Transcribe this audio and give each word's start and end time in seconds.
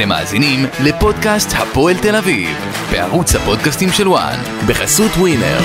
אתם 0.00 0.08
מאזינים 0.08 0.66
לפודקאסט 0.84 1.48
הפועל 1.58 1.96
תל 1.96 2.16
אביב, 2.16 2.48
בערוץ 2.92 3.34
הפודקאסטים 3.34 3.88
של 3.88 4.08
וואן, 4.08 4.38
בחסות 4.68 5.10
ווינר. 5.10 5.58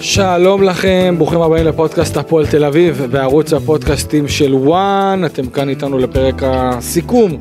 שלום 0.00 0.62
לכם, 0.62 1.14
ברוכים 1.18 1.40
הבאים 1.40 1.66
לפודקאסט 1.66 2.16
הפועל 2.16 2.46
תל 2.46 2.64
אביב 2.64 3.06
בערוץ 3.10 3.52
הפודקאסטים 3.52 4.28
של 4.28 4.54
וואן, 4.54 5.22
אתם 5.26 5.46
כאן 5.46 5.68
איתנו 5.68 5.98
לפרק 5.98 6.42
הסיכום 6.42 7.36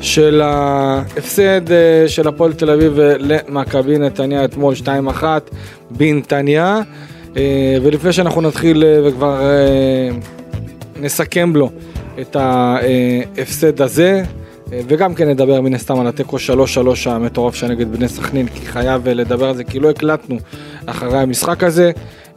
של 0.00 0.40
ההפסד 0.40 1.72
אה, 1.72 2.08
של 2.08 2.28
הפועל 2.28 2.52
תל 2.52 2.70
אביב 2.70 2.98
למכבי 3.18 3.98
נתניה 3.98 4.44
אתמול 4.44 4.74
2-1 5.20 5.22
בנתניה. 5.90 6.80
אה, 7.36 7.76
ולפני 7.82 8.12
שאנחנו 8.12 8.40
נתחיל 8.40 8.84
אה, 8.84 9.08
וכבר 9.08 9.40
נסכם 11.00 11.56
לו 11.56 11.70
את 12.20 12.36
ההפסד 12.36 13.82
הזה 13.82 14.22
וגם 14.70 15.14
כן 15.14 15.28
נדבר 15.28 15.60
מן 15.60 15.74
הסתם 15.74 16.00
על 16.00 16.06
התיקו 16.06 16.36
3-3 16.36 16.40
המטורף 17.10 17.54
שנגד 17.54 17.92
בני 17.92 18.08
סכנין 18.08 18.46
כי 18.48 18.66
חייב 18.66 19.08
לדבר 19.08 19.48
על 19.48 19.56
זה 19.56 19.64
כי 19.64 19.80
לא 19.80 19.90
הקלטנו 19.90 20.38
אחרי 20.86 21.18
המשחק 21.18 21.62
הזה. 21.62 21.90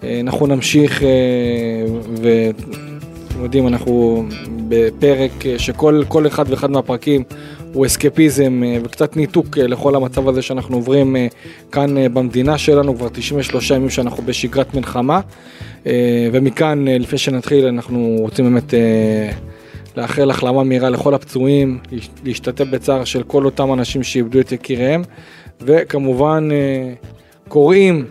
אנחנו 0.03 0.47
נמשיך 0.47 1.03
ואתם 2.21 3.43
יודעים 3.43 3.67
אנחנו 3.67 4.25
בפרק 4.67 5.31
שכל 5.57 6.27
אחד 6.27 6.45
ואחד 6.49 6.71
מהפרקים 6.71 7.23
הוא 7.73 7.85
אסקפיזם 7.85 8.63
אה, 8.65 8.77
וקצת 8.83 9.17
ניתוק 9.17 9.57
אה, 9.57 9.67
לכל 9.67 9.95
המצב 9.95 10.27
הזה 10.27 10.41
שאנחנו 10.41 10.75
עוברים 10.75 11.15
אה, 11.15 11.27
כאן 11.71 12.13
במדינה 12.13 12.57
שלנו, 12.57 12.95
כבר 12.95 13.09
93 13.09 13.71
ימים 13.71 13.89
שאנחנו 13.89 14.23
בשגרת 14.23 14.73
מלחמה. 14.73 15.19
ומכאן, 16.31 16.87
לפני 16.87 17.17
שנתחיל, 17.17 17.65
אנחנו 17.65 18.15
רוצים 18.19 18.45
באמת 18.45 18.73
לאחל 19.97 20.29
החלמה 20.29 20.63
מהירה 20.63 20.89
לכל 20.89 21.13
הפצועים, 21.13 21.79
להשתתף 22.23 22.65
בצער 22.71 23.03
של 23.03 23.23
כל 23.23 23.45
אותם 23.45 23.73
אנשים 23.73 24.03
שאיבדו 24.03 24.39
את 24.39 24.51
יקיריהם, 24.51 25.03
וכמובן 25.61 26.49
קוראים 27.47 28.05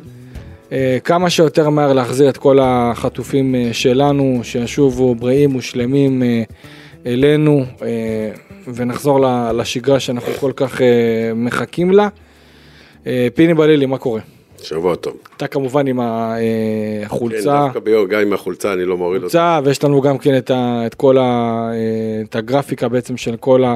כמה 1.05 1.31
שיותר 1.31 1.71
מהר 1.71 1.93
להחזיר 1.93 2.29
את 2.29 2.37
כל 2.37 2.59
החטופים 2.63 3.55
שלנו, 3.73 4.41
שישובו 4.43 5.15
בריאים 5.15 5.57
ושלמים 5.57 6.23
אלינו. 7.07 7.65
ונחזור 8.75 9.27
לשגרה 9.55 10.01
שאנחנו 10.01 10.33
כל 10.33 10.53
כך 10.57 10.83
אה, 10.83 10.87
מחכים 11.35 11.91
לה. 11.91 12.09
אה, 13.07 13.29
פיני 13.35 13.55
בלילי, 13.55 13.87
מה 13.87 13.99
קורה? 13.99 14.21
שבוע 14.63 14.95
טוב. 14.95 15.17
אתה 15.37 15.47
כמובן 15.47 15.87
עם 15.87 16.01
החולצה. 17.07 17.59
כן, 17.59 17.65
דווקא 17.65 17.81
ביום, 17.81 18.07
גם 18.07 18.21
עם 18.21 18.33
החולצה 18.33 18.73
אני 18.73 18.85
לא 18.85 18.97
מוריד 18.97 19.23
אותה. 19.23 19.61
ויש 19.65 19.85
לנו 19.85 20.01
גם 20.01 20.19
כן 20.19 20.39
את, 20.39 20.51
ה, 20.51 20.83
את 20.87 20.95
כל 20.95 21.19
ה, 21.19 21.23
אה, 21.73 22.23
את 22.25 22.37
הגרפיקה 22.37 22.89
בעצם 22.89 23.17
של 23.17 23.37
כל 23.37 23.65
ה... 23.65 23.75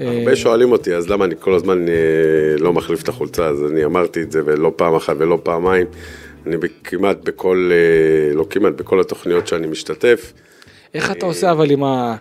הרבה 0.00 0.36
שואלים 0.36 0.72
אותי, 0.72 0.94
אז 0.94 1.10
למה 1.10 1.24
אני 1.24 1.34
כל 1.40 1.54
הזמן 1.54 1.86
לא 2.58 2.72
מחליף 2.72 3.02
את 3.02 3.08
החולצה? 3.08 3.46
אז 3.46 3.72
אני 3.72 3.84
אמרתי 3.84 4.22
את 4.22 4.32
זה 4.32 4.40
ולא 4.44 4.72
פעם 4.76 4.94
אחת 4.94 5.16
ולא 5.18 5.38
פעמיים. 5.42 5.86
אני 6.46 6.56
כמעט 6.84 7.16
בכל, 7.24 7.70
לא 8.34 8.46
כמעט, 8.50 8.72
בכל 8.72 9.00
התוכניות 9.00 9.46
שאני 9.46 9.66
משתתף. 9.66 10.32
איך 10.94 11.10
אתה 11.10 11.26
עושה 11.26 11.50
אבל 11.50 11.70
עם 11.70 11.84
ה... 11.84 12.16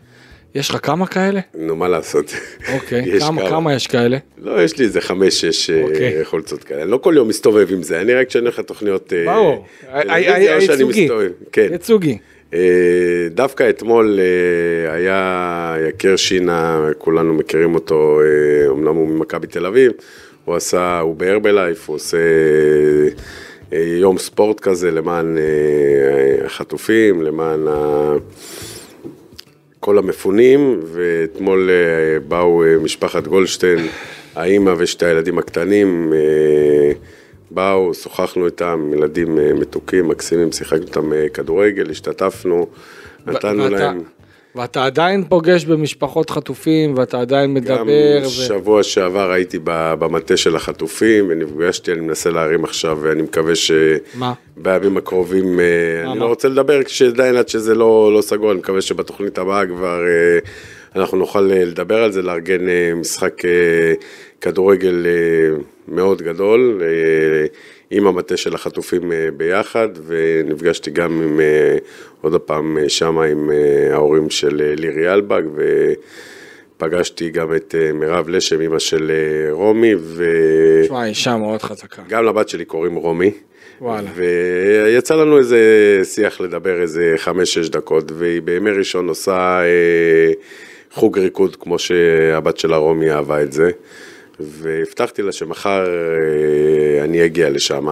יש 0.56 0.70
לך 0.70 0.78
כמה 0.84 1.08
כאלה? 1.08 1.40
נו, 1.56 1.76
מה 1.76 1.88
לעשות. 1.88 2.34
אוקיי, 2.74 3.20
כמה, 3.20 3.50
כמה 3.50 3.74
יש 3.74 3.88
כאלה? 3.88 4.18
לא, 4.38 4.64
יש 4.64 4.78
לי 4.78 4.86
איזה 4.86 5.02
חמש, 5.02 5.42
שש 5.42 5.70
אה, 5.70 5.82
אוקיי. 5.84 6.26
חולצות 6.26 6.64
כאלה. 6.64 6.84
אני 6.84 6.92
לא 6.92 6.98
כל 6.98 7.14
יום 7.18 7.28
מסתובב 7.28 7.68
עם 7.72 7.84
זה, 7.84 8.02
אני 8.02 8.14
רק 8.14 8.28
כשאני 8.28 8.46
הולך 8.46 8.60
לתוכניות... 8.60 9.14
אה, 9.14 9.26
ברור, 9.26 9.66
הייצוגי. 9.92 11.08
כן. 11.52 11.68
ייצוגי. 11.72 12.18
אה, 12.54 12.60
דווקא 13.30 13.70
אתמול 13.70 14.20
היה 14.92 15.76
יקר 15.90 16.16
שינה, 16.16 16.90
כולנו 16.98 17.34
מכירים 17.34 17.76
אותו, 17.76 18.20
אמנם 18.72 18.96
הוא 18.96 19.08
ממכבי 19.08 19.48
תל 19.48 19.66
אביב, 19.66 19.92
הוא 20.46 20.56
עשה, 20.56 21.00
הוא 21.00 21.16
בהרבלייף, 21.16 21.90
הוא 21.90 21.96
עושה 21.96 22.18
יום 23.72 24.18
ספורט 24.18 24.60
כזה 24.60 24.92
למען 24.92 25.38
החטופים, 26.46 27.22
למען 27.22 27.68
ה... 27.68 28.14
כל 29.86 29.98
המפונים, 29.98 30.80
ואתמול 30.86 31.70
אה, 31.70 32.20
באו 32.28 32.64
אה, 32.64 32.78
משפחת 32.78 33.28
גולדשטיין, 33.28 33.88
האימא 34.36 34.74
ושתי 34.78 35.06
הילדים 35.06 35.38
הקטנים, 35.38 36.14
אה, 36.14 36.92
באו, 37.52 37.94
שוחחנו 37.94 38.46
איתם, 38.46 38.92
ילדים 38.94 39.40
מתוקים, 39.60 40.08
מקסימים, 40.08 40.52
שיחקנו 40.52 40.86
איתם 40.86 41.12
כדורגל, 41.34 41.92
השתתפנו, 41.92 42.68
נתנו 43.26 43.70
להם... 43.70 44.04
ואתה 44.56 44.86
עדיין 44.86 45.24
פוגש 45.24 45.66
במשפחות 45.66 46.30
חטופים, 46.30 46.98
ואתה 46.98 47.22
עדיין 47.22 47.54
מדבר. 47.54 47.78
גם 47.78 47.88
ו... 48.26 48.30
שבוע 48.30 48.84
שעבר 48.84 49.32
הייתי 49.32 49.60
במטה 49.64 50.38
של 50.38 50.56
החטופים, 50.56 51.26
ונפגשתי, 51.30 51.92
אני 51.92 52.02
מנסה 52.02 52.30
להרים 52.30 52.64
עכשיו, 52.64 52.98
ואני 53.02 53.22
מקווה 53.22 53.54
שבימים 53.56 54.98
הקרובים, 54.98 55.60
אה, 55.60 55.66
מה, 56.04 56.12
אני 56.12 56.20
מה? 56.20 56.26
לא 56.26 56.30
רוצה 56.30 56.48
לדבר 56.48 56.84
כשעדיין 56.84 57.36
עד 57.36 57.50
שזה 57.50 57.76
לא, 57.76 58.12
לא 58.14 58.22
סגור, 58.22 58.52
אני 58.52 58.60
מקווה 58.60 58.82
שבתוכנית 58.82 59.38
הבאה 59.38 59.66
כבר 59.66 60.02
אה, 60.08 60.40
אנחנו 60.96 61.18
נוכל 61.18 61.52
אה, 61.52 61.66
לדבר 61.66 62.04
על 62.04 62.12
זה, 62.12 62.22
לארגן 62.22 62.62
משחק 62.96 63.42
כדורגל 64.42 65.06
מאוד 65.88 66.22
גדול. 66.22 66.82
עם 67.92 68.08
המטה 68.08 68.38
של 68.38 68.56
החטופים 68.56 69.12
אה, 69.12 69.28
ביחד, 69.38 69.90
ונפגשתי 70.06 70.92
גם 70.92 71.22
עם, 71.22 71.40
אה, 71.40 71.78
עוד 72.22 72.42
פעם, 72.42 72.78
אה, 72.78 72.90
שמה 72.90 73.26
עם 73.26 73.52
ההורים 73.92 74.30
של 74.30 74.74
לירי 74.78 75.14
אלבג, 75.14 75.42
ופגשתי 76.78 77.30
גם 77.30 77.56
את 77.56 77.76
מירב 77.94 78.30
לשם, 78.30 78.62
אמא 78.62 78.80
של 78.80 79.12
רומי, 79.52 79.96
ו... 79.98 80.26
תשמע, 80.84 81.06
אישה 81.06 81.38
מאוד 81.38 81.62
חזקה. 81.62 82.02
גם 82.10 82.26
לבת 82.26 82.50
שלי 82.50 82.66
קוראים 82.66 82.96
רומי. 82.96 83.32
וואלה. 83.82 84.10
ויצא 84.16 85.16
לנו 85.16 85.38
איזה 85.38 85.60
שיח 86.04 86.42
לדבר 86.42 86.82
איזה 86.82 87.14
חמש-שש 87.18 87.70
דקות, 87.70 88.12
והיא 88.12 88.42
בימי 88.42 88.72
ראשון 88.72 89.08
עושה 89.08 89.60
אה, 89.64 90.32
חוג 90.92 91.20
ריקוד, 91.20 91.56
כמו 91.56 91.80
שהבת 91.80 92.58
שלה 92.58 92.78
רומי 92.78 93.12
אהבה 93.12 93.42
את 93.42 93.52
זה. 93.52 93.72
והבטחתי 94.40 95.22
לה 95.22 95.32
שמחר 95.32 95.86
אה, 95.86 97.04
אני 97.04 97.26
אגיע 97.26 97.50
לשם. 97.50 97.88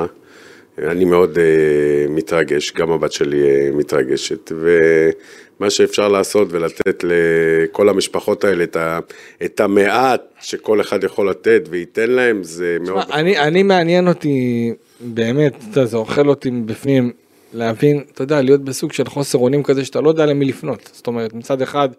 אני 0.78 1.06
מאוד 1.06 1.38
uh, 1.38 2.12
מתרגש, 2.12 2.72
גם 2.72 2.92
הבת 2.92 3.12
שלי 3.12 3.44
uh, 3.44 3.76
מתרגשת, 3.76 4.52
ומה 4.52 5.70
שאפשר 5.70 6.08
לעשות 6.08 6.48
ולתת 6.52 7.04
לכל 7.04 7.90
המשפחות 7.90 8.44
האלה 8.44 8.64
את, 8.64 8.76
ה, 8.76 9.00
את 9.46 9.59
המעט 9.59 10.22
שכל 10.40 10.81
אחד 10.81 11.04
יכול 11.04 11.30
לתת 11.30 11.62
וייתן 11.70 12.09
להם, 12.09 12.44
זה 12.44 12.78
מאוד... 12.81 13.04
אני, 13.12 13.38
אני 13.38 13.64
מעניין 13.64 14.08
אותי, 14.08 14.74
באמת, 15.00 15.54
אתה, 15.72 15.86
זה 15.86 15.98
אוכל 15.98 16.30
אותי 16.30 16.50
מבפנים, 16.50 17.12
להבין, 17.54 18.04
אתה 18.14 18.24
יודע, 18.24 18.42
להיות 18.42 18.62
בסוג 18.62 18.94
של 18.94 19.06
חוסר 19.06 19.38
אונים 19.38 19.64
כזה 19.64 19.86
שאתה 19.86 20.02
לא 20.02 20.10
יודע 20.10 20.25
למי 20.25 20.46
לפנות. 20.46 20.90
זאת 20.94 21.08
אומרת, 21.08 21.34
מצד 21.34 21.62
אחד, 21.62 21.90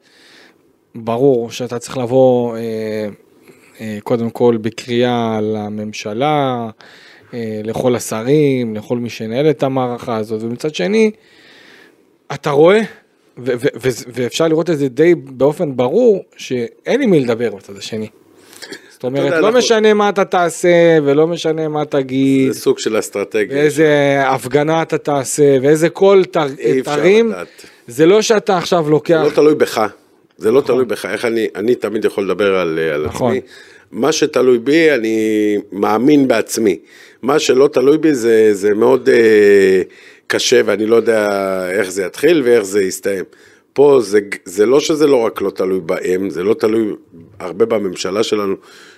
ברור 0.95 1.51
שאתה 1.51 1.79
צריך 1.79 1.99
לבוא... 1.99 2.57
אה, 2.57 2.61
אה, 2.61 3.09
קודם 4.03 4.31
כל 4.31 4.57
בקריאה 4.61 5.39
לממשלה, 5.43 6.69
אה, 7.35 7.61
לכל 7.65 7.97
השרים, 7.97 8.77
לכל 8.77 8.99
מי 8.99 9.11
שינהל 9.11 9.51
את 9.51 9.63
המערכה 9.63 10.17
הזאת, 10.17 10.43
ומצד 10.43 10.75
שני, 10.75 11.11
אתה 12.35 12.51
רואה, 12.51 12.81
ואפשר 13.37 14.49
לראות 14.49 14.71
את 14.71 14.79
זה 14.79 14.89
די 14.89 15.15
באופן 15.15 15.77
ברור, 15.77 16.25
שאין 16.37 17.03
עם 17.03 17.11
מי 17.11 17.21
לדבר 17.21 17.55
בצד 17.55 17.77
השני. 17.77 18.09
זאת 18.91 19.05
אומרת, 19.05 19.31
לא 19.31 19.37
אנחנו... 19.37 19.59
משנה 19.59 19.95
מה 19.95 20.09
אתה 20.09 20.25
תעשה, 20.25 20.99
ולא 21.05 21.27
משנה 21.27 21.69
מה 21.69 21.85
תגיד. 21.85 22.53
זה 22.53 22.61
סוג 22.61 22.79
של 22.79 22.99
אסטרטגיה. 22.99 23.59
ואיזה 23.59 24.23
הפגנה 24.27 24.83
אתה 24.83 24.99
תעשה, 24.99 25.57
ואיזה 25.63 25.89
קול 25.89 26.25
תרים. 26.85 27.33
זה 27.87 28.07
לא 28.07 28.23
שאתה 28.23 28.59
עכשיו 28.59 28.91
לוקח... 28.91 29.21
זה 29.23 29.31
לא 29.31 29.35
תלוי 29.35 29.55
בך. 29.55 29.87
זה 30.37 30.51
לא 30.51 30.61
נכון. 30.61 30.75
תלוי 30.75 30.85
בך, 30.85 31.07
איך 31.07 31.25
אני, 31.25 31.49
אני 31.55 31.75
תמיד 31.75 32.05
יכול 32.05 32.25
לדבר 32.25 32.55
על, 32.55 32.79
על 32.79 33.07
נכון. 33.07 33.37
עצמי. 33.37 33.41
מה 33.93 34.13
שתלוי 34.13 34.59
בי, 34.59 34.91
אני 34.91 35.59
מאמין 35.73 36.29
בעצמי. 36.29 36.79
מה 37.23 37.39
שלא 37.39 37.69
תלוי 37.73 37.99
בי 37.99 38.15
זה, 38.15 38.55
זה 38.55 38.75
מאוד 38.75 39.09
אה, 39.09 39.83
קשה 40.27 40.61
ואני 40.65 40.87
לא 40.87 40.97
יודע 40.97 41.29
איך 41.71 41.91
זה 41.91 42.03
יתחיל 42.05 42.43
ואיך 42.45 42.63
זה 42.63 42.83
יסתיים. 42.83 43.25
פה 43.73 43.99
זה, 44.03 44.21
זה 44.45 44.67
לא 44.67 44.81
שזה 44.81 45.07
לא 45.07 45.17
רק 45.17 45.41
לא 45.41 45.51
תלוי 45.51 45.81
בהם, 45.81 46.31
זה 46.31 46.43
לא 46.43 46.55
תלוי 46.55 46.95
הרבה 47.41 47.65
בממשלה 47.67 48.23
שלנו, 48.23 48.55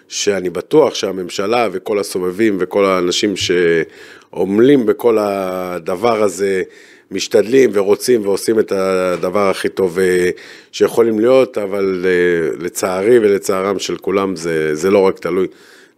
שאני 0.09 0.51
בטוח 0.51 0.95
שהממשלה 0.95 1.69
וכל 1.73 1.99
הסובבים 1.99 2.57
וכל 2.61 2.85
האנשים 2.85 3.35
שעמלים 3.37 4.87
בכל 4.87 5.19
הדבר 5.21 6.23
הזה, 6.23 6.63
משתדלים 7.11 7.71
ורוצים 7.73 8.27
ועושים 8.27 8.59
את 8.59 8.73
הדבר 8.73 9.51
הכי 9.51 9.69
טוב 9.69 9.99
אה, 9.99 10.31
שיכולים 10.73 11.19
להיות, 11.21 11.59
אבל 11.59 12.07
אה, 12.07 12.65
לצערי 12.65 13.19
ולצערם 13.19 13.79
של 13.79 13.97
כולם 13.97 14.37
זה, 14.37 14.75
זה 14.75 14.91
לא 14.91 14.99
רק 14.99 15.19
תלוי, 15.19 15.47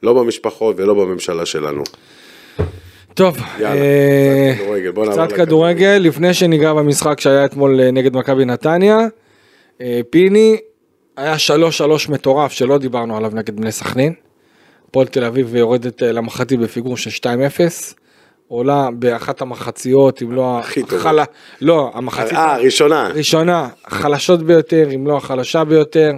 לא 0.02 0.12
במשפחות 0.12 0.76
ולא 0.78 0.94
בממשלה 0.94 1.46
שלנו. 1.46 1.82
טוב, 3.14 3.36
יאללה, 3.60 3.80
אה, 3.80 4.52
קצת 4.54 4.62
כדורגל, 4.62 4.90
בוא 4.90 5.06
נעבור 5.06 5.26
קצת 5.26 5.36
כדורגל, 5.36 5.98
לפני 6.00 6.34
שניגע 6.34 6.72
במשחק 6.72 7.20
שהיה 7.20 7.44
אתמול 7.44 7.80
אה, 7.80 7.90
נגד 7.90 8.16
מכבי 8.16 8.44
נתניה, 8.44 8.98
פיני, 10.10 10.56
היה 11.16 11.34
3-3 12.08 12.10
מטורף 12.10 12.52
שלא 12.52 12.78
דיברנו 12.78 13.16
עליו 13.16 13.30
נגד 13.34 13.56
בני 13.56 13.72
סכנין. 13.72 14.12
הפועל 14.88 15.06
תל 15.06 15.24
אביב 15.24 15.54
יורדת 15.54 16.02
למחצית 16.02 16.60
בפיגור 16.60 16.96
של 16.96 17.10
2-0. 17.10 17.97
עולה 18.48 18.88
באחת 18.92 19.42
המחציות, 19.42 20.22
אם 20.22 20.32
לא... 20.32 20.58
הכי 20.58 20.82
טובה. 20.82 21.24
לא, 21.60 21.90
המחצית... 21.94 22.32
אה, 22.32 22.56
ראשונה. 22.56 23.08
ראשונה, 23.14 23.68
החלשות 23.84 24.42
ביותר, 24.42 24.88
אם 24.94 25.06
לא 25.06 25.16
החלשה 25.16 25.64
ביותר. 25.64 26.12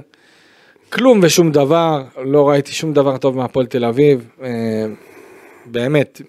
כלום 0.93 1.21
ושום 1.23 1.53
דבר, 1.53 2.03
לא 2.25 2.49
ראיתי 2.49 2.73
שום 2.73 2.93
דבר 2.93 3.17
טוב 3.17 3.37
מהפועל 3.37 3.67
תל 3.67 3.85
אביב. 3.85 4.29
באמת, 5.67 6.21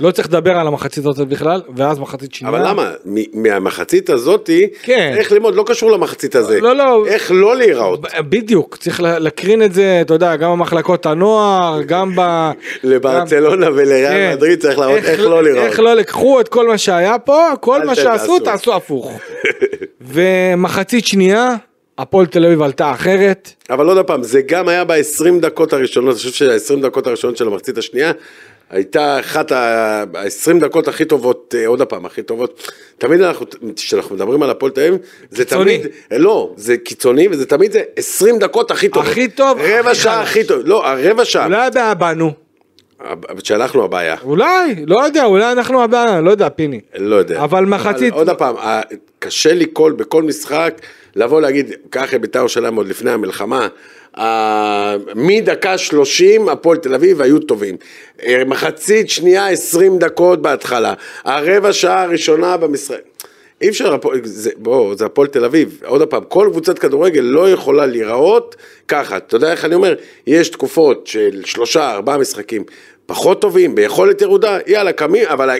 לא 0.00 0.10
צריך 0.10 0.28
לדבר 0.28 0.56
על 0.56 0.66
המחצית 0.66 1.06
הזאת 1.06 1.28
בכלל, 1.28 1.62
ואז 1.76 1.98
מחצית 1.98 2.34
שנייה. 2.34 2.56
אבל 2.56 2.68
למה? 2.68 2.90
מהמחצית 3.32 4.10
הזאתי, 4.10 4.68
כן. 4.82 5.14
איך 5.16 5.32
ללמוד, 5.32 5.54
לא 5.54 5.64
קשור 5.66 5.90
למחצית 5.90 6.34
הזה. 6.34 6.60
לא, 6.60 6.76
לא. 6.76 7.06
איך 7.06 7.30
לא 7.34 7.56
להיראות. 7.56 8.00
בדיוק, 8.18 8.76
צריך 8.76 9.00
להקרין 9.00 9.62
את 9.62 9.74
זה, 9.74 9.98
אתה 10.00 10.14
יודע, 10.14 10.36
גם 10.36 10.50
במחלקות 10.50 11.06
הנוער, 11.06 11.82
גם 11.82 12.12
ב... 12.16 12.50
לברצלונה. 12.84 13.68
ולריאל 13.70 14.12
כן. 14.12 14.32
מדריד 14.36 14.60
צריך 14.60 14.78
להראות 14.78 14.96
איך, 14.96 15.08
איך 15.08 15.20
לא 15.20 15.42
להיראות. 15.42 15.66
איך 15.66 15.80
לא, 15.80 15.94
לקחו 15.94 16.40
את 16.40 16.48
כל 16.48 16.68
מה 16.68 16.78
שהיה 16.78 17.18
פה, 17.18 17.48
כל 17.60 17.84
מה 17.84 17.94
שעשו, 17.94 18.38
תעשו 18.38 18.74
הפוך. 18.74 19.12
ומחצית 20.12 21.06
שנייה, 21.06 21.54
הפועל 21.98 22.26
תל 22.26 22.46
אביב 22.46 22.62
עלתה 22.62 22.92
אחרת. 22.92 23.52
אבל 23.70 23.88
עוד 23.88 24.06
פעם, 24.06 24.22
זה 24.22 24.40
גם 24.46 24.68
היה 24.68 24.84
ב-20 24.84 25.40
דקות 25.40 25.72
הראשונות, 25.72 26.10
אני 26.10 26.18
חושב 26.18 26.30
שה-20 26.30 26.82
דקות 26.82 27.06
הראשונות 27.06 27.36
של 27.36 27.46
המחצית 27.46 27.78
השנייה, 27.78 28.12
הייתה 28.70 29.20
אחת 29.20 29.52
ה-20 29.52 30.60
דקות 30.60 30.88
הכי 30.88 31.04
טובות, 31.04 31.54
אה, 31.58 31.66
עוד 31.66 31.80
הפעם, 31.80 32.06
הכי 32.06 32.22
טובות. 32.22 32.72
תמיד 32.98 33.20
אנחנו, 33.20 33.46
כשאנחנו 33.76 34.14
מדברים 34.14 34.42
על 34.42 34.50
הפועל 34.50 34.72
תל 34.72 34.80
אביב, 34.80 34.98
זה 35.30 35.44
תמיד, 35.44 35.86
לא, 36.10 36.54
זה 36.56 36.76
קיצוני, 36.76 37.28
וזה 37.30 37.46
תמיד 37.46 37.72
זה 37.72 37.82
20 37.96 38.38
דקות 38.38 38.70
הכי 38.70 38.88
טובות. 38.88 39.10
הכי 39.10 39.28
טוב, 39.28 39.58
רבע 39.60 39.94
שעה 39.94 40.22
הכי 40.22 40.44
טוב, 40.44 40.60
לא, 40.64 40.86
הרבע 40.86 41.24
שעה. 41.24 41.46
אולי 41.46 41.66
הבעיה 41.66 41.94
בנו. 41.94 42.32
שאנחנו 43.44 43.84
הבעיה. 43.84 44.16
אולי, 44.22 44.84
לא 44.86 45.04
יודע, 45.04 45.24
אולי 45.24 45.52
אנחנו 45.52 45.82
הבעיה, 45.82 46.20
לא 46.20 46.30
יודע, 46.30 46.48
פיני. 46.48 46.80
לא 46.94 47.16
יודע. 47.16 47.44
אבל 47.44 47.64
מחצית... 47.64 48.12
עוד 48.12 48.30
פעם, 48.30 48.54
קשה 49.18 49.54
לי 49.54 49.66
כל, 49.72 49.92
בכל 49.92 50.22
משחק, 50.22 50.80
לבוא 51.16 51.40
להגיד, 51.40 51.72
ככה 51.90 52.18
בית"ר 52.18 52.38
ירושלים 52.38 52.74
עוד 52.74 52.88
לפני 52.88 53.10
המלחמה, 53.10 53.68
מדקה 55.14 55.78
שלושים 55.78 56.48
הפועל 56.48 56.78
תל 56.78 56.94
אביב 56.94 57.20
היו 57.20 57.38
טובים. 57.38 57.76
אה, 58.22 58.44
מחצית 58.46 59.10
שנייה 59.10 59.48
עשרים 59.48 59.98
דקות 59.98 60.42
בהתחלה. 60.42 60.94
הרבע 61.24 61.72
שעה 61.72 62.02
הראשונה 62.02 62.56
במשחק. 62.56 63.00
אי 63.60 63.68
אפשר, 63.68 63.96
זה, 64.24 64.50
בוא, 64.56 64.94
זה 64.94 65.06
הפועל 65.06 65.28
תל 65.28 65.44
אביב, 65.44 65.80
עוד 65.84 66.02
פעם, 66.02 66.24
כל 66.28 66.48
קבוצת 66.50 66.78
כדורגל 66.78 67.20
לא 67.20 67.50
יכולה 67.50 67.86
להיראות 67.86 68.56
ככה, 68.88 69.16
אתה 69.16 69.36
יודע 69.36 69.52
איך 69.52 69.64
אני 69.64 69.74
אומר? 69.74 69.94
יש 70.26 70.48
תקופות 70.48 71.06
של 71.06 71.42
שלושה, 71.44 71.90
ארבעה 71.90 72.18
משחקים 72.18 72.64
פחות 73.08 73.40
טובים, 73.40 73.74
ביכולת 73.74 74.22
ירודה, 74.22 74.58
יאללה, 74.66 74.92
קמים, 74.92 75.24
אבל 75.28 75.50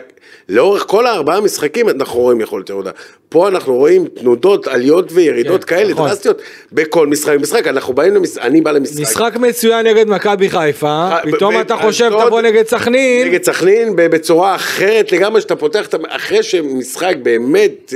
לאורך 0.48 0.84
כל 0.86 1.06
הארבעה 1.06 1.40
משחקים 1.40 1.88
אנחנו 1.88 2.20
רואים 2.20 2.40
יכולת 2.40 2.70
ירודה. 2.70 2.90
פה 3.28 3.48
אנחנו 3.48 3.74
רואים 3.74 4.06
תנודות, 4.06 4.66
עליות 4.66 5.12
וירידות 5.12 5.64
כן, 5.64 5.76
כאלה 5.76 5.92
נכון. 5.92 6.08
דרסטיות 6.08 6.42
בכל 6.72 7.06
משחק 7.06 7.32
ומשחק, 7.36 7.66
אנחנו 7.66 7.94
באים 7.94 8.14
למשחק, 8.14 8.42
אני 8.42 8.60
בא 8.60 8.70
למשחק. 8.70 9.00
משחק 9.00 9.36
מצוין 9.36 9.86
נגד 9.86 10.08
מכבי 10.08 10.50
חיפה, 10.50 11.08
פתאום 11.32 11.60
אתה 11.60 11.76
חושב 11.76 12.10
תבוא 12.26 12.40
נגד 12.40 12.66
סכנין. 12.66 13.28
נגד 13.28 13.44
סכנין 13.44 13.92
בצורה 13.96 14.54
אחרת 14.54 15.12
לגמרי, 15.12 15.40
שאתה 15.40 15.56
פותח, 15.56 15.88
אחרי 16.08 16.42
שמשחק 16.42 17.14
באמת... 17.22 17.92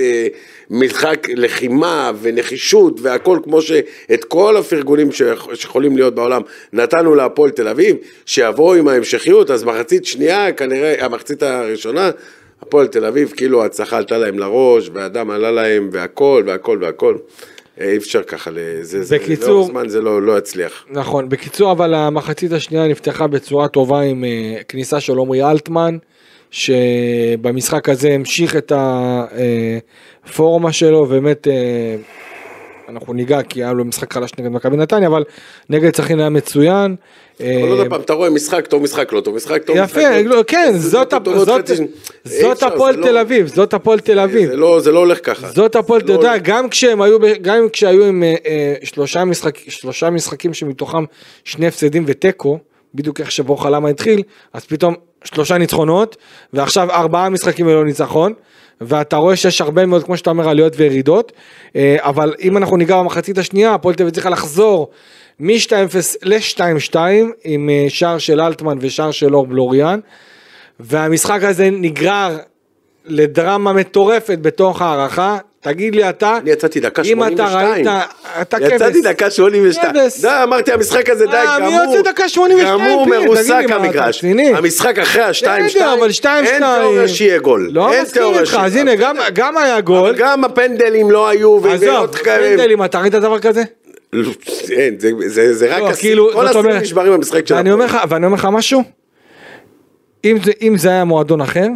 משחק 0.73 1.27
לחימה 1.37 2.13
ונחישות 2.21 3.01
והכל 3.01 3.39
כמו 3.45 3.63
שאת 3.63 4.25
כל 4.29 4.57
הפרגונים 4.57 5.13
שיכולים 5.55 5.97
להיות 5.97 6.15
בעולם 6.15 6.43
נתנו 6.73 7.15
להפועל 7.15 7.51
תל 7.51 7.69
אביב, 7.69 7.97
שיבואו 8.27 8.75
עם 8.75 8.89
ההמשכיות, 8.89 9.51
אז 9.51 9.65
מחצית 9.65 10.05
שנייה, 10.05 10.53
כנראה, 10.53 11.05
המחצית 11.05 11.43
הראשונה, 11.43 12.11
הפועל 12.63 12.87
תל 12.87 13.05
אביב, 13.05 13.33
כאילו 13.37 13.63
ההצלחה 13.63 13.97
עלתה 13.97 14.19
להם 14.19 14.39
לראש, 14.39 14.91
והדם 14.93 15.31
עלה 15.31 15.51
להם, 15.51 15.89
והכל, 15.93 16.43
והכל, 16.47 16.79
והכל. 16.81 17.17
אה, 17.81 17.91
אי 17.91 17.97
אפשר 17.97 18.23
ככה, 18.23 18.51
זה, 18.83 19.17
בקיצור, 19.17 19.49
לאורך 19.49 19.69
זמן 19.71 19.89
זה 19.89 20.01
לא, 20.01 20.23
לא 20.23 20.39
יצליח. 20.39 20.85
נכון, 20.91 21.29
בקיצור 21.29 21.73
אבל 21.73 21.95
המחצית 21.95 22.53
השנייה 22.53 22.89
נפתחה 22.89 23.27
בצורה 23.27 23.69
טובה 23.69 24.01
עם 24.01 24.25
uh, 24.25 24.65
כניסה 24.65 25.01
של 25.01 25.19
עמרי 25.19 25.51
אלטמן, 25.51 25.97
שבמשחק 26.53 27.89
הזה 27.89 28.09
המשיך 28.11 28.57
את 28.57 28.73
הפורמה 30.25 30.69
אה, 30.69 30.73
שלו, 30.73 31.07
באמת 31.07 31.47
אנחנו 32.89 33.13
ניגע 33.13 33.43
כי 33.43 33.65
היה 33.65 33.73
לו 33.73 33.85
משחק 33.85 34.13
חלש 34.13 34.31
נגד 34.39 34.49
מכבי 34.49 34.77
נתניה, 34.77 35.09
אבל 35.09 35.25
נגד 35.71 35.97
סכנין 35.97 36.21
היה 36.21 36.29
מצוין. 36.29 36.97
אבל 37.41 37.49
עוד 37.69 37.89
פעם, 37.89 38.01
אתה 38.01 38.13
רואה 38.13 38.31
משחק 38.31 38.67
טוב, 38.67 38.83
משחק 38.83 39.13
לא 39.13 39.21
טוב, 39.21 39.37
משחק 39.37 39.63
טוב, 39.65 39.77
יפה, 39.77 40.21
לא, 40.25 40.45
כן, 40.47 40.73
זאת 40.77 41.13
הפועל 42.63 42.97
לא- 42.97 43.03
תל 43.07 43.19
אביב, 43.19 43.47
זאת 43.47 43.75
הפועל 43.75 44.01
תל 44.01 44.19
אביב. 44.19 44.51
לא- 44.51 44.81
זה 44.81 44.93
לא 44.93 44.99
הולך 44.99 45.19
ככה. 45.23 45.49
זאת 45.49 45.77
הפועל, 45.77 46.01
אתה 46.01 46.13
יודע, 46.13 46.39
גם 47.43 47.69
כשהיו 47.73 48.05
עם 48.05 48.23
אה, 48.23 48.35
אה, 48.47 48.75
שלושה 49.69 50.11
משחקים 50.11 50.55
שמתוכם 50.55 51.05
שני 51.45 51.67
הפסדים 51.67 52.05
ותיקו, 52.07 52.59
בדיוק 52.95 53.21
איך 53.21 53.31
שברוך 53.31 53.67
למה 53.67 53.89
התחיל, 53.89 54.23
אז 54.53 54.65
פתאום 54.65 54.95
שלושה 55.25 55.59
ניצחונות, 55.59 56.17
ועכשיו 56.53 56.91
ארבעה 56.91 57.29
משחקים 57.29 57.69
ללא 57.69 57.85
ניצחון. 57.85 58.33
ואתה 58.85 59.17
רואה 59.17 59.37
שיש 59.37 59.61
הרבה 59.61 59.87
מאוד, 59.87 60.05
כמו 60.05 60.17
שאתה 60.17 60.31
אומר, 60.31 60.49
עליות 60.49 60.73
וירידות, 60.77 61.33
אה, 61.77 61.97
אבל 62.01 62.35
אם 62.41 62.57
אנחנו 62.57 62.77
ניגע 62.77 62.99
במחצית 62.99 63.39
השנייה, 63.39 63.75
הפועל 63.75 63.95
תל 63.95 64.03
אביב 64.03 64.15
צריכה 64.15 64.31
לחזור 64.31 64.91
מ-2-0 65.41 66.17
ל-2-2 66.23 66.97
עם 67.45 67.71
אה, 67.71 67.87
שער 67.89 68.19
של 68.19 68.41
אלטמן 68.41 68.79
ושער 68.81 69.11
של 69.11 69.35
אור 69.35 69.47
בלוריאן, 69.47 70.01
והמשחק 70.81 71.43
הזה 71.43 71.71
נגרר 71.73 72.39
לדרמה 73.05 73.73
מטורפת 73.73 74.39
בתוך 74.43 74.83
הערכה, 74.83 75.39
תגיד 75.63 75.95
לי 75.95 76.09
אתה, 76.09 76.39
אני 76.43 76.51
יצאתי 76.51 76.81
דקה 76.81 77.05
82, 77.05 77.39
אם 77.39 77.41
אתה 77.41 77.69
ראית, 77.69 77.87
אתה 78.43 78.59
כבש, 78.59 78.73
יצאתי 78.73 79.01
דקה 79.01 79.31
82, 79.31 79.93
די 80.21 80.29
אמרתי 80.43 80.73
המשחק 80.73 81.11
הזה 81.11 81.27
די 81.27 81.33
אה, 81.33 81.61
גמור, 81.61 81.71
מי 81.71 81.95
יוצא 81.97 82.11
דקה 82.11 82.29
82, 82.29 82.81
גמור 82.81 83.07
מרוסק 83.07 83.65
המגרש, 83.71 84.25
המשחק 84.55 84.99
אחרי 84.99 85.23
ה-2-2, 85.23 85.47
אין 85.47 86.63
תיאוריה 86.63 87.09
שיהיה 87.09 87.39
גול, 87.39 87.69
לא 87.73 87.91
מסכים 88.03 88.23
איתך, 88.41 88.59
אז 88.61 88.77
הנה 88.77 88.95
גם 89.33 89.57
היה 89.57 89.81
גול, 89.81 90.15
גם 90.19 90.45
הפנדלים 90.45 91.11
לא 91.11 91.29
היו, 91.29 91.69
עזוב, 91.69 92.07
פנדלים, 92.07 92.85
אתה 92.85 93.01
ראית 93.01 93.13
דבר 93.13 93.39
כזה? 93.39 93.63
לא, 94.13 94.31
אין, 94.71 94.97
זה 95.31 95.77
רק, 95.77 95.83
לא, 95.83 95.93
כאילו, 95.93 96.31
כל 96.33 96.49
הסרטים 96.49 96.71
נשברים 96.71 97.13
במשחק 97.13 97.47
של 97.47 97.55
הפועל, 97.55 98.07
ואני 98.09 98.27
אומר 98.27 98.37
לך 98.37 98.49
משהו, 98.53 98.83
אם 100.63 100.77
זה 100.77 100.89
היה 100.89 101.05
מועדון 101.05 101.41
אחר, 101.41 101.67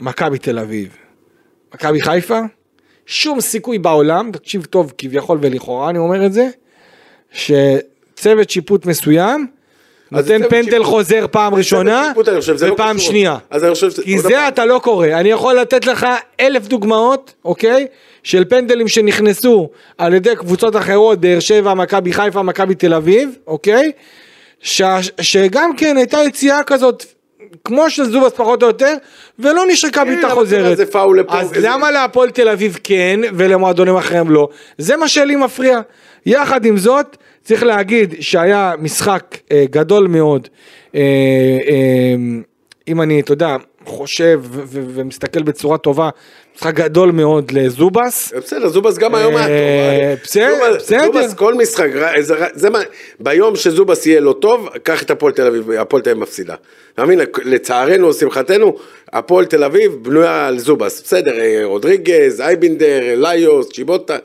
מכבי 0.00 0.38
תל 0.38 0.58
אביב, 0.58 0.88
מכבי 1.74 2.00
חיפה, 2.00 2.40
שום 3.06 3.40
סיכוי 3.40 3.78
בעולם, 3.78 4.30
תקשיב 4.32 4.64
טוב 4.64 4.92
כביכול 4.98 5.38
ולכאורה 5.40 5.90
אני 5.90 5.98
אומר 5.98 6.26
את 6.26 6.32
זה, 6.32 6.48
שצוות 7.32 8.50
שיפוט 8.50 8.86
מסוים 8.86 9.46
נותן 10.12 10.48
פנדל 10.48 10.70
שיפוט. 10.70 10.86
חוזר 10.86 11.26
פעם 11.30 11.54
ראשונה 11.54 12.12
לא 12.16 12.72
ופעם 12.72 12.96
לא 12.96 13.02
שנייה. 13.02 13.36
אז 13.50 13.64
אני 13.64 13.74
חושב 13.74 14.02
כי 14.02 14.18
זה 14.18 14.28
פעם. 14.28 14.48
אתה 14.48 14.64
לא 14.64 14.80
קורא, 14.82 15.06
אני 15.06 15.28
יכול 15.28 15.54
לתת 15.54 15.86
לך 15.86 16.06
אלף 16.40 16.66
דוגמאות, 16.66 17.34
אוקיי? 17.44 17.86
של 18.22 18.44
פנדלים 18.44 18.88
שנכנסו 18.88 19.70
על 19.98 20.14
ידי 20.14 20.36
קבוצות 20.36 20.76
אחרות, 20.76 21.20
באר 21.20 21.40
שבע, 21.40 21.74
מכבי 21.74 22.12
חיפה, 22.12 22.42
מכבי 22.42 22.74
תל 22.74 22.94
אביב, 22.94 23.30
אוקיי? 23.46 23.92
ש... 24.60 24.82
שגם 25.20 25.76
כן 25.76 25.96
הייתה 25.96 26.18
יציאה 26.26 26.62
כזאת 26.62 27.04
כמו 27.64 27.90
של 27.90 28.04
זובס 28.04 28.32
פחות 28.32 28.62
או 28.62 28.68
יותר, 28.68 28.94
ולא 29.38 29.62
נשרקה 29.68 30.04
בעיטה 30.04 30.28
כן, 30.28 30.34
חוזרת. 30.34 30.80
אז 31.28 31.52
למה 31.56 31.90
להפועל 31.90 32.30
תל 32.30 32.48
אביב 32.48 32.78
כן, 32.84 33.20
ולמועדונים 33.34 33.96
אחרים 33.96 34.30
לא? 34.30 34.48
זה 34.78 34.96
מה 34.96 35.08
שלי 35.08 35.36
מפריע. 35.36 35.80
יחד 36.26 36.64
עם 36.64 36.76
זאת, 36.76 37.16
צריך 37.42 37.62
להגיד 37.62 38.14
שהיה 38.20 38.74
משחק 38.78 39.36
אה, 39.52 39.64
גדול 39.70 40.06
מאוד, 40.06 40.48
אה, 40.94 41.00
אה, 41.68 42.14
אם 42.88 43.02
אני, 43.02 43.20
אתה 43.20 43.32
יודע, 43.32 43.56
חושב 43.84 44.40
ומסתכל 44.50 45.42
בצורה 45.42 45.78
טובה, 45.78 46.10
משחק 46.56 46.74
גדול 46.74 47.10
מאוד 47.10 47.52
לזובס. 47.52 48.32
בסדר, 48.36 48.68
זובס 48.68 48.98
גם 48.98 49.14
היום 49.14 49.36
היה 49.36 49.44
טוב. 49.44 49.52
אה, 49.52 50.14
בסדר, 50.22 50.76
בסדר. 50.76 51.04
זובס 51.04 51.34
כל 51.34 51.54
משחק, 51.54 51.88
זה 52.54 52.70
מה, 52.70 52.78
ביום 53.20 53.56
שזובס 53.56 54.06
יהיה 54.06 54.20
לא 54.20 54.34
טוב, 54.40 54.68
קח 54.82 55.02
את 55.02 55.10
הפועל 55.10 55.32
תל 55.32 55.46
אביב, 55.46 55.70
הפועל 55.70 56.02
תל 56.02 56.10
אביב 56.10 56.22
מפסידה. 56.22 56.54
אתה 56.94 57.04
מבין, 57.04 57.20
לצערנו, 57.44 58.12
שמחתנו, 58.12 58.76
הפועל 59.12 59.44
תל 59.44 59.64
אביב 59.64 59.92
בנויה 60.02 60.46
על 60.46 60.58
זובס. 60.58 61.02
בסדר, 61.02 61.40
אה, 61.40 61.60
רודריגז, 61.64 62.40
אייבינדר, 62.40 63.00
ליוס, 63.14 63.68
צ'יבוטה. 63.68 64.16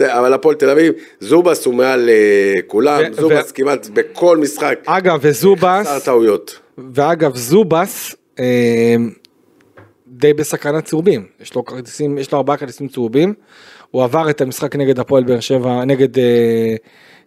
אבל 0.00 0.32
הפועל 0.32 0.54
תל 0.54 0.70
אביב, 0.70 0.92
זובס 1.20 1.66
הוא 1.66 1.74
מעל 1.74 2.08
אה, 2.08 2.62
כולם, 2.66 3.02
זובס 3.12 3.52
כמעט 3.52 3.86
בכל 3.92 4.36
משחק, 4.36 4.78
אגב, 4.86 5.18
וזובס, 5.22 5.86
חסר 5.86 5.98
טעויות. 5.98 6.58
ואגב, 6.94 7.36
זובס, 7.36 8.14
אה, 8.38 8.44
די 10.18 10.32
בסכנת 10.32 10.84
צהובים. 10.84 11.26
יש 11.42 11.54
לו 11.54 11.64
כרטיסים, 11.64 12.18
יש 12.18 12.32
לו 12.32 12.38
ארבעה 12.38 12.56
כרטיסים 12.56 12.88
צהובים. 12.88 13.34
הוא 13.90 14.04
עבר 14.04 14.30
את 14.30 14.40
המשחק 14.40 14.76
נגד 14.76 14.98
הפועל 14.98 15.24
באר 15.24 15.40
שבע, 15.40 15.84
נגד... 15.84 16.18
אה, 16.18 16.24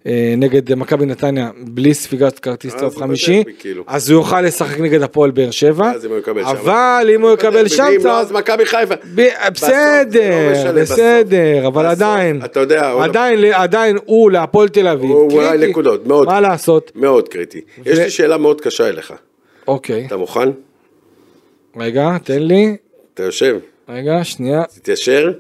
אה, 0.08 0.34
נגד 0.38 0.74
מכבי 0.74 1.06
נתניה 1.06 1.50
בלי 1.68 1.94
ספיגת 1.94 2.40
כרטיס 2.40 2.76
צהוב 2.76 2.94
הוא 2.94 3.00
חמישי, 3.02 3.44
כאילו. 3.60 3.84
אז 3.88 4.10
הוא 4.10 4.20
יוכל 4.20 4.42
לשחק 4.42 4.80
נגד 4.80 5.02
הפועל 5.02 5.32
באר 5.32 5.52
שבע. 5.52 5.92
אבל 6.46 7.10
אם 7.16 7.22
הוא 7.22 7.32
יקבל 7.34 7.68
שם 7.68 7.84
ואם 7.84 8.06
לא, 8.06 8.20
אז 8.20 8.28
צהוב, 8.28 8.40
מכבי 8.40 8.66
חיפה. 8.66 8.96
ב- 8.96 9.16
זה 9.16 9.28
לא 9.44 9.50
בסדר, 9.50 10.50
בסדר, 10.82 10.82
בסוף. 10.82 11.66
אבל 11.68 11.84
בסוף, 11.86 12.02
עדיין, 12.02 12.42
יודע, 12.56 12.90
הוא- 12.90 13.04
עדיין, 13.04 13.44
עדיין 13.54 13.98
הוא 14.06 14.32
להפועל 14.32 14.70
תל 14.70 14.88
אביב, 14.88 15.10
הוא 15.12 15.32
אולי. 15.32 15.68
נקודות, 15.70 16.08
מאוד. 16.08 16.28
מה 16.28 16.42
לעשות? 16.42 16.92
מאוד 16.96 17.30
קריטי. 17.30 17.62
יש 17.86 18.00
לי 18.00 18.10
שאלה 18.10 18.38
מאוד 18.38 18.62
קשה 18.62 18.88
אליך. 18.90 19.14
אוקיי, 19.68 20.06
אתה 20.08 20.18
מוכן? 20.18 20.50
רגע, 21.80 22.18
תן 22.24 22.44
לי, 22.44 22.76
אתה 23.14 23.24
יושב? 23.24 23.58
רגע, 23.90 24.24
שנייה, 24.24 24.64
תתיישר? 24.64 25.32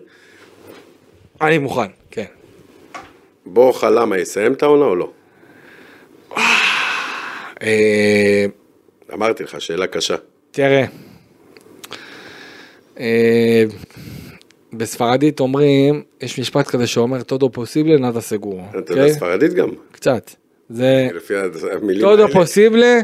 אני 1.42 1.58
מוכן, 1.58 1.88
כן. 2.12 2.26
בורחה 3.46 3.90
למה 3.90 4.18
יסיים 4.18 4.54
את 4.54 4.64
העונה 4.64 4.86
או 4.86 4.96
לא? 4.96 5.12
אה, 7.62 8.46
אמרתי 9.14 9.44
לך, 9.44 9.62
שאלה 9.62 9.88
קשה. 9.88 10.16
תראה, 10.52 10.86
אה, 13.00 13.64
בספרדית 14.74 15.40
אומרים, 15.40 16.04
יש 16.22 16.40
משפט 16.40 16.68
כזה 16.68 16.88
שאומר, 16.88 17.24
טודו 17.24 17.52
פוסיבלה 17.52 17.98
נאדה 17.98 18.22
סגורו, 18.22 18.62
אתה 18.70 18.78
יודע 18.78 18.94
אוקיי? 18.94 19.14
ספרדית 19.14 19.54
גם? 19.54 19.70
קצת. 19.92 20.32
זה 20.70 21.08
לפי 21.14 21.34
המילים 21.72 22.08
האלה. 22.08 22.28
פוסיבלה, 22.28 23.00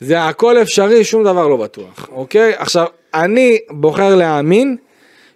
זה 0.00 0.22
הכל 0.24 0.62
אפשרי, 0.62 1.04
שום 1.04 1.24
דבר 1.24 1.48
לא 1.48 1.56
בטוח, 1.56 2.08
אוקיי? 2.12 2.52
עכשיו, 2.56 2.86
אני 3.14 3.58
בוחר 3.70 4.14
להאמין 4.16 4.76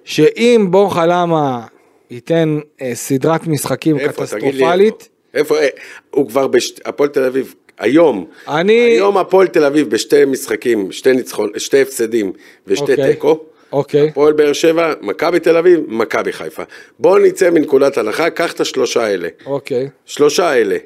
שאם 0.04 0.66
בורחה 0.70 1.06
למה 1.06 1.66
ייתן 2.10 2.58
אה, 2.82 2.90
סדרת 2.94 3.46
משחקים 3.46 3.98
איפה? 3.98 4.12
קטסטרופלית, 4.22 5.08
איפה? 5.34 5.54
איפה? 5.54 5.58
אה, 5.58 5.68
הוא 6.10 6.28
כבר 6.28 6.46
בהפועל 6.46 7.08
תל 7.08 7.24
אביב. 7.24 7.54
היום, 7.78 8.26
אני- 8.48 8.72
היום 8.80 9.18
הפועל 9.18 9.46
תל 9.46 9.64
אביב 9.64 9.90
בשתי 9.90 10.24
משחקים, 10.24 10.92
שתי 10.92 11.12
ניצחון, 11.12 11.50
שתי 11.56 11.82
הפסדים 11.82 12.32
ושתי 12.66 12.92
אוקיי. 12.92 13.12
תיקו. 13.12 13.38
אוקיי. 13.72 14.08
הפועל 14.08 14.32
באר 14.32 14.52
שבע, 14.52 14.92
מכבי 15.00 15.40
תל 15.40 15.56
אביב, 15.56 15.80
מכבי 15.88 16.32
חיפה. 16.32 16.62
בואו 16.98 17.18
נצא 17.18 17.50
מנקודת 17.50 17.98
הנחה, 17.98 18.30
קח 18.30 18.52
את 18.52 18.60
השלושה 18.60 19.04
האלה. 19.04 19.28
אוקיי, 19.46 19.88
שלושה 20.06 20.50
האלה. 20.50 20.76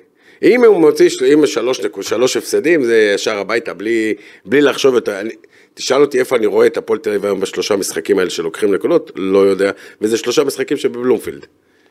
אם 0.43 0.65
הוא 0.65 0.81
מוציא, 0.81 1.09
אם 1.35 1.47
שלוש, 1.47 1.81
שלוש 2.01 2.37
הפסדים, 2.37 2.85
זה 2.85 3.13
ישר 3.15 3.39
הביתה, 3.39 3.75
בלי, 3.75 4.15
בלי 4.45 4.61
לחשוב 4.61 4.95
יותר. 4.95 5.21
אני, 5.21 5.31
תשאל 5.75 6.01
אותי 6.01 6.19
איפה 6.19 6.37
אני 6.37 6.47
רואה 6.47 6.67
את 6.67 6.77
הפועל 6.77 6.99
תל 6.99 7.11
אביב 7.11 7.25
היום 7.25 7.41
בשלושה 7.41 7.77
משחקים 7.77 8.19
האלה 8.19 8.31
שלוקחים 8.31 8.75
נקודות, 8.75 9.11
לא 9.17 9.39
יודע. 9.39 9.71
וזה 10.01 10.17
שלושה 10.17 10.45
משחקים 10.45 10.77
שבבלומפילד. 10.77 11.47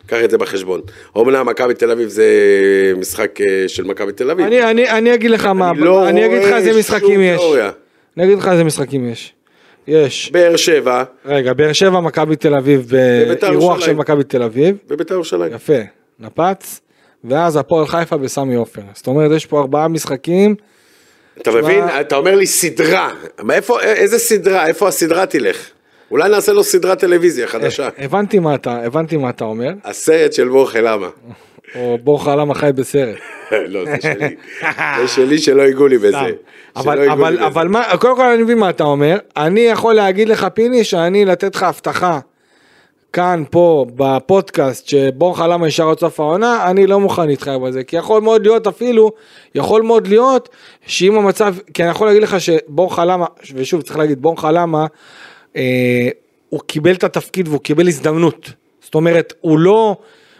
קח 0.08 0.18
את 0.24 0.32
זה 0.32 0.38
בחשבון. 0.38 0.82
אומנם 1.16 1.46
מכבי 1.46 1.74
תל 1.74 1.92
אביב 1.92 2.10
זה 2.10 2.26
משחק 2.98 3.42
אה, 3.42 3.64
של 3.68 3.84
מכבי 3.84 4.12
תל 4.12 4.32
אביב. 4.32 4.46
אני, 4.46 4.64
אני, 4.64 4.90
אני 4.90 5.14
אגיד 5.14 5.32
לך 5.32 5.46
מה, 5.46 5.72
לא 5.78 6.10
אני 6.10 6.26
אגיד 6.26 6.44
לך 6.44 6.54
איזה 6.54 6.80
משחקים 6.80 7.22
יש. 7.22 7.40
תיאוריה. 7.40 7.72
אני 8.18 8.26
אגיד 8.26 8.38
לך 8.38 8.48
איזה 8.48 8.64
משחקים 8.64 9.10
יש. 9.10 9.34
יש. 9.88 10.32
באר 10.32 10.56
שבע 10.56 11.04
רגע, 11.26 11.54
באר 11.54 11.74
שבע, 11.74 12.00
מכבי 12.00 12.36
תל 12.36 12.56
אביב, 12.56 12.86
ובית"ר 12.88 13.48
באירוח 13.50 13.82
של. 13.82 13.94
מכבי 13.94 14.24
תל 14.24 14.44
אביב. 14.44 14.78
ובית"ר 14.90 15.14
ירושלים. 15.14 15.54
יפה, 15.54 15.80
נפץ. 16.20 16.82
ואז 17.30 17.56
הפועל 17.56 17.88
חיפה 17.88 18.18
בסמי 18.18 18.56
עופר. 18.56 18.82
זאת 18.94 19.08
אומרת, 19.08 19.32
יש 19.32 19.46
פה 19.46 19.60
ארבעה 19.60 19.88
משחקים. 19.88 20.56
אתה 21.42 21.52
מבין? 21.52 21.84
אתה 22.02 22.16
אומר 22.16 22.36
לי 22.36 22.46
סדרה. 22.46 23.10
מאיפה, 23.44 23.82
איזה 23.82 24.20
סדרה? 24.20 24.68
איפה 24.68 24.88
הסדרה 24.88 25.26
תלך? 25.26 25.70
אולי 26.12 26.30
נעשה 26.30 26.54
לו 26.54 26.64
סדרת 26.64 27.00
טלוויזיה 27.00 27.48
חדשה. 27.48 27.90
הבנתי 27.98 28.40
מה 28.40 28.56
אתה, 28.56 28.82
הבנתי 28.86 29.18
מה 29.18 29.30
אתה 29.30 29.44
אומר. 29.44 29.70
הסרט 29.84 30.34
של 30.34 30.48
בורחה 30.48 30.82
למה. 30.82 31.08
או 31.76 31.98
בורחה 32.04 32.36
למה 32.36 32.54
חי 32.54 32.70
בסרט. 32.76 33.16
לא, 33.52 33.86
זה 33.86 33.96
שלי. 34.02 34.36
זה 35.02 35.08
שלי 35.08 35.38
שלא 35.38 35.62
ייגעו 35.62 35.88
לי 35.88 35.98
בזה. 35.98 36.18
אבל, 36.76 37.10
אבל. 37.10 37.40
אבל 37.40 37.68
מה, 37.68 37.98
קודם 38.00 38.16
כל 38.16 38.26
אני 38.26 38.44
מבין 38.44 38.58
מה 38.58 38.70
אתה 38.70 38.84
אומר. 38.84 39.18
אני 39.38 39.60
יכול 39.60 39.94
להגיד 39.94 40.30
לך, 40.30 40.48
פיני, 40.54 40.84
שאני 40.84 41.26
לתת 41.26 41.56
לך 41.56 41.64
הבטחה. 41.64 42.20
כאן, 43.16 43.44
פה, 43.50 43.86
בפודקאסט, 43.96 44.88
שבורחה 44.88 45.48
למה 45.48 45.68
ישר 45.68 45.90
עד 45.90 46.00
סוף 46.00 46.20
העונה, 46.20 46.70
אני 46.70 46.88
לא 46.88 47.00
מוכן 47.00 47.28
להתחייב 47.28 47.64
על 47.64 47.72
זה. 47.72 47.84
כי 47.84 47.96
יכול 47.96 48.22
מאוד 48.22 48.42
להיות 48.42 48.68
אפילו, 48.68 49.12
יכול 49.56 49.82
מאוד 49.82 50.08
להיות, 50.08 50.50
שאם 50.86 51.18
המצב, 51.18 51.56
כי 51.74 51.84
אני 51.84 51.92
יכול 51.92 52.08
להגיד 52.08 52.24
לך 52.24 52.42
שבורחה 52.42 53.06
למה, 53.06 53.26
ושוב 53.54 53.82
צריך 53.82 53.98
להגיד, 53.98 54.22
בורחה 54.22 54.52
למה, 54.52 54.86
אה, 55.56 56.10
הוא 56.50 56.60
קיבל 56.68 56.92
את 56.92 57.04
התפקיד 57.04 57.48
והוא 57.48 57.60
קיבל 57.60 57.88
הזדמנות. 57.88 58.52
זאת 58.82 58.96
אומרת, 58.96 59.34
הוא 59.42 59.60
לא, 59.60 59.96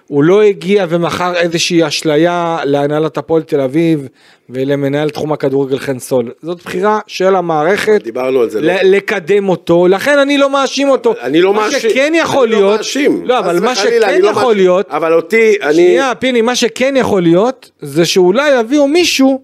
הוא 0.08 0.24
לא 0.24 0.42
הגיע 0.42 0.86
ומכר 0.90 1.36
איזושהי 1.36 1.88
אשליה 1.88 2.58
להנהלת 2.64 3.18
הפועל 3.18 3.44
תל 3.44 3.62
אביב 3.62 4.08
ולמנהל 4.50 5.10
תחום 5.10 5.34
הכדורגל 5.34 5.80
חן 5.80 6.00
סול. 6.00 6.32
זאת 6.42 6.64
בחירה 6.64 7.00
של 7.08 7.36
המערכת. 7.36 8.04
דיברנו 8.04 8.42
על 8.42 8.50
זה, 8.50 8.62
לא? 8.62 8.74
לקדם 8.84 9.50
אותו, 9.50 9.88
לכן 9.88 10.20
אני 10.20 10.38
לא 10.38 10.50
מאשים 10.50 10.90
אותו. 10.90 11.14
אני 11.22 11.42
לא 11.42 11.54
מה 11.54 11.62
מאשים. 11.62 11.90
שכן 11.90 12.14
יכול 12.16 12.48
אני 12.48 12.56
להיות, 12.56 12.72
לא 12.72 12.78
מאשים. 12.78 13.26
לא, 13.26 13.40
אבל 13.40 13.60
מה 13.60 13.76
שכן 13.76 14.04
אני 14.04 14.22
לא 14.22 14.30
יכול 14.30 14.44
מאשים. 14.44 14.58
להיות, 14.58 14.86
אבל 14.90 15.14
אותי, 15.14 15.56
אני... 15.62 15.74
שנייה 15.74 16.16
פיני, 16.16 16.42
מה 16.42 16.56
שכן 16.56 16.94
יכול 16.98 17.22
להיות, 17.22 17.72
זה 17.82 18.06
שאולי 18.06 18.60
יביאו 18.60 18.88
מישהו 18.88 19.42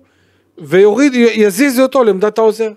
ויוריד, 0.58 1.16
יזיזו 1.16 1.84
אותו 1.84 2.04
לעמדת 2.04 2.38
העוזר. 2.38 2.72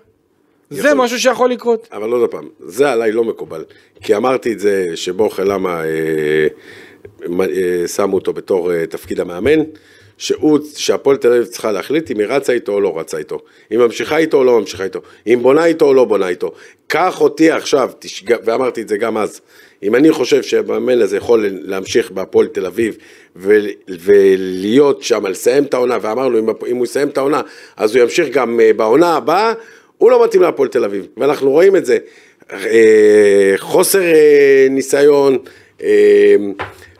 זה 0.69 0.79
יכול. 0.79 0.93
משהו 0.93 1.19
שיכול 1.19 1.51
לקרות. 1.51 1.87
אבל 1.91 2.11
עוד 2.11 2.29
פעם, 2.29 2.47
זה 2.59 2.91
עליי 2.91 3.11
לא 3.11 3.23
מקובל. 3.23 3.63
כי 4.01 4.15
אמרתי 4.15 4.53
את 4.53 4.59
זה 4.59 4.91
שבורחה 4.95 5.43
למה 5.43 5.83
אה, 5.83 6.47
שמו 7.87 8.15
אותו 8.15 8.33
בתור 8.33 8.73
אה, 8.73 8.85
תפקיד 8.85 9.19
המאמן, 9.19 9.59
שהפועל 10.17 11.17
תל 11.17 11.31
אביב 11.31 11.45
צריכה 11.45 11.71
להחליט 11.71 12.11
אם 12.11 12.19
היא 12.19 12.27
רצה 12.27 12.53
איתו 12.53 12.71
או 12.71 12.81
לא 12.81 12.99
רצה 12.99 13.17
איתו. 13.17 13.39
אם 13.73 13.79
ממשיכה 13.79 14.17
איתו 14.17 14.37
או 14.37 14.43
לא 14.43 14.59
ממשיכה 14.59 14.83
איתו. 14.83 14.99
אם 15.27 15.39
בונה 15.41 15.65
איתו 15.65 15.85
או 15.85 15.93
לא 15.93 16.05
בונה 16.05 16.27
איתו. 16.27 16.51
קח 16.87 17.21
אותי 17.21 17.51
עכשיו, 17.51 17.89
תשג... 17.99 18.35
ואמרתי 18.45 18.81
את 18.81 18.87
זה 18.87 18.97
גם 18.97 19.17
אז, 19.17 19.41
אם 19.83 19.95
אני 19.95 20.11
חושב 20.11 20.43
שהמאמן 20.43 21.01
הזה 21.01 21.17
יכול 21.17 21.45
להמשיך 21.61 22.11
בהפועל 22.11 22.47
תל 22.47 22.65
אביב 22.65 22.97
ו... 23.35 23.59
ולהיות 23.87 25.03
שם, 25.03 25.25
לסיים 25.25 25.63
את 25.63 25.73
העונה, 25.73 25.97
ואמרנו 26.01 26.39
אם, 26.39 26.49
אם 26.67 26.75
הוא 26.75 26.85
יסיים 26.85 27.07
את 27.07 27.17
העונה, 27.17 27.41
אז 27.77 27.95
הוא 27.95 28.03
ימשיך 28.03 28.29
גם 28.29 28.59
אה, 28.59 28.73
בעונה 28.73 29.15
הבאה, 29.15 29.53
הוא 29.97 30.11
לא 30.11 30.23
מתאים 30.23 30.41
להפועל 30.41 30.69
תל 30.69 30.83
אביב, 30.83 31.07
ואנחנו 31.17 31.51
רואים 31.51 31.75
את 31.75 31.85
זה. 31.85 31.97
אה, 32.53 33.53
חוסר 33.57 34.01
אה, 34.01 34.67
ניסיון, 34.69 35.37
אה, 35.83 36.35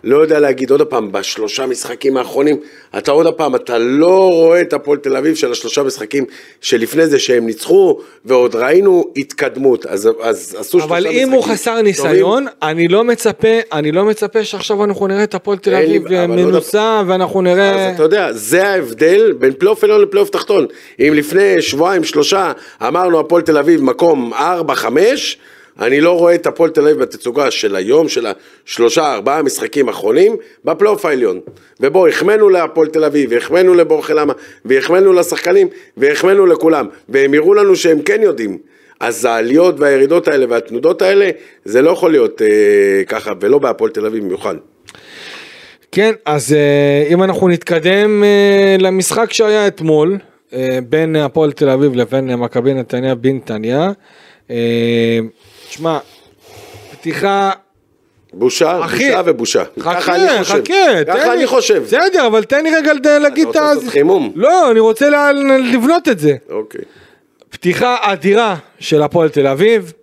לא 0.06 0.22
יודע 0.22 0.40
להגיד 0.40 0.72
עוד 0.72 0.82
פעם, 0.82 1.12
בשלושה 1.12 1.66
משחקים 1.66 2.18
האחרונים, 2.18 2.58
אתה 2.98 3.12
עוד 3.12 3.34
פעם, 3.34 3.56
אתה 3.56 3.78
לא 3.78 4.32
רואה 4.32 4.62
את 4.62 4.74
הפועל 4.74 4.98
תל 4.98 5.18
אביב 5.18 5.36
של 5.36 5.52
השלושה 5.52 5.84
משחקים 5.84 6.26
שלפני 6.62 7.08
זה 7.08 7.20
שהם 7.20 7.46
ניצחו, 7.46 8.00
ועוד 8.26 8.56
ראינו 8.56 9.06
התקדמות, 9.18 9.86
אז, 9.86 10.10
אז 10.22 10.56
עשו 10.60 10.80
שלושה 10.80 10.86
אבל 10.86 11.00
משחקים. 11.00 11.28
אם 11.28 11.34
הוא 11.34 11.44
חסר 11.44 11.72
טובים. 11.72 11.86
ניסיון, 11.86 12.46
אני 12.62 12.88
לא 12.88 13.04
מצפה, 13.04 13.48
אני 13.72 13.92
לא 13.92 14.06
מצפה 14.06 14.44
שעכשיו 14.44 14.84
אנחנו 14.84 15.08
נראה 15.08 15.24
את 15.24 15.36
הפועל 15.36 15.58
תל 15.58 15.76
אביב 15.76 16.06
אבל 16.08 16.16
לא 16.16 16.28
מנוסה 16.28 17.02
ואנחנו 17.08 17.42
נראה... 17.42 17.88
אז 17.88 17.96
אתה 17.96 18.04
יודע, 18.04 18.34
זה 18.34 18.68
ההבדל 18.68 19.34
בין 19.40 19.54
פלייאוף 19.54 19.84
עליון 19.84 20.02
לפלייאוף 20.02 20.30
תחתון. 20.30 20.66
אם 21.00 21.14
לפני 21.16 21.62
שבועיים, 21.62 22.04
שלושה, 22.04 22.52
אמרנו 22.82 23.20
הפועל 23.20 23.42
תל 23.42 23.58
אביב 23.58 23.84
מקום 23.84 24.34
4-5, 24.34 24.38
אני 25.82 26.02
לא 26.02 26.18
רואה 26.20 26.36
את 26.36 26.48
הפועל 26.48 26.70
תל 26.70 26.82
אביב 26.82 26.98
בתצוגה 26.98 27.52
של 27.52 27.76
היום, 27.76 28.10
של 28.10 28.26
השלושה, 28.66 29.14
ארבעה 29.14 29.42
משחקים 29.42 29.88
האחרונים, 29.88 30.36
בפלייאוף 30.66 31.06
העליון. 31.06 31.40
ובו 31.80 32.08
החמאנו 32.08 32.50
להפועל 32.50 32.88
תל 32.88 33.04
אביב, 33.04 33.32
והחמאנו 33.32 33.74
לבורחלמה, 33.74 34.34
והחמאנו 34.66 35.14
לשחקנים, 35.14 35.68
והחמאנו 35.98 36.46
לכולם, 36.46 36.88
והם 37.10 37.34
הראו 37.34 37.54
לנו 37.54 37.76
שהם 37.76 38.02
כן 38.02 38.22
יודעים. 38.22 38.58
אז 39.00 39.26
העליות 39.26 39.80
והירידות 39.80 40.28
האלה 40.28 40.46
והתנודות 40.50 41.02
האלה, 41.02 41.30
זה 41.66 41.82
לא 41.82 41.92
יכול 41.92 42.12
להיות 42.12 42.42
אה, 42.42 43.04
ככה, 43.08 43.34
ולא 43.42 43.58
בהפועל 43.58 43.92
תל 43.92 44.06
אביב 44.06 44.24
במיוחד. 44.24 44.56
כן, 45.92 46.12
אז 46.26 46.54
אה, 46.54 47.14
אם 47.14 47.24
אנחנו 47.24 47.48
נתקדם 47.48 48.24
אה, 48.24 48.76
למשחק 48.80 49.34
שהיה 49.34 49.68
אתמול, 49.68 50.18
אה, 50.54 50.80
בין 50.90 51.16
הפועל 51.16 51.52
תל 51.52 51.70
אביב 51.70 51.96
לבין 51.96 52.36
מכבי 52.36 52.74
נתניה 52.74 53.16
בנתניה, 53.16 53.92
אה, 54.50 55.20
תשמע, 55.70 56.00
פתיחה 56.92 57.52
בושה, 58.34 58.86
אחי, 58.86 59.06
בושה 59.10 59.22
ובושה. 59.26 59.64
ככה 59.80 60.16
אני 60.16 60.28
חכה, 60.30 60.38
חושב. 60.44 60.54
חכה, 60.54 61.04
תן 61.06 61.14
ככה 61.14 61.28
לי- 61.28 61.34
אני 61.34 61.48
חושב. 61.48 61.84
בסדר, 61.84 62.28
אבל 62.28 62.44
תן 62.44 62.64
לי 62.64 62.76
רגע 62.76 62.92
להגיד 63.20 63.42
את 63.44 63.48
רוצה 63.48 63.62
ה... 63.62 63.74
לעשות 63.74 63.90
חימום? 63.90 64.32
לא, 64.36 64.72
אני 64.72 64.80
רוצה 64.80 65.10
לה- 65.10 65.32
לבנות 65.74 66.08
את 66.08 66.20
זה. 66.20 66.36
אוקיי. 66.50 66.82
פתיחה 67.50 67.98
אדירה 68.02 68.56
של 68.80 69.02
הפועל 69.02 69.30
תל 69.30 69.48
אביב, 69.48 69.94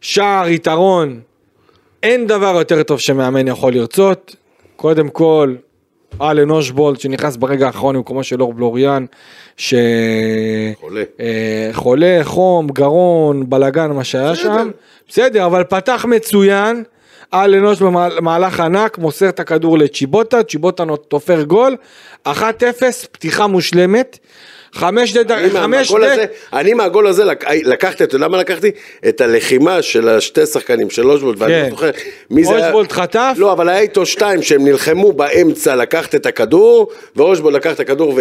שער 0.00 0.48
יתרון, 0.48 1.20
אין 2.02 2.26
דבר 2.26 2.54
יותר 2.58 2.82
טוב 2.82 3.00
שמאמן 3.00 3.48
יכול 3.48 3.72
לרצות, 3.72 4.36
קודם 4.76 5.08
כל, 5.08 5.54
אלן 6.22 6.50
אושבולט 6.50 7.00
שנכנס 7.00 7.36
ברגע 7.36 7.66
האחרון 7.66 7.96
במקומו 7.96 8.24
של 8.24 8.42
אור 8.42 8.54
בלוריאן, 8.54 9.04
חולה. 10.80 11.02
שחולה, 11.72 12.20
חום, 12.22 12.68
גרון, 12.68 13.50
בלאגן, 13.50 13.90
מה 13.90 14.04
שהיה 14.04 14.34
שם, 14.34 14.70
בסדר, 15.08 15.46
אבל 15.46 15.64
פתח 15.64 16.04
מצוין, 16.08 16.84
אלן 17.34 17.64
אושבולט 17.64 18.12
במהלך 18.16 18.60
ענק, 18.60 18.98
מוסר 18.98 19.28
את 19.28 19.40
הכדור 19.40 19.78
לצ'יבוטה, 19.78 20.42
צ'יבוטה 20.42 20.84
תופר 21.08 21.42
גול, 21.42 21.76
1-0, 22.26 22.30
פתיחה 23.12 23.46
מושלמת. 23.46 24.18
חמש 24.74 25.16
דקות, 25.16 25.36
חמש 25.52 25.92
דקות. 25.92 26.02
אני 26.52 26.74
מהגול 26.74 27.06
הזה 27.06 27.24
לק... 27.24 27.44
לקחתי, 27.50 28.04
אתה 28.04 28.16
יודע 28.16 28.28
מה 28.28 28.38
לקחתי? 28.38 28.70
את 29.08 29.20
הלחימה 29.20 29.82
של 29.82 30.08
השתי 30.08 30.46
שחקנים, 30.46 30.90
של 30.90 31.10
אושבולט. 31.10 31.38
ואני 31.38 31.62
לא 31.62 31.70
זוכר 31.70 31.90
מי 32.30 32.44
זה 32.44 32.56
היה... 32.56 32.66
אושבולט 32.66 32.92
חטף? 32.92 33.34
לא, 33.36 33.52
אבל 33.52 33.68
היה 33.68 33.78
איתו 33.78 34.06
שתיים 34.06 34.42
שהם 34.42 34.64
נלחמו 34.64 35.12
באמצע 35.12 35.76
לקחת 35.76 36.14
את 36.14 36.26
הכדור, 36.26 36.90
ואושבולט 37.16 37.56
לקח 37.56 37.72
את 37.72 37.80
הכדור. 37.80 38.18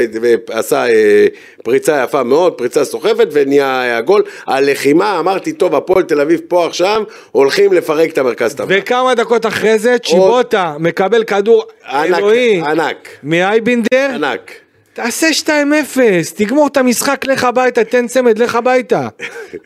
ועשה 0.49 0.87
אה, 0.87 1.25
פריצה 1.63 2.03
יפה 2.03 2.23
מאוד, 2.23 2.53
פריצה 2.53 2.85
סוחפת, 2.85 3.27
ונהיה 3.31 3.97
הגול. 3.97 4.23
הלחימה, 4.47 5.19
אמרתי, 5.19 5.51
טוב, 5.51 5.75
הפועל 5.75 6.03
תל 6.03 6.21
אביב 6.21 6.41
פה 6.47 6.65
עכשיו, 6.65 7.03
הולכים 7.31 7.73
לפרק 7.73 8.09
את 8.13 8.17
המרכז 8.17 8.55
טבלה. 8.55 8.77
וכמה 8.79 9.15
דקות 9.15 9.45
אחרי 9.45 9.79
זה, 9.79 9.97
צ'יבוטה. 9.97 10.75
מקבל 10.79 11.23
כדור 11.23 11.63
ענק, 11.89 12.17
אלוהי. 12.17 12.61
ענק. 12.61 13.07
מאייבינדר. 13.23 14.09
ענק. 14.15 14.68
תעשה 15.03 15.27
2-0, 15.45 15.99
תגמור 16.35 16.67
את 16.67 16.77
המשחק, 16.77 17.25
לך 17.25 17.43
הביתה, 17.43 17.83
תן 17.83 18.07
צמד, 18.07 18.37
לך 18.39 18.55
הביתה. 18.55 19.07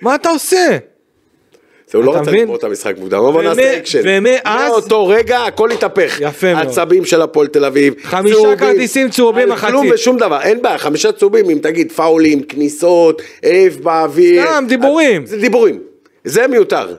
מה 0.02 0.16
אתה 0.16 0.30
עושה? 0.30 0.78
זה 1.92 1.98
הוא 1.98 2.06
לא 2.06 2.16
רצה 2.16 2.32
לגמור 2.32 2.56
את 2.56 2.63
המשחק 2.63 2.94
מוקדם, 2.98 3.24
אבל 3.24 3.48
נעשה 3.48 3.78
אקשן. 3.78 4.02
ומאז... 4.04 4.72
מאותו 4.72 5.08
רגע 5.08 5.44
הכל 5.44 5.72
התהפך. 5.72 6.18
יפה 6.22 6.54
מאוד. 6.54 6.68
עצבים 6.68 7.06
של 7.06 7.22
הפועל 7.22 7.48
תל 7.48 7.66
אביב. 7.66 7.94
חמישה 8.04 8.56
כרטיסים 8.60 9.10
צהובים 9.10 9.50
מחצית. 9.50 9.70
כלום 9.70 9.88
ושום 9.94 10.18
דבר, 10.18 10.42
אין 10.42 10.62
בעיה, 10.62 10.78
חמישה 10.78 11.12
צהובים, 11.12 11.50
אם 11.50 11.60
תגיד 11.62 11.92
פאולים, 11.92 12.44
כניסות, 12.44 13.22
אף 13.46 13.75
באוויר. 13.84 14.46
סתם, 14.46 14.66
דיבורים. 14.68 15.25
זה 15.25 15.38
דיבורים. 15.38 15.80
זה 16.24 16.48
מיותר. 16.48 16.96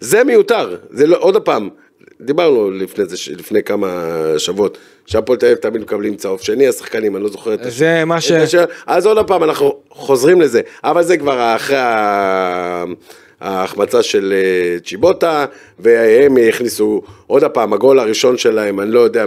זה 0.00 0.24
מיותר. 0.24 0.76
זה 0.90 1.06
לא, 1.06 1.16
עוד 1.20 1.42
פעם, 1.42 1.68
דיברנו 2.20 2.70
לפני 2.70 3.04
זה, 3.04 3.16
לפני 3.38 3.62
כמה 3.62 4.14
שבועות, 4.38 4.78
שהפועל 5.06 5.38
תל 5.38 5.46
אביב 5.46 5.58
תמיד 5.58 5.82
מקבלים 5.82 6.16
צהוב 6.16 6.40
שני, 6.40 6.68
השחקנים, 6.68 7.16
אני 7.16 7.24
לא 7.24 7.30
זוכר 7.30 7.54
את 7.54 7.60
זה. 7.62 7.70
מה 8.04 8.20
ש... 8.46 8.54
אז 8.86 9.06
עוד 9.06 9.26
פעם, 9.26 9.44
אנחנו 9.44 9.76
חוזרים 9.90 10.40
לזה, 10.40 10.60
אבל 10.84 11.02
זה 11.02 11.16
כבר 11.16 11.56
אחרי 11.56 11.76
ההחמצה 13.40 14.02
של 14.02 14.32
אה, 14.36 14.80
צ'יבוטה, 14.80 15.46
והם 15.78 16.36
הכניסו 16.48 17.02
עוד 17.26 17.44
פעם, 17.44 17.72
הגול 17.72 17.98
הראשון 17.98 18.38
שלהם, 18.38 18.80
אני 18.80 18.90
לא 18.90 19.00
יודע, 19.00 19.24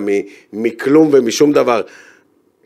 מכלום 0.53 1.09
ומשום 1.13 1.53
דבר. 1.53 1.81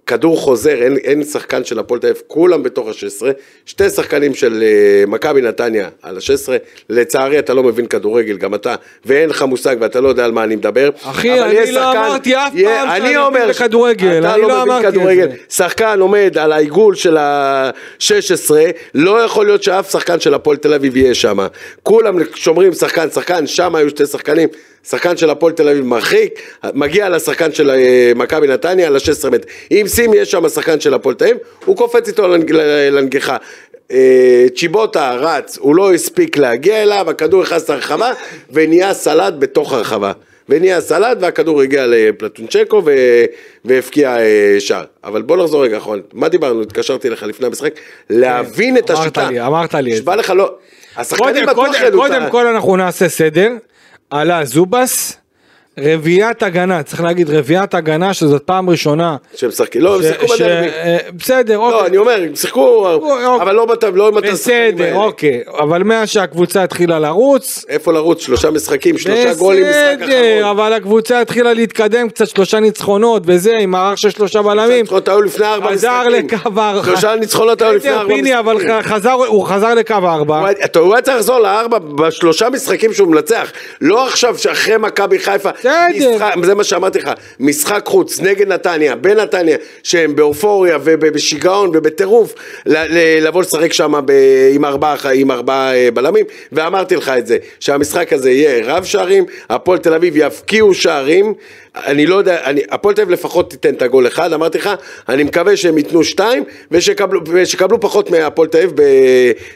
כדור 0.07 0.37
חוזר, 0.37 0.83
אין, 0.83 0.97
אין 0.97 1.23
שחקן 1.23 1.63
של 1.63 1.79
הפועל 1.79 1.99
תל 1.99 2.07
אביב, 2.07 2.21
כולם 2.27 2.63
בתוך 2.63 2.87
ה-16, 2.87 3.25
שתי 3.65 3.89
שחקנים 3.89 4.33
של 4.33 4.63
uh, 4.63 5.09
מכבי 5.09 5.41
נתניה 5.41 5.89
על 6.01 6.17
ה-16, 6.17 6.51
לצערי 6.89 7.39
אתה 7.39 7.53
לא 7.53 7.63
מבין 7.63 7.85
כדורגל, 7.85 8.37
גם 8.37 8.55
אתה, 8.55 8.75
ואין 9.05 9.29
לך 9.29 9.41
מושג 9.41 9.75
ואתה 9.79 10.01
לא 10.01 10.09
יודע 10.09 10.25
על 10.25 10.31
מה 10.31 10.43
אני 10.43 10.55
מדבר. 10.55 10.89
אחי, 11.03 11.41
אני 11.41 11.71
לא 11.71 11.81
שחקן, 11.81 11.97
אמרתי 11.97 12.35
אף 12.35 12.51
יהיה, 12.53 12.85
פעם 12.85 13.01
שאני 13.01 13.15
מבין 13.29 13.49
בכדורגל, 13.49 14.25
אני 14.25 14.41
לא, 14.41 14.47
לא 14.47 14.63
אמרתי 14.63 14.87
כדורגל. 14.87 15.23
את 15.23 15.29
זה. 15.29 15.35
שחקן 15.49 15.99
עומד 15.99 16.37
על 16.37 16.51
העיגול 16.51 16.95
של 16.95 17.17
ה-16, 17.17 18.51
לא 18.93 19.23
יכול 19.23 19.45
להיות 19.45 19.63
שאף 19.63 19.91
שחקן 19.91 20.19
של 20.19 20.33
הפועל 20.33 20.57
תל 20.57 20.73
אביב 20.73 20.97
יהיה 20.97 21.13
שם. 21.13 21.37
כולם 21.83 22.17
שומרים 22.35 22.73
שחקן, 22.73 23.09
שחקן, 23.09 23.47
שם 23.47 23.75
היו 23.75 23.89
שתי 23.89 24.05
שחקנים. 24.05 24.49
שחקן 24.89 25.17
של 25.17 25.29
הפועל 25.29 25.53
תל 25.53 25.69
אביב 25.69 25.85
מרחיק, 25.85 26.41
מגיע 26.73 27.09
לשחקן 27.09 27.53
של 27.53 27.69
אה, 27.69 28.11
מכבי 28.15 28.47
נתניה 28.47 28.89
ל-16 28.89 29.29
מטר. 29.29 29.47
אם 29.71 29.85
שים 29.95 30.13
יש 30.13 30.31
שם 30.31 30.49
שחקן 30.49 30.79
של 30.79 30.93
הפועל 30.93 31.15
תל 31.15 31.25
אביב, 31.25 31.37
הוא 31.65 31.77
קופץ 31.77 32.07
איתו 32.07 32.27
לנגיחה. 32.91 33.37
אה, 33.91 34.45
צ'יבוטה 34.55 35.13
רץ, 35.13 35.57
הוא 35.57 35.75
לא 35.75 35.93
הספיק 35.93 36.37
להגיע 36.37 36.83
אליו, 36.83 37.09
הכדור 37.09 37.41
נכנס 37.41 37.69
לרחבה 37.69 38.13
ונהיה 38.51 38.93
סלט 38.93 39.33
בתוך 39.39 39.73
הרחבה. 39.73 40.11
ונהיה 40.49 40.81
סלט 40.81 41.17
והכדור 41.21 41.61
הגיע 41.61 41.85
לפלטונצ'קו 41.87 42.81
והפקיע 43.65 44.17
אה, 44.17 44.55
שער. 44.59 44.85
אבל 45.03 45.21
בוא 45.21 45.37
נחזור 45.37 45.63
רגע 45.63 45.77
אחרון, 45.77 46.01
מה 46.13 46.29
דיברנו? 46.29 46.61
התקשרתי 46.61 47.09
לך 47.09 47.23
לפני 47.23 47.47
המשחק, 47.47 47.73
להבין 48.09 48.77
את 48.77 48.89
השיטה. 48.89 49.21
אמרת 49.21 49.31
לי, 49.31 49.41
אמרת 49.41 49.73
לי. 49.73 49.93
נשבע 49.93 50.15
לך 50.15 50.29
לא, 50.29 50.55
השחקנים 50.97 51.45
בטוח 51.45 51.81
ידעו. 51.81 52.01
קודם 52.01 52.23
כל 52.31 52.47
אנחנו 52.47 52.75
נעשה 52.75 53.09
סדר. 53.09 53.49
עלה 54.09 54.45
זובס, 54.45 55.17
רביעיית 55.79 56.43
הגנה, 56.43 56.83
צריך 56.83 57.01
להגיד 57.01 57.29
רביעיית 57.29 57.73
הגנה 57.73 58.13
שזאת 58.13 58.43
פעם 58.43 58.69
ראשונה. 58.69 59.15
שהם 59.35 59.49
משחקים, 59.49 59.81
לא, 59.81 59.95
הם 59.95 60.01
שיחקו 60.01 60.25
בדרבי. 60.27 60.67
אה, 60.67 60.97
בסדר, 61.13 61.57
אוקיי. 61.57 61.79
לא, 61.81 61.85
אני 61.85 61.97
אומר, 61.97 62.21
הם 62.27 62.35
שיחקו, 62.35 62.87
אבל 63.41 63.55
לא 63.55 64.07
עם 64.07 64.17
התשחקים 64.17 64.19
האלה. 64.19 64.33
בסדר, 64.33 64.95
אוקיי, 64.95 65.41
אבל 65.59 65.83
מאז 65.83 66.09
שהקבוצה 66.09 66.63
התחילה 66.63 66.99
לרוץ. 66.99 67.65
איפה 67.69 67.93
לרוץ? 67.93 68.21
שלושה 68.21 68.51
משחקים, 68.51 68.97
שלושה 68.97 69.33
גולים 69.33 69.63
משחק 69.63 69.77
אחרון. 69.95 70.09
בסדר, 70.09 70.51
אבל 70.51 70.73
הקבוצה 70.73 71.21
התחילה 71.21 71.53
להתקדם 71.53 72.09
קצת, 72.09 72.27
שלושה 72.27 72.59
ניצחונות 72.59 73.23
וזה, 73.25 73.57
עם 73.57 73.71
מערך 73.71 73.97
של 73.97 74.09
שלושה 74.09 74.41
בלמים. 74.41 74.77
ניצחונות 74.81 75.07
היו 75.07 75.21
לפני 75.21 75.45
ארבע 75.45 75.71
משחקים. 75.71 75.77
חזר 75.77 76.03
לקו 76.07 76.35
ארבע. 76.45 76.81
שלושה 76.85 77.15
ניצחונות 77.15 77.61
היו 77.61 77.73
לפני 77.73 77.91
ארבע 78.33 78.53
משחקים. 78.53 78.73
אבל 78.73 79.25
הוא 79.27 79.45
חזר 79.45 79.73
לקו 79.73 79.93
ארבע. 79.93 80.39
הוא 80.75 80.93
היה 80.93 81.01
צריך 81.01 81.17
לחזור 81.17 81.39
לארבע 81.39 81.79
בשלושה 81.79 82.49
משחקים 82.49 82.93
שהוא 82.93 83.07
מנצח. 83.07 83.51
לא 83.81 84.07
עכשיו 84.07 84.37
שאחרי 84.37 84.77
מכבי 84.77 85.19
חיפה. 85.19 85.49
בסדר. 85.95 86.43
זה 86.43 86.55
מה 86.55 86.63
שאמרתי 86.63 86.99
לך, 86.99 87.11
משחק 87.39 87.85
חוץ 87.85 88.19
נגד 88.19 88.47
נתניה, 88.47 88.95
בנתניה, 88.95 89.57
שהם 89.83 90.15
באופוריה 90.15 90.77
ובשיגעון 90.83 91.69
ובטירוף, 91.73 92.33
לבוא 93.21 93.41
לשחק 93.41 93.73
שם 93.73 93.93
עם 94.53 94.65
ארבעה 94.65 94.95
ארבע 95.37 95.73
אה, 95.73 95.91
בלמים, 95.93 96.25
ואמרתי 96.51 96.95
לך 96.95 97.09
את 97.17 97.27
זה, 97.27 97.37
שהמשחק 97.59 98.13
הזה 98.13 98.31
יהיה 98.31 98.65
רב 98.65 98.83
שערים, 98.83 99.25
הפועל 99.49 99.79
תל 99.79 99.93
אביב 99.93 100.17
יפקיעו 100.17 100.73
שערים, 100.73 101.33
אני 101.85 102.05
לא 102.05 102.15
יודע, 102.15 102.41
הפועל 102.69 102.95
תל 102.95 103.01
אביב 103.01 103.13
לפחות 103.13 103.49
תיתן 103.49 103.73
את 103.73 103.81
הגול 103.81 104.07
אחד, 104.07 104.33
אמרתי 104.33 104.57
לך, 104.57 104.69
אני 105.09 105.23
מקווה 105.23 105.57
שהם 105.57 105.77
ייתנו 105.77 106.03
שתיים, 106.03 106.43
ושקבלו, 106.71 107.21
ושקבלו 107.27 107.79
פחות 107.79 108.11
מהפועל 108.11 108.47
תל 108.47 108.57
אביב 108.57 108.71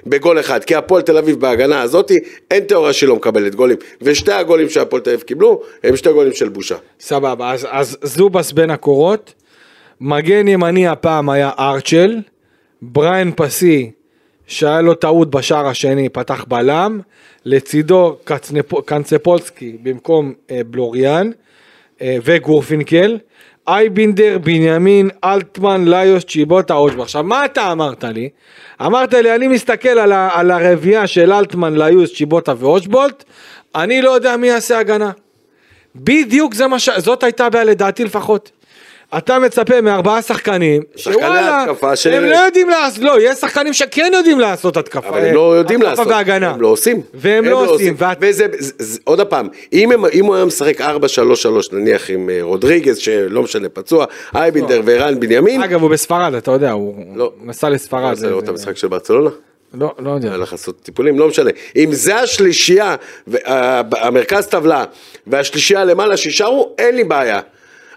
בגול 0.08 0.40
אחד, 0.40 0.64
כי 0.64 0.76
הפועל 0.76 1.02
תל 1.02 1.18
אביב 1.18 1.40
בהגנה 1.40 1.82
הזאת, 1.82 2.12
אין 2.52 2.64
תיאוריה 2.64 2.94
שהיא 2.94 3.10
לא 3.10 3.16
מקבלת 3.16 3.56
גולים, 3.56 3.78
ושתי 4.02 4.32
הגולים 4.32 4.70
שהפועל 4.70 5.02
תל 5.02 5.10
אביב 5.10 5.22
קיבלו, 5.22 5.62
הם 5.84 5.94
שתי 6.02 6.14
גולים 6.14 6.34
של 6.34 6.50
בושה. 6.50 6.76
סבבה, 7.00 7.52
אז, 7.52 7.68
אז 7.72 7.98
זובס 8.02 8.52
בין 8.52 8.70
הקורות, 8.70 9.34
מגן 10.02 10.48
ימני 10.48 10.88
הפעם 10.88 11.30
היה 11.30 11.50
ארצ'ל, 11.60 12.22
בריין 12.82 13.32
פסי, 13.36 13.92
שהיה 14.48 14.82
לו 14.82 14.94
טעות 14.94 15.32
בשער 15.32 15.68
השני, 15.68 16.10
פתח 16.10 16.46
בלם, 16.48 17.00
לצידו 17.46 18.18
קנצפולסקי 18.86 19.78
במקום 19.84 20.34
אה, 20.52 20.62
בלוריאן 20.68 21.32
אה, 22.02 22.18
וגורפינקל, 22.24 23.18
אייבינדר, 23.68 24.38
בנימין, 24.44 25.10
אלטמן, 25.24 25.88
ליוס, 25.88 26.26
צ'יבוטה, 26.26 26.74
אושבו. 26.74 27.02
עכשיו, 27.02 27.24
מה 27.24 27.46
אתה 27.46 27.72
אמרת 27.72 28.04
לי? 28.04 28.30
אמרת 28.86 29.14
לי, 29.14 29.36
אני 29.36 29.48
מסתכל 29.48 29.90
על, 29.90 30.12
ה, 30.12 30.30
על 30.34 30.52
הרביעייה 30.52 31.08
של 31.08 31.34
אלטמן, 31.34 31.78
ליוס, 31.78 32.14
צ'יבוטה 32.14 32.54
ואושבולט, 32.58 33.24
אני 33.76 34.02
לא 34.02 34.12
יודע 34.12 34.38
מי 34.38 34.48
יעשה 34.48 34.80
הגנה. 34.80 35.12
בדיוק 35.96 36.54
זה 36.54 36.68
מה 36.68 36.80
ש... 36.80 36.90
זאת 36.98 37.24
הייתה 37.24 37.46
הבעיה 37.46 37.64
לדעתי 37.64 38.04
לפחות. 38.04 38.52
אתה 39.18 39.40
מצפה 39.40 39.82
מארבעה 39.82 40.22
שחקנים, 40.22 40.82
שוואלה, 40.96 41.66
הם 42.12 42.24
לא 42.24 42.36
יודעים 42.36 42.70
לעשות, 42.70 43.04
לא, 43.04 43.22
יש 43.22 43.40
שחקנים 43.40 43.74
שכן 43.74 44.12
יודעים 44.14 44.40
לעשות 44.40 44.78
התקפה. 44.78 45.10
אבל 45.10 45.26
הם 45.26 45.36
לא 45.36 45.58
יודעים 45.58 45.82
לעשות, 45.82 46.08
והגנה. 46.08 46.50
הם 46.50 46.62
לא 46.62 46.68
עושים. 46.68 47.02
והם 47.14 47.46
לא, 47.46 47.52
לא 47.52 47.72
עושים. 47.72 47.96
וזה, 48.22 48.48
עוד 49.04 49.22
פעם, 49.22 49.48
אם 49.74 50.26
הוא 50.26 50.36
היה 50.36 50.46
משחק 50.46 50.82
4-3-3 50.82 50.84
נניח 51.72 52.10
עם 52.10 52.30
אה, 52.30 52.40
רודריגז, 52.42 52.98
שלא 52.98 53.42
משנה, 53.42 53.70
פצוע, 53.70 54.06
אייבינדר 54.36 54.78
לא. 54.78 54.84
וערן 54.86 55.20
בנימין. 55.20 55.64
אגב, 55.64 55.82
הוא 55.82 55.90
בספרד, 55.90 56.34
אתה 56.34 56.52
יודע, 56.52 56.72
הוא 56.72 56.96
נסע 57.44 57.70
לספרד. 57.70 58.14
זה 58.14 58.30
לא 58.30 58.40
את 58.40 58.50
המשחק 58.50 58.78
של 58.78 58.88
ברצלונה? 58.88 59.30
לא, 59.74 59.94
לא 60.00 60.12
יודע. 60.12 60.34
הלך 60.34 60.52
לעשות 60.52 60.82
טיפולים, 60.84 61.20
לא 61.20 61.28
משנה. 61.28 61.50
אם 61.76 61.94
זה 61.94 62.16
השלישייה, 62.16 62.96
המרכז 63.92 64.48
טבלה, 64.48 64.86
והשלישייה 65.28 65.86
למעלה 65.86 66.18
שישארו, 66.18 66.76
אין 66.78 66.96
לי 66.96 67.04
בעיה. 67.04 67.40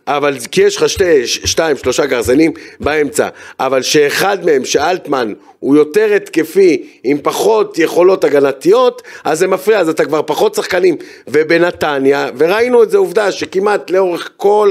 אבל 0.07 0.37
כי 0.51 0.63
יש 0.63 0.77
לך 0.77 0.89
שתי, 0.89 1.27
שתיים, 1.27 1.77
שלושה 1.77 2.07
גרזנים 2.07 2.53
באמצע, 2.81 3.29
אבל 3.61 3.83
שאחד 3.83 4.45
מהם, 4.45 4.65
שאלטמן, 4.65 5.33
הוא 5.61 5.77
יותר 5.77 6.13
התקפי, 6.17 6.87
עם 7.05 7.19
פחות 7.23 7.79
יכולות 7.79 8.25
הגנתיות, 8.25 9.03
אז 9.25 9.39
זה 9.39 9.47
מפריע, 9.47 9.79
אז 9.79 9.89
אתה 9.89 10.05
כבר 10.05 10.23
פחות 10.23 10.55
שחקנים. 10.55 10.97
ובנתניה, 11.29 12.29
וראינו 12.39 12.83
את 12.83 12.91
זה 12.91 12.99
עובדה, 12.99 13.33
שכמעט 13.33 13.91
לאורך 13.91 14.31
כל 14.37 14.71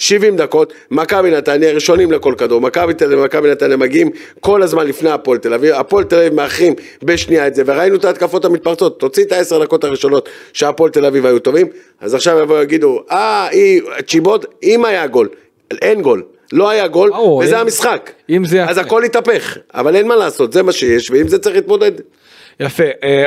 ה-60-70 0.00 0.36
דקות, 0.36 0.72
מכבי 0.90 1.30
נתניה 1.30 1.72
ראשונים 1.72 2.12
לכל 2.12 2.34
כדור, 2.38 2.60
מכבי 2.60 2.94
תל 2.94 3.04
אביב 3.04 3.18
ומכבי 3.18 3.50
נתניה 3.50 3.76
מגיעים 3.76 4.10
כל 4.40 4.62
הזמן 4.62 4.86
לפני 4.86 5.10
הפועל 5.10 5.38
תל 5.38 5.54
אביב, 5.54 5.74
הפועל 5.74 6.04
תל 6.04 6.16
אביב 6.16 6.34
מאחרים 6.34 6.74
בשנייה 7.02 7.46
את 7.46 7.54
זה, 7.54 7.62
וראינו 7.66 7.96
את 7.96 8.04
ההתקפות 8.04 8.44
המתפרצות, 8.44 9.00
תוציא 9.00 9.24
את 9.24 9.32
העשר 9.32 9.62
דקות 9.62 9.84
הראשונות 9.84 10.28
שהפועל 10.52 10.90
תל 10.90 11.04
אביב 11.06 11.26
היו 11.26 11.38
טובים, 11.38 11.66
אז 12.00 12.14
עכשיו 12.14 12.38
יבואו 12.38 12.58
ויגידו, 12.58 13.02
אה, 13.10 13.48
היא, 13.48 13.82
צ'יבוט 14.06 14.46
אם 14.62 14.84
היה 14.84 15.06
גול, 15.06 15.28
אין 15.82 16.02
גול. 16.02 16.22
לא 16.52 16.70
היה 16.70 16.88
גול, 16.88 17.10
וזה. 17.42 17.58
המשחק. 17.60 18.10
אז 18.70 18.78
הכל 18.78 19.04
התהפך, 19.04 19.58
אבל 19.74 19.96
אין 19.96 20.08
מה 20.08 20.16
לעשות, 20.16 20.52
זה 20.52 20.62
מה 20.62 20.72
שיש, 20.72 21.10
ועם 21.10 21.28
זה 21.28 21.38
צריך 21.38 21.56
להתמודד. 21.56 21.92
יפה, 22.60 22.82
אה, 23.02 23.24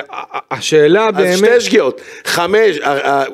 השאלה 0.52 1.12
באמת... 1.12 1.30
אז 1.30 1.38
שתי 1.38 1.62
שגיאות, 1.62 2.02
חמש, 2.26 2.80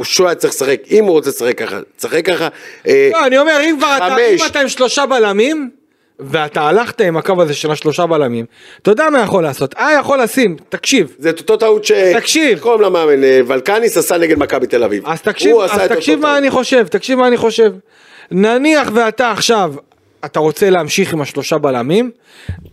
שהוא 0.04 0.27
היה 0.27 0.36
צריך 0.36 0.54
לשחק, 0.54 0.80
אם 0.91 1.06
הוא 1.06 1.12
רוצה 1.12 1.30
לשחק 1.30 1.58
ככה, 1.58 1.80
תשחק 1.97 2.25
ככה. 2.25 2.47
לא, 2.88 3.25
אני 3.25 3.38
אומר, 3.38 3.60
אם 3.63 3.75
כבר 3.77 3.97
אתה, 3.97 4.15
אם 4.17 4.45
אתה 4.47 4.60
עם 4.60 4.67
שלושה 4.67 5.06
בלמים, 5.06 5.69
ואתה 6.21 6.62
הלכת 6.62 7.01
עם 7.01 7.17
הקו 7.17 7.41
הזה 7.41 7.54
של 7.54 7.71
השלושה 7.71 8.06
בלמים, 8.06 8.45
אתה 8.82 8.91
יודע 8.91 9.10
מה 9.10 9.21
יכול 9.21 9.43
לעשות, 9.43 9.73
אה 9.73 9.97
יכול 9.99 10.21
לשים, 10.21 10.56
תקשיב. 10.69 11.15
זה 11.19 11.30
אותו 11.30 11.58
טעות 11.58 11.86
ש... 11.86 11.91
תקשיב. 11.91 12.60
קוראים 12.60 12.82
למאמן, 12.82 13.23
אה, 13.23 13.39
ולקניס 13.47 13.97
עשה 13.97 14.17
נגד 14.17 14.38
מכבי 14.38 14.67
תל 14.67 14.84
אביב. 14.84 15.04
אז 15.08 15.21
תקשיב, 15.21 15.56
אז 15.58 15.82
תקשיב 15.89 16.19
מה 16.19 16.38
אני 16.38 16.49
חושב, 16.51 16.88
תקשיב 16.88 17.19
מה 17.19 17.27
אני 17.27 17.38
חושב. 17.38 17.71
נניח 18.32 18.89
ואתה 18.93 19.32
עכשיו 19.32 19.73
אתה 20.25 20.39
רוצה 20.39 20.69
להמשיך 20.69 21.13
עם 21.13 21.21
השלושה 21.21 21.57
בלמים, 21.57 22.12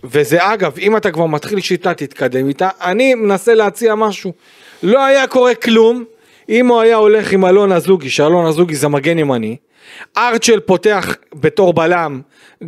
וזה 0.04 0.52
אגב, 0.54 0.78
אם 0.78 0.96
אתה 0.96 1.10
כבר 1.10 1.26
מתחיל 1.26 1.60
שיטה, 1.60 1.94
תתקדם 1.94 2.48
איתה. 2.48 2.68
אני 2.82 3.14
מנסה 3.14 3.54
להציע 3.54 3.94
משהו. 3.94 4.32
לא 4.82 5.04
היה 5.04 5.26
קורה 5.26 5.54
כלום 5.54 6.04
אם 6.48 6.66
הוא 6.66 6.80
היה 6.80 6.96
הולך 6.96 7.32
עם 7.32 7.44
אלון 7.44 7.72
אזוגי, 7.72 8.10
שאלון 8.10 8.46
אזוגי 8.46 8.74
זה 8.74 8.88
מגן 8.88 9.18
ימני. 9.18 9.56
ארצ'ל 10.16 10.60
פותח 10.60 11.16
בתור 11.34 11.72
בלם 11.72 12.20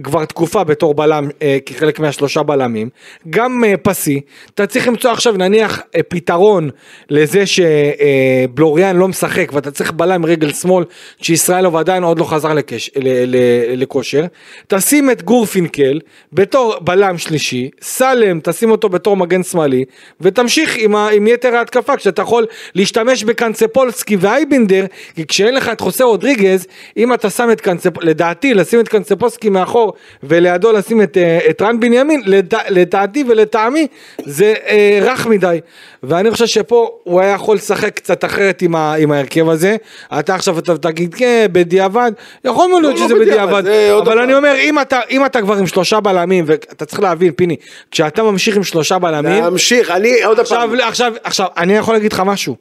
כבר 0.02 0.24
תקופה 0.24 0.64
בתור 0.64 0.94
בלם 0.94 1.28
אה, 1.42 1.58
כחלק 1.66 1.98
מהשלושה 1.98 2.42
בלמים, 2.42 2.88
גם 3.30 3.64
אה, 3.64 3.76
פסי, 3.76 4.20
אתה 4.54 4.66
צריך 4.66 4.88
למצוא 4.88 5.10
עכשיו 5.10 5.32
נניח 5.32 5.80
אה, 5.96 6.02
פתרון 6.02 6.70
לזה 7.10 7.44
שבלוריאן 7.46 8.96
אה, 8.96 9.00
לא 9.00 9.08
משחק 9.08 9.50
ואתה 9.52 9.70
צריך 9.70 9.92
בלם 9.92 10.26
רגל 10.26 10.52
שמאל 10.52 10.84
שישראלוב 11.22 11.76
עדיין 11.76 12.02
עוד 12.02 12.18
לא 12.18 12.24
חזר 12.24 12.54
לקש, 12.54 12.90
ל, 12.96 13.08
ל, 13.08 13.36
ל, 13.36 13.36
לכושר, 13.82 14.24
תשים 14.68 15.10
את 15.10 15.22
גורפינקל 15.22 16.00
בתור 16.32 16.76
בלם 16.80 17.18
שלישי, 17.18 17.70
סלם 17.82 18.40
תשים 18.40 18.70
אותו 18.70 18.88
בתור 18.88 19.16
מגן 19.16 19.42
שמאלי 19.42 19.84
ותמשיך 20.20 20.76
עם, 20.78 20.96
ה, 20.96 21.08
עם 21.08 21.26
יתר 21.26 21.56
ההתקפה 21.56 21.96
כשאתה 21.96 22.22
יכול 22.22 22.46
להשתמש 22.74 23.24
בקנצפולסקי 23.24 24.16
ואייבינדר 24.20 24.86
כי 25.14 25.26
כשאין 25.26 25.54
לך 25.54 25.68
את 25.68 25.80
חוסה 25.80 26.04
רודריגז 26.04 26.66
אם 26.96 27.09
אתה 27.12 27.30
שם 27.30 27.50
את 27.52 27.60
קנצפולסקי, 27.60 28.06
לדעתי 28.06 28.54
לשים 28.54 28.80
את 28.80 28.88
קנצפולסקי 28.88 29.48
מאחור 29.48 29.92
ולידו 30.22 30.72
לשים 30.72 31.02
את, 31.02 31.16
אה, 31.16 31.38
את 31.50 31.62
רן 31.62 31.80
בנימין, 31.80 32.22
לדעתי 32.68 33.24
ולטעמי 33.28 33.86
זה 34.24 34.54
אה, 34.66 34.98
רך 35.02 35.26
מדי. 35.26 35.60
ואני 36.02 36.30
חושב 36.30 36.46
שפה 36.46 36.90
הוא 37.04 37.20
היה 37.20 37.34
יכול 37.34 37.56
לשחק 37.56 37.96
קצת 37.96 38.24
אחרת 38.24 38.62
עם, 38.62 38.74
ה, 38.74 38.94
עם 38.94 39.12
ההרכב 39.12 39.48
הזה. 39.48 39.76
אתה 40.18 40.34
עכשיו 40.34 40.58
אתה 40.58 40.78
תגיד 40.78 41.14
כן, 41.14 41.46
בדיעבד, 41.52 42.12
יכול 42.44 42.70
מאוד 42.70 42.82
להיות 42.82 42.98
לא, 42.98 43.04
שזה 43.04 43.14
לא 43.14 43.20
בדיעבד, 43.20 43.62
אבל 44.02 44.18
אני 44.18 44.34
אומר 44.34 44.54
אם 44.60 44.80
אתה, 44.80 45.00
אם 45.10 45.26
אתה 45.26 45.40
כבר 45.40 45.54
עם 45.54 45.66
שלושה 45.66 46.00
בלמים, 46.00 46.44
ואתה 46.46 46.84
צריך 46.84 47.00
להבין 47.00 47.32
פיני, 47.32 47.56
כשאתה 47.90 48.22
ממשיך 48.22 48.56
עם 48.56 48.64
שלושה 48.64 48.98
בלמים, 48.98 49.42
להמשיך, 49.42 49.90
אני 49.90 50.22
עוד 50.22 50.36
פעם, 50.36 50.44
עכשיו, 50.46 50.88
עכשיו, 50.88 51.12
עכשיו, 51.24 51.46
אני 51.56 51.76
יכול 51.76 51.94
להגיד 51.94 52.12
לך 52.12 52.22
משהו. 52.26 52.56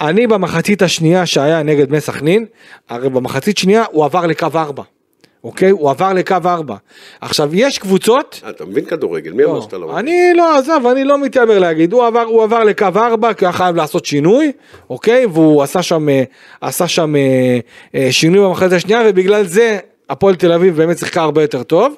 אני 0.00 0.26
במחצית 0.26 0.82
השנייה 0.82 1.26
שהיה 1.26 1.62
נגד 1.62 1.88
בני 1.88 2.00
סכנין, 2.00 2.44
הרי 2.88 3.08
במחצית 3.08 3.58
שנייה 3.58 3.84
הוא 3.90 4.04
עבר 4.04 4.26
לקו 4.26 4.46
ארבע. 4.54 4.82
אוקיי? 5.44 5.70
הוא 5.70 5.90
עבר 5.90 6.12
לקו 6.12 6.36
4. 6.44 6.76
עכשיו, 7.20 7.50
יש 7.52 7.78
קבוצות... 7.78 8.40
אתה 8.48 8.64
מבין 8.64 8.84
כדורגל, 8.84 9.32
מי 9.32 9.44
אמר 9.44 9.54
לא, 9.54 9.60
שאתה 9.60 9.78
לא 9.78 9.86
מבין? 9.86 9.98
אני 9.98 10.32
לא, 10.34 10.58
עזב, 10.58 10.80
אני 10.92 11.04
לא 11.04 11.18
מתיימר 11.18 11.58
להגיד. 11.58 11.92
הוא 11.92 12.06
עבר, 12.06 12.22
הוא 12.22 12.42
עבר 12.42 12.64
לקו 12.64 12.86
4, 12.96 13.34
כי 13.34 13.44
הוא 13.44 13.46
היה 13.46 13.52
חייב 13.52 13.76
לעשות 13.76 14.04
שינוי, 14.04 14.52
אוקיי? 14.90 15.26
והוא 15.26 15.62
עשה 15.62 15.82
שם, 15.82 16.08
אה, 16.08 16.22
עשה 16.60 16.88
שם 16.88 17.16
אה, 17.16 17.58
אה, 17.94 18.08
שינוי 18.10 18.44
במחלקת 18.44 18.72
השנייה, 18.72 19.02
ובגלל 19.06 19.44
זה 19.44 19.78
הפועל 20.10 20.34
תל 20.34 20.52
אביב 20.52 20.76
באמת 20.76 20.98
שיחקה 20.98 21.22
הרבה 21.22 21.42
יותר 21.42 21.62
טוב. 21.62 21.94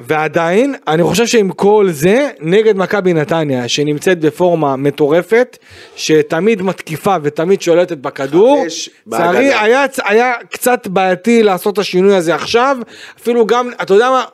ועדיין, 0.00 0.74
אני 0.88 1.02
חושב 1.02 1.26
שעם 1.26 1.50
כל 1.50 1.86
זה, 1.90 2.30
נגד 2.40 2.76
מכבי 2.76 3.12
נתניה, 3.12 3.68
שנמצאת 3.68 4.20
בפורמה 4.20 4.76
מטורפת, 4.76 5.58
שתמיד 5.96 6.62
מתקיפה 6.62 7.16
ותמיד 7.22 7.62
שולטת 7.62 7.98
בכדור, 7.98 8.64
לצערי 9.06 9.54
היה, 9.54 9.84
היה 10.04 10.32
קצת 10.50 10.86
בעייתי 10.86 11.42
לעשות 11.42 11.74
את 11.74 11.78
השינוי 11.78 12.14
הזה 12.16 12.34
עכשיו, 12.34 12.76
אפילו 13.20 13.46
גם, 13.46 13.70
אתה 13.82 13.94
יודע 13.94 14.10
מה, 14.10 14.24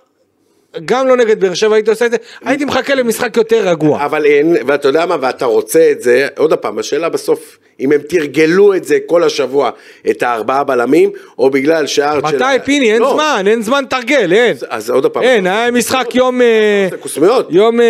גם 0.85 1.09
לא 1.09 1.17
נגד 1.17 1.41
באר 1.41 1.55
שבע 1.55 1.75
הייתי 1.75 1.91
עושה 1.91 2.07
את 2.07 2.11
זה, 2.11 2.17
הייתי 2.45 2.65
מחכה 2.65 2.95
למשחק 2.95 3.37
יותר 3.37 3.69
רגוע. 3.69 4.05
אבל 4.05 4.25
אין, 4.25 4.57
ואתה 4.67 4.89
יודע 4.89 5.07
מה, 5.07 5.17
ואתה 5.21 5.45
רוצה 5.45 5.91
את 5.91 6.03
זה, 6.03 6.29
עוד 6.37 6.55
פעם, 6.55 6.79
השאלה 6.79 7.09
בסוף, 7.09 7.59
אם 7.81 7.93
הם 7.93 8.01
תרגלו 8.09 8.75
את 8.75 8.85
זה 8.85 8.99
כל 9.07 9.25
השבוע, 9.25 9.71
את 10.11 10.23
הארבעה 10.23 10.65
בלמים, 10.65 11.11
או 11.39 11.51
בגלל. 11.51 11.85
מתי 12.23 12.39
של... 12.39 12.59
פיני, 12.65 12.93
אין 12.93 13.03
לא. 13.03 13.13
זמן, 13.15 13.45
אין 13.47 13.63
זמן 13.63 13.85
תרגל, 13.91 14.33
אין. 14.33 14.57
אז 14.69 14.91
עוד 14.91 15.07
פעם. 15.07 15.23
אין, 15.23 15.47
היה 15.47 15.71
משחק 15.71 16.15
יום... 16.15 16.43
אה, 16.43 16.89
קוסמיות. 17.01 17.47
יום... 17.51 17.81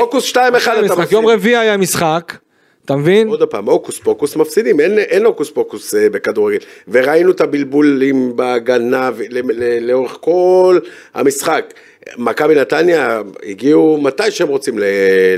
אוקוס 0.00 0.24
2 0.24 0.54
1 0.54 0.72
אתה 0.72 0.94
מפסיד. 0.94 1.12
יום 1.12 1.26
רביעי 1.26 1.56
היה 1.56 1.76
משחק. 1.76 2.32
אתה 2.86 2.96
מבין? 2.96 3.28
עוד 3.28 3.42
פעם, 3.42 3.68
הוקוס 3.68 3.98
פוקוס 3.98 4.36
מפסידים, 4.36 4.80
אין, 4.80 4.98
אין 4.98 5.24
הוקוס 5.24 5.50
פוקוס 5.50 5.94
אה, 5.94 6.10
בכדורגל. 6.10 6.58
וראינו 6.88 7.30
את 7.30 7.40
הבלבולים 7.40 8.36
בהגנה 8.36 9.10
לאורך 9.80 10.16
כל 10.20 10.78
המשחק. 11.14 11.74
מכבי 12.18 12.54
נתניה 12.54 13.22
הגיעו 13.42 13.98
מתי 14.02 14.30
שהם 14.30 14.48
רוצים 14.48 14.78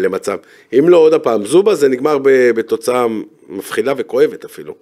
למצב. 0.01 0.37
אם 0.79 0.89
לא 0.89 0.97
עוד 0.97 1.15
הפעם 1.15 1.47
זובה 1.47 1.75
זה 1.75 1.89
נגמר 1.89 2.19
בתוצאה 2.55 3.07
מפחידה 3.49 3.93
וכואבת 3.97 4.45
אפילו. 4.45 4.75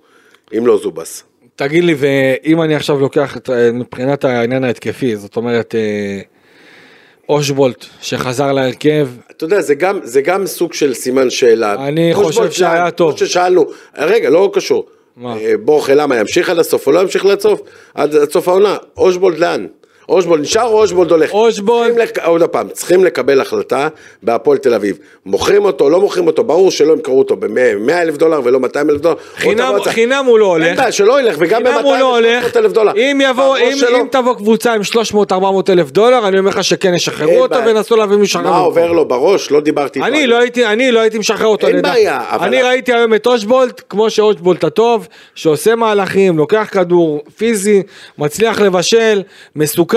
אם 0.59 0.67
לא 0.67 0.79
זובס. 0.79 1.25
תגיד 1.57 1.85
לי, 1.85 1.95
ואם 1.99 2.63
אני 2.63 2.75
עכשיו 2.75 3.01
לוקח 3.01 3.37
את, 3.37 3.51
מבחינת 3.73 4.25
העניין 4.25 4.65
ההתקפי, 4.65 5.17
זאת 5.17 5.37
אומרת, 5.37 5.75
אה, 5.75 6.21
אושבולט 7.29 7.85
שחזר 8.01 8.53
להרכב. 8.53 9.09
אתה 9.31 9.45
יודע, 9.45 9.61
זה 9.61 9.75
גם, 9.75 10.01
זה 10.03 10.21
גם 10.21 10.47
סוג 10.47 10.73
של 10.73 10.95
סימן 10.95 11.31
שאלה. 11.31 11.89
אני 11.89 12.15
חושב 12.15 12.51
שהיה 12.51 12.91
טוב. 12.91 13.11
כמו 13.11 13.27
ששאלנו, 13.27 13.67
רגע, 13.99 14.31
לא 14.31 14.51
קשור. 14.53 14.87
מה? 15.17 15.37
אה, 15.37 15.53
בורחה 15.65 15.95
למה, 15.95 16.17
ימשיך 16.17 16.51
עד 16.51 16.59
הסוף 16.59 16.87
או 16.87 16.93
לא 16.93 17.01
ימשיך 17.01 17.25
עד 17.25 17.39
הסוף? 17.39 17.61
עד 17.95 18.31
סוף 18.31 18.49
העונה. 18.49 18.77
אושבולט 18.97 19.39
לאן? 19.39 19.67
אושבולד 20.09 20.43
נשאר 20.43 20.63
או 20.63 20.81
אושבולד 20.81 21.11
הולך? 21.11 21.33
אושבולד. 21.33 21.99
לק... 21.99 22.19
עוד 22.19 22.43
פעם, 22.43 22.69
צריכים 22.69 23.05
לקבל 23.05 23.41
החלטה 23.41 23.89
בהפועל 24.23 24.59
תל 24.59 24.75
אביב. 24.75 24.99
מוכרים 25.27 25.65
אותו, 25.65 25.91
לא 25.91 26.01
מוכרים 26.01 26.27
אותו, 26.27 26.45
ברור 26.45 26.71
שלא 26.71 26.93
ימכרו 26.93 27.19
אותו 27.19 27.37
ב-100 27.37 27.93
אלף 27.93 28.17
דולר 28.17 28.41
ולא 28.45 28.61
200 28.61 28.91
אלף 28.91 29.01
דולר. 29.01 29.15
חינם, 29.37 29.75
חינם 29.85 30.25
הוא 30.27 30.39
לא 30.39 30.47
הולך. 30.47 30.67
אין 30.67 30.77
בעיה, 30.77 30.93
שלא 30.93 31.21
ילך, 31.21 31.37
וגם 31.39 31.65
ב-200 31.65 31.83
לא 31.83 32.19
אלף 32.57 32.73
דולר. 32.73 32.93
אם, 32.97 33.21
יבוא, 33.25 33.57
אם, 33.57 33.79
אם 34.01 34.07
תבוא 34.11 34.35
קבוצה 34.35 34.73
עם 34.75 34.81
300-400 35.33 35.35
אלף 35.69 35.91
דולר, 35.91 36.29
אני 36.29 36.39
אומר 36.39 36.51
לך 36.51 36.65
שכן 36.65 36.95
ישחררו 36.95 37.43
אותו 37.43 37.57
וינסו 37.67 37.97
להביא 37.97 38.17
מישהו 38.17 38.41
אחר. 38.41 38.51
מה 38.51 38.59
עובר 38.59 38.93
לו 38.93 39.09
בראש? 39.09 39.51
לא 39.51 39.61
דיברתי 39.61 39.99
איתו. 39.99 40.09
אני 40.09 40.27
לא 40.27 40.39
הייתי, 40.39 40.67
אני 40.67 40.93
לא 40.93 41.01
הייתי 41.01 41.19
משחרר 41.19 41.47
אותו. 41.47 41.67
אין 41.67 41.83
בעיה. 41.83 42.23
אני 42.41 42.63
ראיתי 42.63 42.93
היום 42.93 43.15
את 43.15 43.27
אושבולט, 43.27 43.83
כמו 43.89 44.11
שאושבולט 44.11 44.65
הטוב, 44.65 45.09
שעושה 45.35 45.75
מהלכים, 45.75 46.39
לוקח 46.39 46.69
כדור 46.73 47.23
פיזי, 47.37 47.83
מצליח 48.19 48.61
לבשל, 48.61 49.23
מסוכן. 49.57 49.96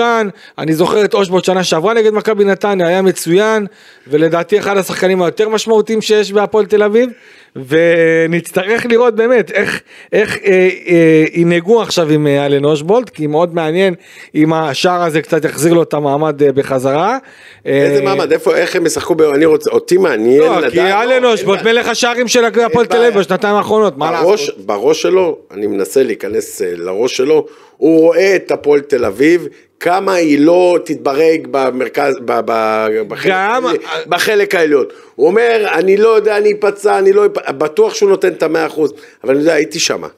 אני 0.58 0.72
זוכר 0.72 1.04
את 1.04 1.14
אושבולט 1.14 1.44
שנה 1.44 1.64
שעברה 1.64 1.94
נגד 1.94 2.14
מכבי 2.14 2.44
נתניה, 2.44 2.86
היה 2.86 3.02
מצוין, 3.02 3.66
ולדעתי 4.06 4.58
אחד 4.58 4.76
השחקנים 4.76 5.22
היותר 5.22 5.48
משמעותיים 5.48 6.00
שיש 6.00 6.32
בהפועל 6.32 6.66
תל 6.66 6.82
אביב, 6.82 7.10
ונצטרך 7.56 8.86
לראות 8.86 9.14
באמת 9.14 9.50
איך, 9.50 9.80
איך 10.12 10.38
אה, 10.44 10.68
אה, 10.86 11.24
ינהגו 11.32 11.82
עכשיו 11.82 12.10
עם 12.10 12.26
אה, 12.26 12.46
אלן 12.46 12.64
אושבולט, 12.64 13.10
כי 13.10 13.26
מאוד 13.26 13.54
מעניין 13.54 13.94
אם 14.34 14.52
השער 14.52 15.02
הזה 15.02 15.22
קצת 15.22 15.44
יחזיר 15.44 15.72
לו 15.72 15.82
את 15.82 15.94
המעמד 15.94 16.42
אה, 16.42 16.52
בחזרה. 16.52 17.18
איזה 17.64 17.98
אה, 17.98 18.04
מעמד, 18.04 18.32
איפה, 18.32 18.56
איך 18.56 18.76
הם 18.76 18.86
ישחקו, 18.86 19.14
אני 19.34 19.44
רוצה, 19.44 19.70
אותי 19.70 19.96
מעניין 19.96 20.40
לא, 20.40 20.58
לדעת. 20.58 20.72
כי 20.72 20.80
אלן 20.80 21.24
אושבולט 21.24 21.62
מלך 21.62 21.88
השערים 21.88 22.28
של 22.28 22.44
הפועל 22.44 22.86
תל 22.86 22.96
אביב 22.96 23.18
בשנתיים 23.18 23.56
האחרונות, 23.56 23.98
מה 23.98 24.10
לעשות? 24.10 24.58
בראש 24.66 25.02
שלו, 25.02 25.38
אני 25.50 25.66
מנסה 25.66 26.02
להיכנס 26.02 26.62
אה, 26.62 26.72
לראש 26.76 27.16
שלו, 27.16 27.46
הוא 27.76 28.00
רואה 28.00 28.36
את 28.36 28.50
הפועל 28.50 28.80
תל 28.80 29.04
אביב 29.04 29.48
כמה 29.80 30.14
היא 30.14 30.38
לא 30.38 30.78
תתברג 30.84 31.46
במרכז, 31.50 32.14
ב, 32.24 32.40
ב, 32.44 32.86
בחלק, 33.08 33.32
גם... 33.32 33.64
בחלק 34.06 34.54
העליון. 34.54 34.84
הוא 35.14 35.26
אומר, 35.26 35.66
אני 35.72 35.96
לא 35.96 36.08
יודע, 36.08 36.36
אני 36.36 36.52
אפצע, 36.52 36.98
אני 36.98 37.12
לא 37.12 37.26
בטוח 37.48 37.94
שהוא 37.94 38.10
נותן 38.10 38.28
את 38.28 38.42
המאה 38.42 38.66
אחוז, 38.66 38.92
אבל 39.24 39.34
אני 39.34 39.40
יודע, 39.40 39.54
הייתי 39.54 39.80
שמה. 39.80 40.08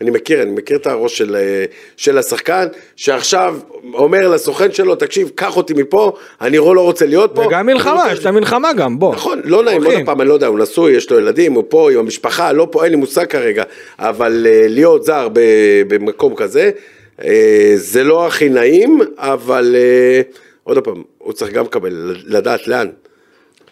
אני 0.00 0.10
מכיר, 0.10 0.42
אני 0.42 0.50
מכיר 0.50 0.76
את 0.76 0.86
הראש 0.86 1.18
של, 1.18 1.36
של 1.96 2.18
השחקן, 2.18 2.66
שעכשיו 2.96 3.56
אומר 3.94 4.28
לסוכן 4.28 4.72
שלו, 4.72 4.94
תקשיב, 4.94 5.30
קח 5.34 5.56
אותי 5.56 5.74
מפה, 5.74 6.12
אני 6.40 6.56
לא 6.56 6.80
רוצה 6.80 7.06
להיות 7.06 7.30
פה. 7.34 7.46
וגם 7.46 7.66
מלחמה, 7.66 8.04
יש 8.12 8.18
את 8.18 8.26
המלחמה 8.26 8.72
גם, 8.72 8.98
בוא. 8.98 9.14
נכון, 9.14 9.40
לא 9.44 9.62
נעים, 9.62 9.84
עוד 9.84 9.94
פעם, 10.04 10.20
אני 10.20 10.28
לא 10.28 10.34
יודע, 10.34 10.46
הוא 10.46 10.58
נשוי, 10.58 10.92
יש 10.92 11.10
לו 11.10 11.18
ילדים, 11.18 11.52
הוא 11.52 11.64
פה 11.68 11.92
עם 11.92 11.98
המשפחה, 11.98 12.52
לא 12.52 12.68
פה, 12.70 12.84
אין 12.84 12.92
לי 12.92 12.96
מושג 12.96 13.26
כרגע, 13.26 13.62
אבל 13.98 14.46
uh, 14.46 14.68
להיות 14.68 15.04
זר 15.04 15.28
במקום 15.88 16.34
כזה, 16.34 16.62
אה, 16.64 16.70
זה 17.76 18.04
לא 18.04 18.26
הכי 18.26 18.48
נעים, 18.48 19.00
אבל 19.16 19.76
אה, 19.78 20.20
עוד 20.64 20.78
פעם, 20.78 21.02
הוא 21.18 21.32
צריך 21.32 21.52
גם 21.52 21.64
לקבל, 21.64 22.16
לדעת 22.26 22.66
לאן. 22.68 22.88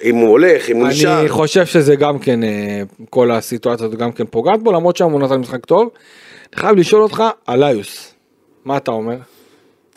אם 0.04 0.16
הוא 0.16 0.28
הולך, 0.28 0.70
אם 0.70 0.76
הוא 0.76 0.88
נשאר. 0.88 1.20
אני 1.20 1.28
חושב 1.28 1.66
שזה 1.66 1.96
גם 1.96 2.18
כן, 2.18 2.44
אה, 2.44 2.82
כל 3.10 3.30
הסיטואציה 3.30 3.86
הזאת 3.86 3.98
גם 3.98 4.12
כן 4.12 4.24
פוגעת 4.30 4.62
בו, 4.62 4.72
למרות 4.72 4.96
שהיום 4.96 5.12
הוא 5.12 5.20
נתן 5.20 5.36
משחק 5.36 5.64
טוב. 5.66 5.90
אני 6.52 6.60
חייב 6.60 6.76
לשאול 6.76 7.02
אותך 7.02 7.24
על 7.46 7.64
איוס. 7.64 8.14
מה 8.64 8.76
אתה 8.76 8.90
אומר? 8.90 9.16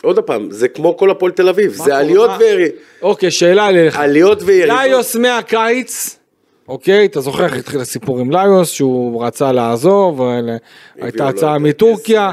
עוד 0.02 0.18
פעם, 0.18 0.50
זה 0.50 0.68
כמו 0.68 0.96
כל 0.96 1.10
הפועל 1.10 1.32
תל 1.32 1.48
אביב, 1.48 1.72
זה 1.72 1.96
עליות 1.96 2.30
וירידות. 2.38 2.74
אוקיי, 3.02 3.30
שאלה 3.30 3.68
אליך. 3.68 3.98
עליות 3.98 4.42
וירידות. 4.42 4.78
ליוס 4.82 5.16
מהקיץ, 5.16 6.18
אוקיי, 6.68 7.06
אתה 7.06 7.20
זוכר 7.20 7.44
איך 7.44 7.56
התחיל 7.56 7.80
הסיפור 7.80 8.18
עם 8.18 8.30
ליוס, 8.30 8.70
שהוא 8.70 9.24
רצה 9.24 9.52
לעזוב, 9.52 10.22
הייתה 10.96 11.28
הצעה 11.28 11.58
מטורקיה, 11.58 12.30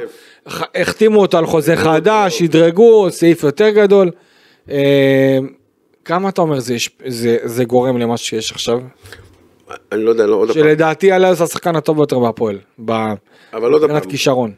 החתימו 0.76 1.22
אותו 1.22 1.38
על 1.38 1.46
חוזה 1.46 1.76
חדש, 1.76 2.40
שדרגו, 2.40 3.12
סעיף 3.12 3.44
יותר 3.44 3.70
גדול. 3.70 4.12
אה, 4.72 5.38
כמה 6.06 6.30
אתה 6.30 6.42
אומר 6.42 6.60
זה, 6.60 6.76
זה, 7.08 7.38
זה 7.44 7.64
גורם 7.64 7.98
למה 7.98 8.18
שיש 8.18 8.52
עכשיו? 8.52 8.80
אני 9.92 10.04
לא 10.04 10.10
יודע, 10.10 10.26
לא, 10.26 10.36
עוד 10.36 10.52
פעם. 10.52 10.64
שלדעתי 10.64 11.14
אליוס 11.14 11.42
השחקן 11.42 11.76
הטוב 11.76 11.98
ביותר 11.98 12.20
בהפועל, 12.20 12.60
מבחינת 13.54 14.06
כישרון. 14.06 14.52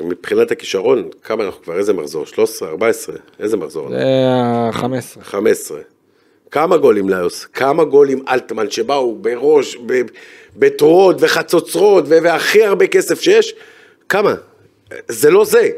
מבחינת 0.00 0.50
הכישרון, 0.50 1.08
כמה 1.22 1.44
אנחנו 1.44 1.62
כבר, 1.62 1.78
איזה 1.78 1.92
מחזור? 1.92 2.26
13, 2.26 2.68
14? 2.68 3.16
איזה 3.40 3.56
מחזור? 3.56 3.88
זה 3.88 3.96
15. 4.72 5.24
15. 5.24 5.78
כמה 6.50 6.76
גולים 6.76 7.08
ליוס? 7.08 7.44
כמה 7.44 7.84
גולים 7.84 8.24
אלטמן 8.28 8.70
שבאו 8.70 9.16
בראש, 9.16 9.78
בתרועות 10.56 11.16
וחצוצרות 11.20 12.04
והכי 12.08 12.64
הרבה 12.64 12.86
כסף 12.86 13.20
שיש? 13.20 13.54
כמה? 14.08 14.34
זה 15.08 15.30
לא 15.30 15.44
זה. 15.44 15.70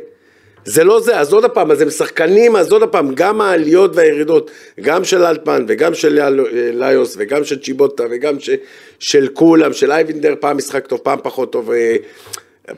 זה 0.64 0.85
לא 0.85 1.00
זה, 1.00 1.18
אז 1.18 1.33
עוד 1.33 1.50
פעם, 1.50 1.70
אז 1.70 1.80
הם 1.80 1.90
שחקנים, 1.90 2.56
אז 2.56 2.72
עוד 2.72 2.88
פעם, 2.88 3.14
גם 3.14 3.40
העליות 3.40 3.90
והירידות, 3.94 4.50
גם 4.80 5.04
של 5.04 5.24
אלטמן 5.24 5.64
וגם 5.68 5.94
של 5.94 6.20
ליוס 6.72 7.14
וגם 7.18 7.44
של 7.44 7.62
צ'יבוטה 7.62 8.04
וגם 8.11 8.40
ש, 8.40 8.50
של 8.98 9.28
כולם, 9.35 9.72
של 9.72 9.92
אייבינדר, 9.92 10.35
פעם 10.40 10.56
משחק 10.56 10.87
טוב, 10.87 10.98
פעם 10.98 11.18
פחות 11.22 11.52
טוב, 11.52 11.70
אה, 11.70 11.96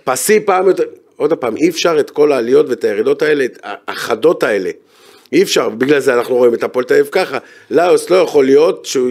פסי 0.05 0.41
פעם 0.41 0.69
יותר, 0.69 0.85
עוד 1.17 1.33
פעם, 1.33 1.57
אי 1.57 1.69
אפשר 1.69 2.01
את 2.01 2.11
כל 2.11 2.33
העליות 2.33 2.69
ואת 2.69 2.85
הירידות 2.85 3.23
האלה, 3.23 3.47
החדות 3.89 4.43
האלה, 4.43 4.71
אי 5.33 5.43
אפשר, 5.43 5.69
בגלל 5.69 6.01
זה 6.01 6.15
אנחנו 6.15 6.37
רואים 6.37 6.55
את 6.55 6.63
הפועל 6.63 6.85
תל 6.85 6.95
אביב 6.95 7.09
ככה, 7.13 7.39
ליוס 7.71 8.11
לא 8.11 8.17
יכול 8.17 8.45
להיות 8.45 8.87
שהוא... 8.87 9.11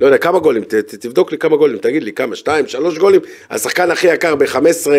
לא 0.00 0.06
יודע, 0.06 0.18
כמה 0.18 0.38
גולים, 0.38 0.64
ת, 0.64 0.74
ת, 0.74 0.94
תבדוק 0.94 1.32
לי 1.32 1.38
כמה 1.38 1.56
גולים, 1.56 1.78
תגיד 1.78 2.02
לי 2.02 2.12
כמה, 2.12 2.36
שתיים, 2.36 2.66
שלוש 2.66 2.98
גולים, 2.98 3.20
השחקן 3.50 3.90
הכי 3.90 4.06
יקר 4.06 4.34
ב-15 4.34 4.90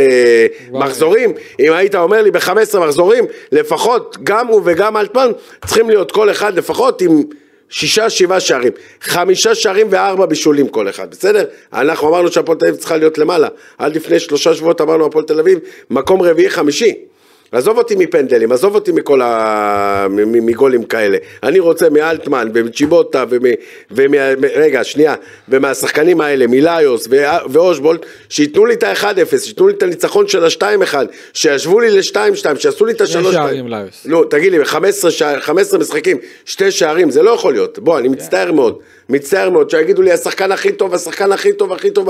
מחזורים, 0.71 1.33
אם 1.59 1.73
היית 1.73 1.95
אומר 1.95 2.21
לי 2.21 2.31
ב-15 2.31 2.79
מחזורים, 2.79 3.25
לפחות 3.51 4.17
גם 4.23 4.47
הוא 4.47 4.61
וגם 4.65 4.97
אלטמן 4.97 5.31
צריכים 5.65 5.89
להיות 5.89 6.11
כל 6.11 6.31
אחד 6.31 6.57
לפחות 6.57 7.01
עם 7.01 7.23
שישה, 7.69 8.09
שבעה 8.09 8.39
שערים, 8.39 8.71
חמישה 9.01 9.55
שערים 9.55 9.87
וארבע 9.89 10.25
בישולים 10.25 10.67
כל 10.67 10.89
אחד, 10.89 11.11
בסדר? 11.11 11.45
אנחנו 11.73 12.07
אמרנו 12.07 12.31
שהפועל 12.31 12.57
תל 12.57 12.65
אביב 12.65 12.77
צריכה 12.77 12.97
להיות 12.97 13.17
למעלה, 13.17 13.47
עד 13.77 13.95
לפני 13.95 14.19
שלושה 14.19 14.53
שבועות 14.53 14.81
אמרנו 14.81 15.05
הפועל 15.05 15.25
תל 15.25 15.39
אביב, 15.39 15.59
מקום 15.89 16.21
רביעי 16.21 16.49
חמישי. 16.49 17.10
עזוב 17.51 17.77
אותי 17.77 17.95
מפנדלים, 17.95 18.51
עזוב 18.51 18.75
אותי 18.75 18.91
מכל 18.91 19.21
ה... 19.21 20.07
מגולים 20.25 20.83
כאלה. 20.83 21.17
אני 21.43 21.59
רוצה 21.59 21.89
מאלטמן 21.89 22.49
ומצ'יבוטה 22.53 23.25
ומ... 23.29 23.43
ומ... 23.91 24.13
רגע, 24.55 24.83
שנייה, 24.83 25.15
ומהשחקנים 25.49 26.21
האלה, 26.21 26.47
מליוס 26.47 27.07
ואושבולט, 27.49 28.05
שייתנו 28.29 28.65
לי 28.65 28.73
את 28.73 28.83
ה-1-0, 28.83 29.37
שייתנו 29.37 29.67
לי 29.67 29.73
את 29.73 29.83
הניצחון 29.83 30.27
של 30.27 30.43
ה-2-1, 30.43 30.95
שישבו 31.33 31.79
לי 31.79 31.89
ל-2-2, 31.89 32.55
שיעשו 32.55 32.85
לי 32.85 32.91
את 32.91 33.01
ה-3-2. 33.01 33.07
שני 33.07 33.31
שערים 33.31 33.67
ליוס. 33.67 34.05
לא, 34.05 34.25
תגיד 34.29 34.51
לי, 34.51 34.65
15, 34.65 35.11
ש... 35.11 35.23
15 35.39 35.79
משחקים, 35.79 36.17
שתי 36.45 36.71
שערים, 36.71 37.11
זה 37.11 37.23
לא 37.23 37.31
יכול 37.31 37.53
להיות. 37.53 37.79
בוא, 37.79 37.99
אני 37.99 38.07
מצטער 38.07 38.51
מאוד. 38.51 38.79
מצטער 39.09 39.49
מאוד, 39.49 39.69
שיגידו 39.69 40.01
לי, 40.01 40.11
השחקן 40.11 40.51
הכי 40.51 40.71
טוב, 40.71 40.93
השחקן 40.93 41.31
הכי 41.31 41.53
טוב, 41.53 41.73
הכי 41.73 41.91
טוב, 41.91 42.09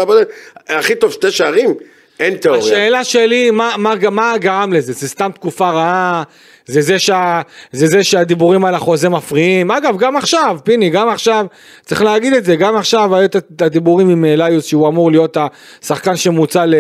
הכי 0.68 0.96
טוב, 0.96 1.12
שתי 1.12 1.32
שערים? 1.32 1.74
אין 2.20 2.38
תיאוריה. 2.38 2.64
השאלה 2.64 3.04
שלי, 3.04 3.52
מה, 3.52 3.76
מה, 3.78 3.94
מה 4.12 4.34
גרם 4.38 4.74
לזה? 4.74 4.94
זה 4.94 5.08
סתם 5.08 5.32
תקופה 5.34 5.70
רעה? 5.70 6.24
זה 6.66 6.82
זה, 6.82 7.00
שה, 7.00 7.42
זה 7.72 7.88
זה 7.88 8.04
שהדיבורים 8.04 8.66
על 8.66 8.76
החוזה 8.76 9.10
מפריעים? 9.10 9.72
אגב, 9.72 9.98
גם 9.98 10.18
עכשיו, 10.18 10.58
פיני, 10.64 10.90
גם 10.90 11.10
עכשיו, 11.10 11.46
צריך 11.86 12.02
להגיד 12.02 12.34
את 12.34 12.46
זה, 12.46 12.56
גם 12.56 12.76
עכשיו 12.76 13.16
היו 13.16 13.26
את 13.26 13.62
הדיבורים 13.62 14.10
עם 14.10 14.26
ליוס 14.28 14.66
שהוא 14.66 14.88
אמור 14.88 15.12
להיות 15.12 15.38
השחקן 15.84 16.16
שמוצע 16.16 16.66
ל, 16.66 16.76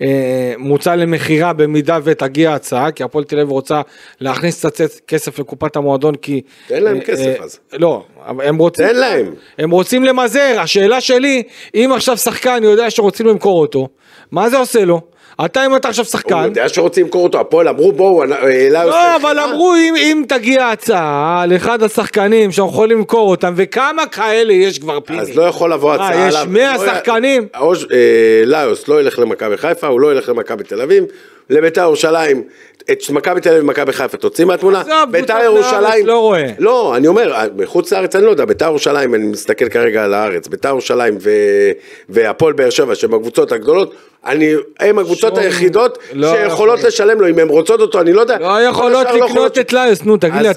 אה, 0.00 0.96
למכירה 0.96 1.52
במידה 1.52 1.98
ותגיע 2.04 2.54
הצעה, 2.54 2.90
כי 2.90 3.04
הפועל 3.04 3.24
תל 3.24 3.38
אביב 3.38 3.50
רוצה 3.50 3.80
להכניס 4.20 4.66
קצת 4.66 5.00
כסף 5.06 5.38
לקופת 5.38 5.76
המועדון, 5.76 6.14
כי... 6.14 6.40
תן 6.66 6.82
להם 6.82 6.96
אה, 6.96 7.04
כסף 7.04 7.26
אה, 7.26 7.44
אז. 7.44 7.58
לא, 7.72 8.04
הם 8.26 8.58
רוצים... 8.58 8.86
תן 8.86 8.96
להם. 8.96 9.34
הם 9.58 9.70
רוצים 9.70 10.04
למזער, 10.04 10.60
השאלה 10.60 11.00
שלי, 11.00 11.42
אם 11.74 11.90
עכשיו 11.94 12.16
שחקן 12.16 12.60
יודע 12.62 12.90
שרוצים 12.90 13.26
למכור 13.26 13.60
אותו, 13.60 13.88
מה 14.32 14.50
זה 14.50 14.56
עושה 14.56 14.84
לו? 14.84 15.00
אתה 15.44 15.66
אם 15.66 15.76
אתה 15.76 15.88
עכשיו 15.88 16.04
שחקן... 16.04 16.34
הוא 16.34 16.42
יודע 16.42 16.68
שרוצים 16.68 17.04
למכור 17.04 17.24
אותו, 17.24 17.40
הפועל 17.40 17.68
אמרו 17.68 17.92
בואו, 17.92 18.22
העלה 18.22 18.84
לא, 18.84 19.16
אבל 19.16 19.38
אמרו 19.38 19.74
אם, 19.74 19.94
אם 19.96 20.22
תגיע 20.28 20.66
הצעה 20.66 21.44
לאחד 21.48 21.82
השחקנים 21.82 22.52
שאנחנו 22.52 22.72
יכולים 22.72 22.98
למכור 22.98 23.30
אותם, 23.30 23.54
וכמה 23.56 24.06
כאלה 24.06 24.52
יש 24.52 24.78
כבר 24.78 25.00
פיני? 25.00 25.20
אז 25.20 25.36
לא 25.36 25.42
יכול 25.42 25.72
לבוא 25.72 25.94
הצעה 25.94 26.26
עליו. 26.26 26.42
יש 26.42 26.48
100 26.48 26.72
לא 26.72 26.86
שחקנים? 26.86 27.48
אה, 27.54 28.42
ליוס 28.44 28.88
לא 28.88 29.00
ילך 29.00 29.18
למכבי 29.18 29.56
חיפה, 29.56 29.86
הוא 29.86 30.00
לא 30.00 30.12
ילך 30.12 30.28
למכבי 30.28 30.64
תל 30.64 30.80
אביב, 30.80 31.04
לביתר 31.50 31.80
ירושלים, 31.82 32.42
את 32.92 33.10
מכבי 33.10 33.40
תל 33.40 33.48
אביב 33.48 33.62
ומכבי 33.62 33.92
חיפה 33.92 34.16
תוציא 34.16 34.44
מהתמונה, 34.44 34.82
ביתר 35.10 35.38
ירושלים, 35.44 36.06
לא 36.06 36.18
רואה, 36.18 36.46
לא, 36.58 36.96
אני 36.96 37.06
אומר, 37.06 37.34
בחוץ 37.56 37.92
לארץ 37.92 38.16
אני 38.16 38.24
לא 38.24 38.30
יודע, 38.30 38.44
ביתר 38.44 38.64
ירושלים, 38.64 39.14
אני 39.14 39.26
מסתכל 39.26 39.68
כרגע 39.68 40.04
על 40.04 40.14
הארץ, 40.14 40.48
ביתר 40.48 40.68
ירושלים 40.68 41.18
והפועל 42.08 42.52
באר 42.52 42.70
שבע, 42.70 42.94
שהם 42.94 43.14
הקבוצות 43.14 43.52
הגדולות, 43.52 43.94
אני, 44.26 44.54
הם 44.80 44.98
הקבוצות 44.98 45.38
היחידות 45.38 45.98
לא 46.12 46.34
שיכולות 46.34 46.82
לשלם 46.82 47.20
לו, 47.20 47.28
אם 47.28 47.38
הן 47.38 47.48
רוצות 47.48 47.80
אותו, 47.80 48.00
אני 48.00 48.12
לא 48.12 48.20
יודע. 48.20 48.38
לא 48.38 48.62
יכולות 48.62 49.06
לא 49.06 49.26
לקנות 49.26 49.58
את 49.58 49.72
ליוס, 49.72 50.02
נו 50.02 50.16
תגיד 50.16 50.42
לי, 50.42 50.48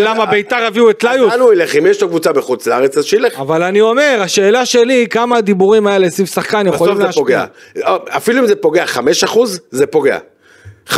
למה 0.00 0.26
ביתר 0.26 0.56
הביאו 0.66 0.90
את 0.90 1.04
ליוס? 1.04 1.32
אז 1.32 1.40
הוא 1.40 1.52
ילך, 1.52 1.76
אם 1.76 1.86
יש 1.86 2.02
לו 2.02 2.08
קבוצה 2.08 2.32
בחוץ 2.32 2.66
לארץ, 2.66 2.98
אז 2.98 3.04
שילך. 3.04 3.40
אבל 3.40 3.62
אני 3.62 3.80
אומר, 3.80 4.18
השאלה 4.22 4.66
שלי, 4.66 5.06
כמה 5.10 5.36
הדיבורים 5.36 5.86
האלה 5.86 6.10
סביב 6.10 6.26
שחקן 6.26 6.66
יכולים 6.66 6.98
להשפיע. 6.98 7.44
אפילו 8.08 8.40
אם 8.40 8.46
זה 8.46 8.56
פוגע 8.56 8.84
5%, 9.24 9.38
זה 9.70 9.86
פוגע. 9.86 10.18
5% 10.88 10.94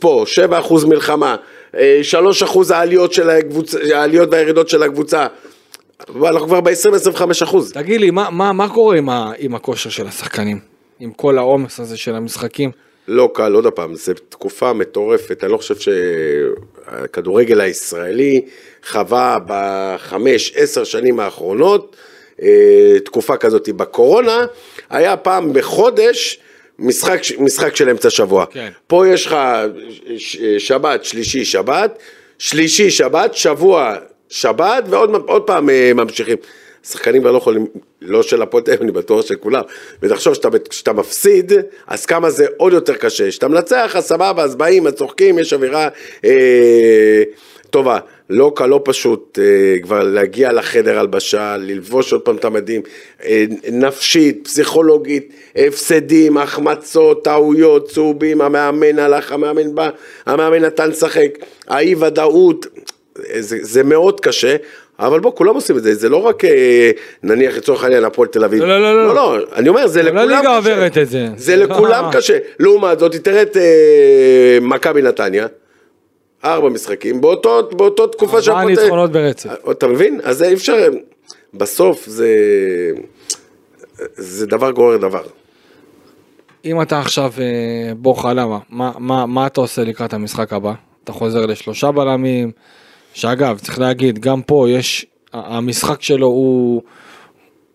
פה, 0.00 0.24
7% 0.70 0.86
מלחמה, 0.86 1.36
3% 1.72 1.76
אה, 1.76 2.76
העליות, 2.78 3.12
של 3.12 3.30
הקבוצ... 3.30 3.74
העליות 3.74 4.28
והירידות 4.32 4.68
של 4.68 4.82
הקבוצה. 4.82 5.26
אנחנו 6.08 6.46
כבר 6.46 6.60
ב-20-25 6.60 7.22
אחוז. 7.42 7.72
תגיד 7.72 8.00
לי, 8.00 8.10
מה, 8.10 8.30
מה, 8.30 8.52
מה 8.52 8.68
קורה 8.68 8.96
עם, 8.96 9.08
ה, 9.08 9.32
עם 9.38 9.54
הכושר 9.54 9.90
של 9.90 10.06
השחקנים? 10.06 10.58
עם 11.00 11.12
כל 11.12 11.38
העומס 11.38 11.80
הזה 11.80 11.96
של 11.96 12.14
המשחקים? 12.14 12.70
לא 13.08 13.30
קל, 13.34 13.52
עוד 13.52 13.66
פעם, 13.66 13.94
זו 13.94 14.12
תקופה 14.28 14.72
מטורפת, 14.72 15.44
אני 15.44 15.52
לא 15.52 15.56
חושב 15.56 15.74
שהכדורגל 15.78 17.60
הישראלי 17.60 18.44
חווה 18.88 19.38
בחמש, 19.46 20.52
עשר 20.56 20.84
שנים 20.84 21.20
האחרונות 21.20 21.96
אה, 22.42 22.96
תקופה 23.04 23.36
כזאת. 23.36 23.68
בקורונה 23.68 24.46
היה 24.90 25.16
פעם 25.16 25.52
בחודש 25.52 26.40
משחק, 26.78 27.20
משחק 27.38 27.76
של 27.76 27.88
אמצע 27.90 28.10
שבוע. 28.10 28.46
כן. 28.46 28.68
פה 28.86 29.08
יש 29.08 29.26
לך 29.26 29.36
שבת, 30.58 31.04
שלישי, 31.04 31.44
שבת, 31.44 31.98
שלישי, 32.38 32.90
שבת, 32.90 33.34
שבוע, 33.34 33.96
שבת, 34.28 34.84
ועוד 34.88 35.42
פעם 35.42 35.70
אה, 35.70 35.92
ממשיכים. 35.94 36.36
שחקנים 36.88 37.22
כבר 37.22 37.32
לא 37.32 37.38
יכולים, 37.38 37.66
לא 38.02 38.22
של 38.22 38.42
הפועל 38.42 38.62
תל 38.64 38.70
אביב, 38.70 38.82
אני 38.82 38.92
בטוח 38.92 39.26
של 39.26 39.34
כולם. 39.34 39.62
ותחשוב 40.02 40.34
שאתה 40.70 40.92
מפסיד, 40.92 41.52
אז 41.86 42.06
כמה 42.06 42.30
זה 42.30 42.46
עוד 42.56 42.72
יותר 42.72 42.94
קשה. 42.94 43.28
כשאתה 43.28 43.48
מנצח, 43.48 43.92
אז 43.96 44.04
סבבה, 44.04 44.42
אז 44.42 44.56
באים, 44.56 44.86
אז 44.86 44.92
צוחקים, 44.92 45.38
יש 45.38 45.52
אווירה 45.52 45.88
אה, 46.24 47.22
טובה. 47.70 47.98
לא 48.30 48.52
קל, 48.56 48.66
לא 48.66 48.80
פשוט 48.84 49.38
אה, 49.42 49.76
כבר 49.82 50.02
להגיע 50.02 50.52
לחדר 50.52 50.98
הלבשה, 50.98 51.56
ללבוש 51.56 52.12
עוד 52.12 52.20
פעם 52.20 52.36
את 52.36 52.44
המדים, 52.44 52.82
אה, 53.24 53.44
נפשית, 53.72 54.40
פסיכולוגית, 54.44 55.32
הפסדים, 55.56 56.38
החמצות, 56.38 57.24
טעויות, 57.24 57.90
צהובים, 57.90 58.40
המאמן 58.40 58.98
הלך, 58.98 59.32
המאמן 59.32 59.74
בא, 59.74 59.90
המאמן 60.26 60.64
נתן 60.64 60.90
לשחק, 60.90 61.38
האי 61.68 61.94
ודאות, 61.94 62.66
זה, 63.38 63.56
זה 63.60 63.82
מאוד 63.82 64.20
קשה. 64.20 64.56
אבל 64.98 65.20
בוא, 65.20 65.32
כולם 65.34 65.54
עושים 65.54 65.76
את 65.76 65.82
זה, 65.82 65.94
זה 65.94 66.08
לא 66.08 66.16
רק 66.16 66.44
אה, 66.44 66.90
נניח 67.22 67.56
לצורך 67.56 67.84
העניין 67.84 68.04
הפועל 68.04 68.28
תל 68.28 68.44
אביב. 68.44 68.62
לא, 68.62 68.80
לא, 68.80 68.96
לא. 68.96 69.06
לא, 69.06 69.14
לא, 69.14 69.44
אני 69.54 69.68
אומר, 69.68 69.86
זה 69.86 70.02
לכולם 70.02 70.26
קשה. 70.26 70.34
הליגה 70.36 70.56
עוברת 70.56 70.98
את 70.98 71.08
זה. 71.08 71.26
זה 71.36 71.56
לכולם 71.56 72.04
קשה. 72.14 72.38
לעומת 72.58 72.98
זאת, 72.98 73.16
תראה 73.16 73.42
את 73.42 73.56
אה, 73.56 74.58
מכבי 74.60 75.02
נתניה. 75.02 75.46
ארבע 76.44 76.68
משחקים, 76.68 77.20
באותו, 77.20 77.68
באותו 77.72 78.06
תקופה 78.06 78.42
שהפועל... 78.42 78.68
ארבעה 78.68 78.82
ניצחונות 78.82 79.12
ברצף. 79.12 79.50
אתה 79.70 79.86
מבין? 79.86 80.20
אז 80.22 80.42
אי 80.42 80.54
אפשר... 80.54 80.88
בסוף 81.54 82.06
זה... 82.06 82.28
זה 84.16 84.46
דבר 84.46 84.70
גורר 84.70 84.96
דבר. 84.96 85.22
אם 86.64 86.82
אתה 86.82 87.00
עכשיו 87.00 87.32
אה, 87.38 87.94
בוך 87.94 88.24
למה, 88.24 88.58
מה, 88.70 88.92
מה, 88.98 89.26
מה 89.26 89.46
אתה 89.46 89.60
עושה 89.60 89.84
לקראת 89.84 90.12
המשחק 90.12 90.52
הבא? 90.52 90.72
אתה 91.04 91.12
חוזר 91.12 91.46
לשלושה 91.46 91.90
בלמים, 91.90 92.50
שאגב, 93.14 93.58
צריך 93.58 93.78
להגיד, 93.78 94.18
גם 94.18 94.42
פה 94.42 94.66
יש, 94.70 95.06
המשחק 95.32 96.02
שלו 96.02 96.26
הוא, 96.26 96.82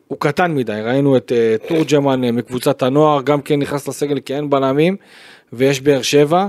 הוא 0.07 0.17
קטן 0.19 0.55
מדי, 0.55 0.81
ראינו 0.83 1.17
את 1.17 1.31
uh, 1.31 1.67
תורג'מן 1.67 2.23
uh, 2.23 2.31
מקבוצת 2.31 2.83
הנוער, 2.83 3.21
גם 3.21 3.41
כן 3.41 3.59
נכנס 3.59 3.87
לסגל 3.87 4.19
כי 4.19 4.35
אין 4.35 4.49
בלמים, 4.49 4.95
ויש 5.53 5.81
באר 5.81 6.01
שבע, 6.01 6.47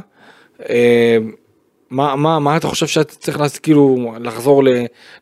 מה, 1.90 2.16
מה, 2.16 2.38
מה 2.38 2.56
אתה 2.56 2.66
חושב 2.66 2.86
שאתה 2.86 3.14
צריך 3.14 3.40
לעשות, 3.40 3.58
כאילו, 3.58 4.12
לחזור, 4.20 4.64
ל, 4.64 4.68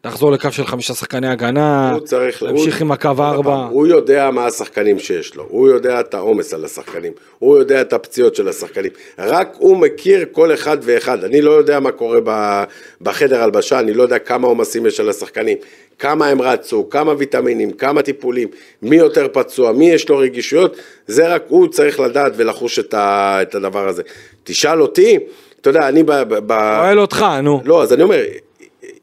לחזור 0.04 0.32
לקו 0.32 0.52
של 0.52 0.66
חמישה 0.66 0.94
שחקני 0.94 1.28
הגנה, 1.28 1.92
הוא 1.92 2.00
צריך, 2.00 2.42
להמשיך 2.42 2.76
הוא, 2.76 2.84
עם 2.84 2.92
הקו 2.92 3.08
ארבע? 3.18 3.68
הוא 3.70 3.86
יודע 3.86 4.30
מה 4.30 4.46
השחקנים 4.46 4.98
שיש 4.98 5.36
לו, 5.36 5.46
הוא 5.48 5.68
יודע 5.68 6.00
את 6.00 6.14
העומס 6.14 6.54
על 6.54 6.64
השחקנים, 6.64 7.12
הוא 7.38 7.58
יודע 7.58 7.80
את 7.80 7.92
הפציעות 7.92 8.34
של 8.34 8.48
השחקנים, 8.48 8.90
רק 9.18 9.56
הוא 9.58 9.76
מכיר 9.76 10.24
כל 10.32 10.54
אחד 10.54 10.78
ואחד, 10.82 11.24
אני 11.24 11.40
לא 11.40 11.50
יודע 11.50 11.80
מה 11.80 11.92
קורה 11.92 12.18
בחדר 13.00 13.42
הלבשה, 13.42 13.80
אני 13.80 13.94
לא 13.94 14.02
יודע 14.02 14.18
כמה 14.18 14.48
עומסים 14.48 14.86
יש 14.86 15.00
על 15.00 15.08
השחקנים, 15.08 15.58
כמה 15.98 16.26
הם 16.26 16.42
רצו, 16.42 16.90
כמה 16.90 17.14
ויטמינים, 17.18 17.70
כמה 17.70 18.02
טיפולים, 18.02 18.48
מי 18.82 18.96
יותר 18.96 19.26
פצוע, 19.32 19.72
מי 19.72 19.90
יש 19.90 20.08
לו 20.08 20.18
רגישויות, 20.18 20.76
זה 21.06 21.34
רק 21.34 21.44
הוא 21.48 21.68
צריך 21.68 22.00
לדעת 22.00 22.32
ולחוש 22.36 22.78
את, 22.78 22.94
ה, 22.94 23.38
את 23.42 23.54
הדבר 23.54 23.88
הזה. 23.88 24.02
תשאל 24.44 24.82
אותי, 24.82 25.18
אתה 25.60 25.70
יודע, 25.70 25.88
אני 25.88 26.02
ב... 26.02 26.12
שואל 26.78 27.00
אותך, 27.00 27.26
נו. 27.42 27.60
לא, 27.64 27.82
אז 27.82 27.92
אני 27.92 28.02
אומר, 28.02 28.22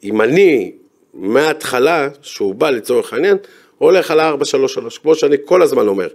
אם 0.04 0.22
אני 0.22 0.72
מההתחלה, 1.14 2.10
שהוא 2.22 2.56
בא 2.56 2.70
לצורך 2.70 3.14
העניין, 3.14 3.38
הולך 3.78 4.12
על 4.12 4.20
ה-4-3-3, 4.20 5.00
כמו 5.02 5.16
שאני 5.16 5.36
כל 5.46 5.62
הזמן 5.62 5.88
אומר. 5.88 6.08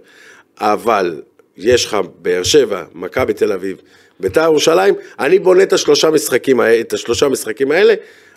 אבל 0.59 1.21
יש 1.57 1.85
לך 1.85 1.97
באר 2.21 2.43
שבע, 2.43 2.83
מכבי 2.95 3.33
תל 3.33 3.51
אביב, 3.51 3.77
בית"ר 4.19 4.43
ירושלים, 4.43 4.95
אני 5.19 5.39
בונה 5.39 5.63
את 5.63 5.73
השלושה 5.73 6.09
משחקים, 6.09 6.61
את 6.81 6.93
השלושה 6.93 7.27
משחקים 7.27 7.71
האלה, 7.71 7.93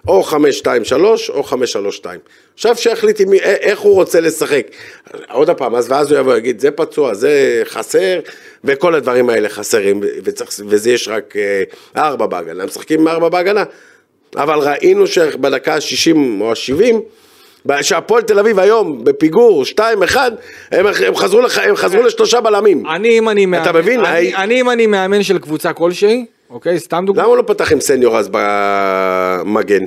או 0.09 0.23
5-2-3 0.23 0.35
או 1.29 1.43
5-3-2. 1.43 2.07
עכשיו 2.55 2.77
שיחליט 2.77 3.21
מי, 3.21 3.39
איך 3.41 3.81
הוא 3.81 3.95
רוצה 3.95 4.21
לשחק. 4.21 4.67
עוד 5.31 5.51
פעם, 5.51 5.75
אז 5.75 5.91
ואז 5.91 6.13
הוא 6.13 6.21
יבוא 6.21 6.33
ויגיד, 6.33 6.61
זה 6.61 6.71
פצוע, 6.71 7.15
זה 7.15 7.63
חסר, 7.65 8.21
וכל 8.65 8.95
הדברים 8.95 9.31
האלה 9.31 9.49
חסרים, 9.49 10.01
וצריך, 10.25 10.51
וזה 10.67 10.91
יש 10.91 11.09
רק 11.09 11.35
אה, 11.37 11.63
ארבע 11.97 12.27
בהגנה, 12.27 12.63
הם 12.63 12.69
משחקים 12.69 13.01
עם 13.01 13.09
ארבע 13.09 13.29
בהגנה. 13.29 13.65
אבל 14.37 14.59
ראינו 14.59 15.07
שבדקה 15.07 15.75
ה-60 15.75 16.17
או 16.41 16.51
ה-70, 16.51 17.73
שהפועל 17.83 18.23
תל 18.23 18.39
אביב 18.39 18.59
היום 18.59 19.05
בפיגור 19.05 19.65
2-1, 19.65 19.81
הם, 20.71 20.87
הם, 20.87 21.17
חזרו, 21.17 21.41
לח, 21.41 21.59
הם 21.59 21.77
חזרו 21.77 22.03
לשלושה 22.03 22.41
בלמים. 22.41 22.87
אני 22.87 23.19
אם 23.19 23.29
אני 23.29 23.47
מאמן, 23.47 23.63
אתה 23.63 23.73
מבין? 23.73 24.01
אני, 24.01 24.09
הי... 24.09 24.35
אני 24.35 24.61
אם 24.61 24.71
אני 24.71 24.87
מאמן 24.87 25.23
של 25.23 25.39
קבוצה 25.39 25.73
כלשהי, 25.73 26.25
אוקיי, 26.51 26.79
סתם 26.79 27.05
דוגמא. 27.07 27.23
למה 27.23 27.29
הוא 27.29 27.37
לא 27.37 27.43
פתח 27.43 27.73
עם 27.73 27.81
סניור 27.81 28.19
אז 28.19 28.29
במגן? 28.33 29.85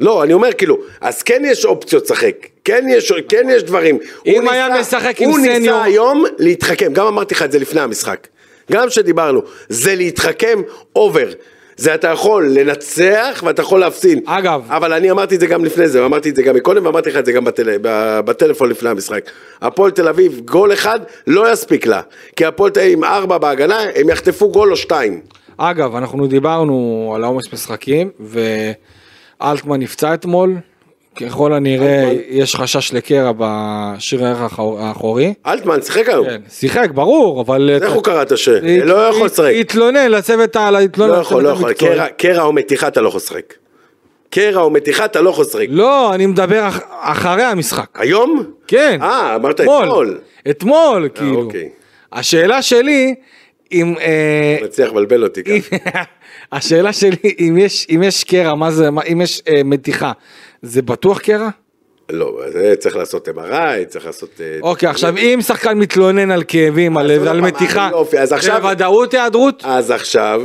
לא, 0.00 0.22
אני 0.22 0.32
אומר 0.32 0.52
כאילו, 0.52 0.78
אז 1.00 1.22
כן 1.22 1.42
יש 1.44 1.64
אופציות 1.64 2.04
לשחק, 2.04 2.46
כן 2.64 2.84
יש, 2.90 3.12
כן 3.28 3.46
יש 3.50 3.62
דברים. 3.62 3.98
אם 4.26 4.48
היה 4.48 4.68
ניסה, 4.68 4.98
משחק 4.98 5.20
עם 5.20 5.32
סניור... 5.32 5.48
הוא 5.48 5.58
ניסה 5.58 5.82
היום 5.82 6.24
להתחכם, 6.38 6.92
גם 6.92 7.06
אמרתי 7.06 7.34
לך 7.34 7.42
את 7.42 7.52
זה 7.52 7.58
לפני 7.58 7.80
המשחק. 7.80 8.26
גם 8.72 8.88
כשדיברנו, 8.88 9.42
זה 9.68 9.94
להתחכם 9.94 10.62
over. 10.96 11.28
זה 11.78 11.94
אתה 11.94 12.08
יכול 12.08 12.48
לנצח 12.48 13.42
ואתה 13.46 13.62
יכול 13.62 13.80
להפסיד. 13.80 14.22
אגב. 14.26 14.62
אבל 14.68 14.92
אני 14.92 15.10
אמרתי 15.10 15.34
את 15.34 15.40
זה 15.40 15.46
גם 15.46 15.64
לפני 15.64 15.88
זה, 15.88 16.04
אמרתי 16.04 16.30
את 16.30 16.36
זה 16.36 16.42
גם 16.42 16.54
מקודם 16.54 16.86
ואמרתי 16.86 17.10
לך 17.10 17.16
את 17.16 17.26
זה 17.26 17.32
גם 17.32 17.44
בטל... 17.44 17.78
בטלפון 18.24 18.70
לפני 18.70 18.88
המשחק. 18.88 19.30
הפועל 19.62 19.90
תל 19.90 20.08
אביב, 20.08 20.40
גול 20.44 20.72
אחד 20.72 21.00
לא 21.26 21.52
יספיק 21.52 21.86
לה. 21.86 22.00
כי 22.36 22.44
הפועל 22.44 22.70
תל 22.70 22.80
אביב 22.80 22.98
עם 22.98 23.04
ארבע 23.04 23.38
בהגנה, 23.38 23.80
הם 23.94 24.08
יחטפו 24.08 24.52
גול 24.52 24.70
או 24.70 24.76
שתיים. 24.76 25.20
אגב, 25.56 25.96
אנחנו 25.96 26.26
דיברנו 26.26 27.12
על 27.16 27.24
העומס 27.24 27.52
משחקים, 27.52 28.10
ואלטמן 29.40 29.80
נפצע 29.80 30.14
אתמול. 30.14 30.54
ככל 31.20 31.52
הנראה 31.52 32.12
יש 32.28 32.56
חשש 32.56 32.92
לקרע 32.92 33.32
בשריר 33.38 34.26
הירך 34.26 34.58
האחורי. 34.58 35.34
אלטמן 35.46 35.82
שיחק 35.82 36.08
היום. 36.08 36.26
כן, 36.26 36.40
שיחק, 36.50 36.90
ברור, 36.90 37.40
אבל... 37.40 37.78
איך 37.82 37.92
הוא 37.92 38.02
קרא 38.02 38.22
את 38.22 38.32
השיר? 38.32 38.60
לא 38.84 38.94
יכול 38.94 39.26
לשחק. 39.26 39.52
התלונן 39.60 40.10
לצוות 40.10 40.56
ה... 40.56 40.70
לא 40.70 41.04
יכול, 41.04 41.42
לא 41.42 41.48
יכול. 41.48 41.72
קרע 42.16 42.42
או 42.42 42.52
מתיחה 42.52 42.88
אתה 42.88 43.00
לא 43.00 43.08
יכול 43.08 43.18
לשחק. 43.18 43.54
קרע 44.30 44.62
או 44.62 44.70
מתיחה 44.70 45.04
אתה 45.04 45.20
לא 45.20 45.30
יכול 45.30 45.44
לשחק. 45.44 45.66
לא, 45.68 46.14
אני 46.14 46.26
מדבר 46.26 46.68
אחרי 47.00 47.42
המשחק. 47.42 47.86
היום? 47.94 48.42
כן. 48.66 48.98
אה, 49.02 49.34
אמרת 49.34 49.60
אתמול. 49.60 50.18
אתמול, 50.50 51.04
אה, 51.04 51.08
כאילו. 51.08 51.42
אוקיי. 51.42 51.68
השאלה 52.12 52.62
שלי, 52.62 53.14
אם... 53.72 53.94
אה, 54.00 54.58
מצליח 54.64 54.88
לבלבל 54.88 55.24
אותי 55.24 55.44
כאן. 55.44 55.78
השאלה 56.52 56.92
שלי, 56.92 57.16
אם 57.90 58.02
יש 58.02 58.24
קרע, 58.24 58.54
מה 58.54 58.70
זה, 58.70 58.88
אם 59.12 59.20
יש 59.20 59.42
מתיחה. 59.64 60.12
זה 60.62 60.82
בטוח 60.82 61.18
קרע? 61.18 61.48
לא, 62.10 62.40
זה 62.52 62.74
צריך 62.78 62.96
לעשות 62.96 63.28
MRI, 63.28 63.84
צריך 63.88 64.06
לעשות... 64.06 64.40
אה, 64.40 64.58
אוקיי, 64.62 64.88
עכשיו 64.88 65.16
אם 65.16 65.38
שחקן 65.42 65.78
מתלונן 65.78 66.30
על 66.30 66.42
כאבים, 66.48 66.96
על 66.96 67.40
מתיחה, 67.40 67.90
זה 68.24 68.66
ודאות 68.66 69.14
היעדרות? 69.14 69.62
אז 69.66 69.90
עכשיו, 69.90 70.42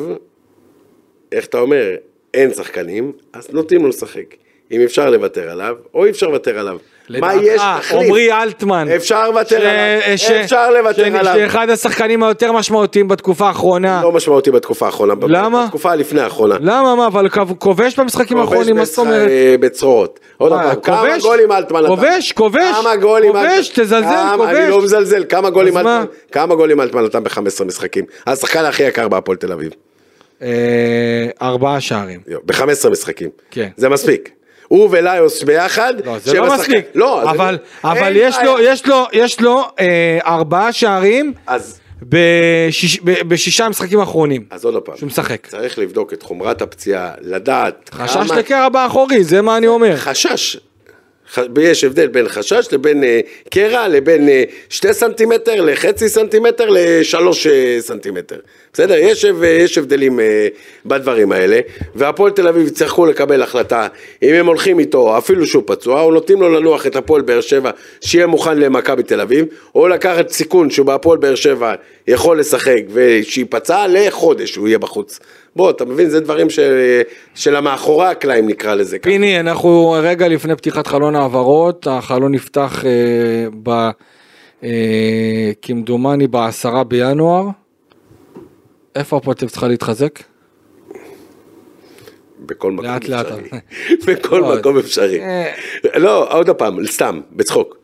איך 1.31 1.45
אתה 1.45 1.57
אומר, 1.59 1.95
אין 2.33 2.53
שחקנים, 2.53 3.11
אז 3.33 3.49
נותנים 3.51 3.81
לו 3.83 3.89
לשחק. 3.89 4.35
אם 4.71 4.81
אפשר 4.81 5.09
לוותר 5.09 5.49
עליו, 5.49 5.75
או 5.93 6.05
אי 6.05 6.09
אפשר 6.09 6.27
לוותר 6.27 6.59
עליו. 6.59 6.77
מה 7.09 7.35
יש? 7.35 7.61
תחליט. 7.79 8.03
עמרי 8.03 8.31
אלטמן. 8.31 8.87
אפשר 8.95 9.29
לוותר 9.29 9.55
עליו. 9.55 10.41
אפשר 10.43 10.71
לוותר 10.71 11.17
עליו. 11.17 11.33
שאחד 11.37 11.69
השחקנים 11.69 12.23
היותר 12.23 12.51
משמעותיים 12.51 13.07
בתקופה 13.07 13.47
האחרונה. 13.47 14.01
לא 14.03 14.11
משמעותי 14.11 14.51
בתקופה 14.51 14.85
האחרונה. 14.85 15.13
למה? 15.27 15.65
בתקופה 15.65 15.95
לפני 15.95 16.21
האחרונה. 16.21 16.55
למה? 16.61 16.95
מה? 16.95 17.07
אבל 17.07 17.29
כובש 17.59 17.99
במשחקים 17.99 18.37
האחרונים, 18.37 18.75
מה 18.75 18.85
זאת 18.85 18.97
אומרת? 18.97 19.21
כובש 19.29 19.57
בצרורות. 19.59 20.19
עוד 20.37 20.51
פעם, 20.51 20.75
כמה 20.81 21.17
גולים 21.21 21.51
אלטמן 21.51 21.87
כובש, 21.87 22.31
כובש. 22.31 22.75
כמה 22.81 22.95
גולים 22.95 23.31
כובש, 23.31 23.69
תזלזל, 23.69 24.05
כובש. 24.37 24.55
אני 24.55 24.69
לא 24.69 24.81
מזלזל. 24.81 25.23
כמה 25.29 25.49
גולים 25.49 25.77
אלטמן? 25.77 26.05
כמה 26.31 26.55
גולים 26.55 26.81
אלטמן 26.81 27.03
נתן 27.03 27.23
ב-15 27.23 27.63
משחקים? 27.65 28.05
השחקן 28.27 28.65
הכי 28.65 28.83
יקר 28.83 29.07
בהפועל 29.07 29.37
תל 29.37 29.51
אביב. 29.51 29.71
אה, 30.41 30.47
ארבעה 31.41 31.81
שערים. 31.81 32.19
ב-15 32.45 32.89
משחקים. 32.89 33.29
כן. 33.51 33.67
זה 33.77 33.89
מספיק. 33.89 34.29
הוא 34.73 34.89
וליוס 34.91 35.43
ביחד. 35.43 35.93
לא, 36.05 36.19
זה 36.19 36.33
לא 36.33 36.53
מספיק. 36.53 36.85
לא, 36.95 37.31
אבל, 37.31 37.57
אבל 37.83 38.13
יש, 38.15 38.37
לו, 38.45 38.59
יש 38.59 38.87
לו, 38.87 39.05
יש 39.11 39.41
לו 39.41 39.63
אה, 39.79 40.19
ארבעה 40.25 40.73
שערים. 40.73 41.33
אז... 41.47 41.79
בשיש, 42.09 42.99
בשישה 43.03 43.69
משחקים 43.69 43.99
האחרונים. 43.99 44.45
אז 44.49 44.65
עוד 44.65 44.83
פעם. 44.83 44.97
שהוא 44.97 45.07
משחק. 45.07 45.47
צריך 45.47 45.79
לבדוק 45.79 46.13
את 46.13 46.23
חומרת 46.23 46.61
הפציעה, 46.61 47.11
לדעת. 47.21 47.89
חשש 47.93 48.13
כמה... 48.13 48.39
לקרע 48.39 48.69
באחורי, 48.69 49.23
זה 49.23 49.41
מה 49.41 49.57
אני 49.57 49.67
אומר. 49.67 49.95
חשש. 49.97 50.57
יש 51.61 51.83
הבדל 51.83 52.07
בין 52.07 52.27
חשש 52.27 52.67
לבין 52.71 53.03
אה, 53.03 53.19
קרע, 53.49 53.87
לבין 53.87 54.29
אה, 54.29 54.43
שתי 54.69 54.93
סנטימטר 54.93 55.61
לחצי 55.61 56.09
סנטימטר 56.09 56.65
לשלוש 56.69 57.47
אה, 57.47 57.77
סנטימטר. 57.79 58.39
בסדר? 58.73 58.95
יש, 58.95 59.25
יש 59.43 59.77
הבדלים 59.77 60.19
בדברים 60.85 61.31
האלה, 61.31 61.59
והפועל 61.95 62.31
תל 62.31 62.47
אביב 62.47 62.67
יצטרכו 62.67 63.05
לקבל 63.05 63.41
החלטה 63.41 63.87
אם 64.23 64.33
הם 64.33 64.45
הולכים 64.45 64.79
איתו, 64.79 65.17
אפילו 65.17 65.45
שהוא 65.45 65.63
פצוע, 65.65 66.01
או 66.01 66.11
נותנים 66.11 66.41
לו 66.41 66.49
לנוח 66.49 66.87
את 66.87 66.95
הפועל 66.95 67.21
באר 67.21 67.41
שבע, 67.41 67.71
שיהיה 68.01 68.27
מוכן 68.27 68.57
למכבי 68.57 69.03
תל 69.03 69.21
אביב, 69.21 69.45
או 69.75 69.87
לקחת 69.87 70.29
סיכון 70.29 70.69
שהוא 70.69 70.85
בהפועל 70.85 71.17
באר 71.17 71.35
שבע 71.35 71.73
יכול 72.07 72.39
לשחק 72.39 72.81
ושייפצע 72.93 73.85
לחודש, 73.89 74.55
הוא 74.55 74.67
יהיה 74.67 74.79
בחוץ. 74.79 75.19
בוא, 75.55 75.69
אתה 75.69 75.85
מבין, 75.85 76.09
זה 76.09 76.19
דברים 76.19 76.49
ש... 76.49 76.59
של 77.35 77.55
המאחורי 77.55 78.07
הקלעים 78.07 78.47
נקרא 78.47 78.75
לזה. 78.75 78.97
פיני, 79.01 79.39
אנחנו 79.39 79.95
רגע 80.01 80.27
לפני 80.27 80.55
פתיחת 80.55 80.87
חלון 80.87 81.15
העברות, 81.15 81.87
החלון 81.87 82.31
נפתח 82.31 82.83
אה, 82.85 82.91
ב... 83.63 83.89
אה, 84.63 85.51
כמדומני 85.61 86.27
בעשרה 86.27 86.83
בינואר. 86.83 87.62
איפה 88.95 89.17
הפועל 89.17 89.35
צריכה 89.35 89.67
להתחזק? 89.67 90.19
בכל 92.45 92.71
מקום 92.71 92.85
לאט, 92.85 93.03
אפשרי. 93.03 93.49
לאט. 93.51 93.63
בכל 94.07 94.37
לא, 94.37 94.55
מקום 94.55 94.77
אפשרי. 94.77 95.21
אה. 95.21 95.51
לא, 95.95 96.37
עוד 96.37 96.49
פעם, 96.49 96.87
סתם, 96.87 97.21
בצחוק. 97.31 97.77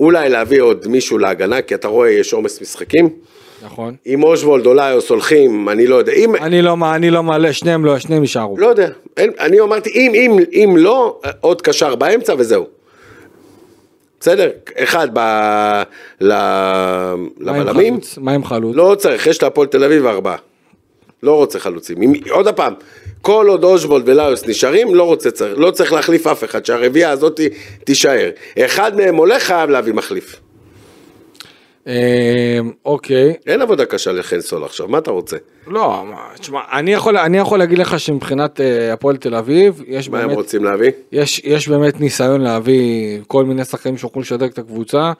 אולי 0.00 0.28
להביא 0.28 0.60
עוד 0.60 0.88
מישהו 0.88 1.18
להגנה, 1.18 1.62
כי 1.62 1.74
אתה 1.74 1.88
רואה, 1.88 2.10
יש 2.10 2.32
עומס 2.32 2.60
משחקים. 2.60 3.08
נכון. 3.62 3.96
אם 4.06 4.22
אושוולד 4.22 4.66
או 4.66 4.74
ליוס 4.74 5.10
הולכים, 5.10 5.68
אני 5.68 5.86
לא 5.86 5.96
יודע. 5.96 6.12
אם... 6.12 6.36
אני 6.36 6.62
לא, 6.62 6.76
אני 6.94 7.10
לא 7.10 7.22
מעלה, 7.22 7.52
שניהם 7.52 7.84
לא, 7.84 7.98
שניהם 7.98 8.22
יישארו. 8.22 8.58
לא 8.58 8.66
יודע. 8.66 8.88
אני 9.18 9.60
אמרתי, 9.60 9.90
אם, 9.90 10.12
אם, 10.14 10.38
אם 10.52 10.76
לא, 10.76 11.20
עוד 11.40 11.62
קשר 11.62 11.94
באמצע 11.94 12.34
וזהו. 12.38 12.66
בסדר? 14.20 14.50
אחד 14.74 15.08
ב... 15.12 15.18
ל... 16.20 16.32
לבלמים. 17.40 17.98
מה 18.18 18.32
עם 18.32 18.44
חלוץ? 18.44 18.76
לא 18.76 18.96
צריך, 18.98 19.26
יש 19.26 19.42
להפועל 19.42 19.66
תל 19.66 19.84
אביב 19.84 20.06
ארבעה. 20.06 20.36
לא 21.22 21.36
רוצה 21.36 21.58
חלוצים. 21.58 22.02
אם, 22.02 22.12
עוד 22.30 22.48
פעם, 22.48 22.74
כל 23.22 23.46
עוד 23.48 23.64
אושוולד 23.64 24.08
וליוס 24.08 24.46
נשארים, 24.46 24.94
לא 24.94 25.02
רוצה, 25.02 25.30
צריך, 25.30 25.58
לא 25.58 25.70
צריך 25.70 25.92
להחליף 25.92 26.26
אף 26.26 26.44
אחד, 26.44 26.66
שהרביעייה 26.66 27.10
הזאת 27.10 27.40
תישאר. 27.84 28.30
אחד 28.58 28.96
מהם 28.96 29.14
הולך, 29.14 29.42
חייב 29.42 29.70
להביא 29.70 29.92
מחליף. 29.92 30.40
אמ, 31.88 31.92
אוקיי. 32.84 33.34
אין 33.46 33.62
עבודה 33.62 33.84
קשה 33.84 34.12
לחן 34.12 34.40
סול 34.40 34.64
עכשיו, 34.64 34.88
מה 34.88 34.98
אתה 34.98 35.10
רוצה? 35.10 35.36
לא, 35.66 36.04
תשמע, 36.40 36.60
אני 36.72 36.92
יכול, 36.92 37.16
אני 37.16 37.38
יכול 37.38 37.58
להגיד 37.58 37.78
לך 37.78 38.00
שמבחינת 38.00 38.60
uh, 38.60 38.62
הפועל 38.92 39.16
תל 39.16 39.34
אביב, 39.34 39.82
יש 39.86 40.08
מה 40.08 40.12
באמת... 40.12 40.26
מה 40.26 40.32
הם 40.32 40.38
רוצים 40.38 40.64
להביא? 40.64 40.90
יש, 41.12 41.40
יש 41.44 41.68
באמת 41.68 42.00
ניסיון 42.00 42.40
להביא 42.40 43.18
כל 43.26 43.44
מיני 43.44 43.64
שחקנים 43.64 43.96
שיוכלו 43.98 44.22
לשדרג 44.22 44.50
את 44.50 44.58
הקבוצה, 44.58 45.12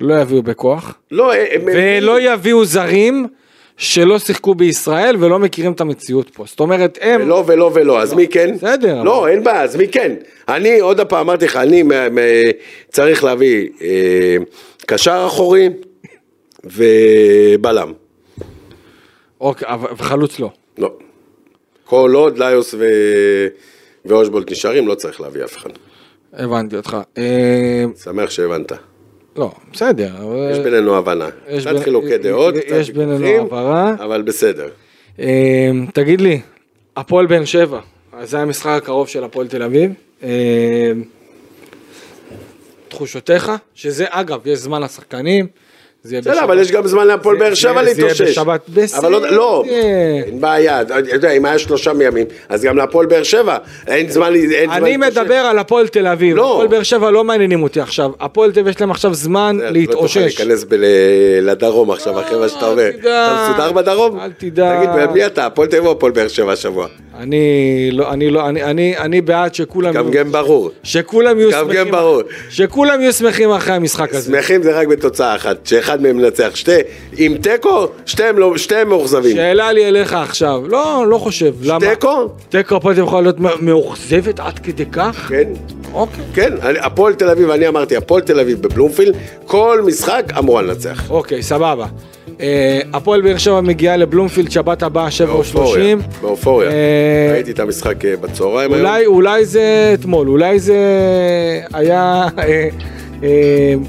לא 0.00 0.20
יביאו 0.20 0.42
בכוח. 0.42 0.94
לא, 1.10 1.32
הם... 1.34 1.62
ולא. 1.66 2.20
יביאו 2.20 2.64
זרים 2.64 3.26
שלא 3.76 4.18
שיחקו 4.18 4.54
בישראל 4.54 5.16
ולא 5.18 5.38
מכירים 5.38 5.72
את 5.72 5.80
המציאות 5.80 6.30
פה. 6.30 6.44
זאת 6.46 6.60
אומרת, 6.60 6.98
הם... 7.00 7.20
ולא 7.22 7.44
ולא 7.46 7.70
ולא, 7.74 8.00
אז 8.02 8.14
מי 8.14 8.28
כן? 8.28 8.54
בסדר. 8.54 9.02
לא, 9.02 9.20
אבל- 9.20 9.28
אין 9.30 9.44
בעיה, 9.44 9.62
אז 9.62 9.76
מי 9.76 9.88
כן? 9.88 10.12
אני, 10.48 10.80
עוד 10.80 11.00
פעם 11.00 11.20
אמרתי 11.20 11.44
לך, 11.44 11.56
אני 11.56 11.82
מ- 11.82 11.88
מ- 12.14 12.50
צריך 12.90 13.24
להביא 13.24 13.68
אה, 13.82 14.36
קשר 14.86 15.24
אחורי 15.26 15.68
ובלם. 16.72 17.92
אוקיי, 19.40 19.68
אבל- 19.68 19.88
וחלוץ 19.96 20.38
לא. 20.40 20.50
לא. 20.78 20.92
כל 21.84 22.12
עוד 22.14 22.38
ליוס 22.38 22.74
ו... 22.78 22.86
ואושבולט 24.04 24.50
נשארים, 24.50 24.88
לא 24.88 24.94
צריך 24.94 25.20
להביא 25.20 25.44
אף 25.44 25.56
אחד. 25.56 25.70
הבנתי 26.32 26.76
אותך. 26.76 26.96
אה, 27.18 27.84
שמח 28.04 28.30
שהבנת. 28.30 28.72
לא, 29.36 29.50
בסדר. 29.72 30.10
אבל- 30.18 30.48
יש 30.52 30.58
בינינו 30.58 30.96
הבנה. 30.96 31.28
יש 31.48 31.62
קצת 31.66 31.72
בין- 31.74 31.82
חילוקי 31.82 32.18
דעות, 32.18 32.54
יש 32.56 32.62
קצת 32.90 32.96
בינינו 32.96 33.20
ויכוחים. 33.20 33.56
אבל 34.00 34.22
בסדר. 34.22 34.68
אה, 35.18 35.70
תגיד 35.94 36.20
לי, 36.20 36.40
הפועל 36.96 37.26
באר 37.26 37.44
שבע, 37.44 37.80
אז 38.12 38.30
זה 38.30 38.38
המשחק 38.38 38.70
הקרוב 38.82 39.08
של 39.08 39.24
הפועל 39.24 39.48
תל 39.48 39.62
אביב. 39.62 39.90
אה, 40.22 40.92
תחושותיך, 42.88 43.52
שזה 43.74 44.04
אגב, 44.10 44.46
יש 44.46 44.58
זמן 44.58 44.82
לשחקנים. 44.82 45.46
בסדר. 46.20 46.44
אבל 46.44 46.58
יש 46.58 46.70
גם 46.72 46.86
זמן 46.86 47.06
להפועל 47.06 47.36
באר 47.36 47.54
שבע 47.54 47.84
זה- 47.84 47.94
זה 47.94 48.00
יהיה 48.00 48.12
להתאושש. 48.12 48.38
בשבת. 48.38 48.60
אבל 48.98 49.12
לא, 49.12 49.62
בסדר. 49.66 49.76
אין 50.26 50.40
בעיה, 50.40 50.80
אתה 50.80 50.94
יודע, 51.12 51.30
אם 51.30 51.44
היה 51.44 51.58
שלושה 51.58 51.92
מימים, 51.92 52.26
אז 52.48 52.62
גם 52.64 52.76
להפועל 52.76 53.06
באר 53.06 53.22
שבע, 53.22 53.56
אין 53.86 54.10
זמן, 54.10 54.26
זמן 54.26 54.72
אני 54.72 54.90
להתאושש. 54.90 55.18
מדבר 55.18 55.34
על 55.34 55.58
הפועל 55.58 55.88
תל 55.88 56.06
אביב, 56.06 56.36
לא. 56.36 56.52
הפועל 56.52 56.66
באר 56.68 56.82
שבע 56.82 57.10
לא 57.10 57.24
מעניינים 57.24 57.62
אותי 57.62 57.80
עכשיו, 57.80 58.10
הפועל 58.20 58.52
תל 58.52 58.60
אביב 58.60 58.74
יש 58.74 58.80
להם 58.80 58.90
עכשיו 58.90 59.14
זמן 59.14 59.56
לא 59.56 59.62
תוכל 59.62 59.72
להתאושש. 59.72 60.16
להיכנס 60.40 60.64
לדרום 61.42 61.90
עכשיו, 61.90 62.20
אחרי 62.20 62.38
מה 62.38 62.48
שאתה 62.48 62.66
אל 62.66 62.70
אומר. 62.70 62.88
אתה 63.00 63.48
מסודר 63.50 63.72
בדרום? 63.72 64.20
אל 64.20 64.30
תדאג. 64.38 64.76
תגיד, 64.86 65.10
מי 65.12 65.26
אתה? 65.26 65.46
הפועל 65.46 65.68
תל 65.68 65.76
אביב 65.76 65.86
או 65.86 65.92
הפועל 65.92 66.12
באר 66.12 66.28
שבע 66.28 66.52
השבוע? 66.52 66.86
אני 67.18 67.40
לא, 67.92 68.12
אני 68.12 68.30
לא, 68.30 68.48
אני, 68.48 68.62
אני, 68.62 68.98
אני 68.98 69.20
בעד 69.20 69.54
שכולם, 69.54 69.94
גם 69.94 70.10
גם 70.10 70.32
ברור. 70.32 70.70
שכולם 70.82 71.38
יהיו 71.38 71.50
שמחים, 71.50 71.68
גם 71.76 71.90
ברור. 71.90 72.22
שכולם 72.50 73.00
יהיו 73.00 73.12
שמחים 73.12 73.50
אחרי 73.50 73.74
המשחק 73.74 74.14
הזה. 74.14 74.32
שמחים 74.32 74.62
זה 74.62 74.78
רק 74.78 74.86
בתוצאה 74.88 75.36
אחת, 75.36 75.66
שאחד 75.66 76.02
מהם 76.02 76.16
מנצח. 76.16 76.50
שתי, 76.54 76.76
עם 77.16 77.36
תיקו, 77.38 77.86
שתיהם 78.06 78.38
לא- 78.38 78.56
שתיהם 78.56 78.88
מאוכזבים. 78.88 79.36
שאלה 79.36 79.72
לי 79.72 79.88
אליך 79.88 80.12
עכשיו, 80.12 80.62
לא, 80.68 81.04
לא 81.08 81.18
חושב, 81.18 81.54
למה? 81.62 81.80
תיקו? 81.94 82.28
תיקו 82.48 82.76
הפועל 82.76 82.98
יכולה 82.98 83.22
להיות 83.22 83.40
מאוכזבת 83.60 84.40
עד 84.40 84.58
כדי 84.58 84.86
כך? 84.92 85.26
כן. 85.28 85.48
אוקיי. 85.92 86.24
כן, 86.34 86.52
הפועל 86.80 87.14
תל 87.14 87.30
אביב, 87.30 87.50
אני 87.50 87.68
אמרתי, 87.68 87.96
הפועל 87.96 88.22
תל 88.22 88.40
אביב 88.40 88.62
בבלומפילד, 88.62 89.14
כל 89.46 89.82
משחק 89.86 90.24
אמורה 90.38 90.62
לנצח. 90.62 91.10
אוקיי, 91.10 91.42
סבבה. 91.42 91.86
אה, 92.40 92.80
הפועל 92.92 93.20
באר 93.20 93.36
שבע 93.38 93.60
מגיעה 93.60 93.96
לבלומפילד 93.96 94.50
שבת 94.50 94.82
הבאה, 94.82 95.10
שבע 95.10 95.28
או 95.32 95.36
באופוריה, 95.36 95.72
שלושים. 95.74 95.98
באופוריה. 96.20 96.70
אה, 96.70 97.32
ראיתי 97.32 97.50
את 97.50 97.60
המשחק 97.60 98.04
אה, 98.04 98.16
בצהריים 98.16 98.72
היום. 98.72 98.86
אולי, 98.86 99.06
אולי 99.06 99.44
זה 99.44 99.90
אתמול, 99.94 100.28
אולי 100.28 100.58
זה 100.58 100.76
היה 101.74 102.26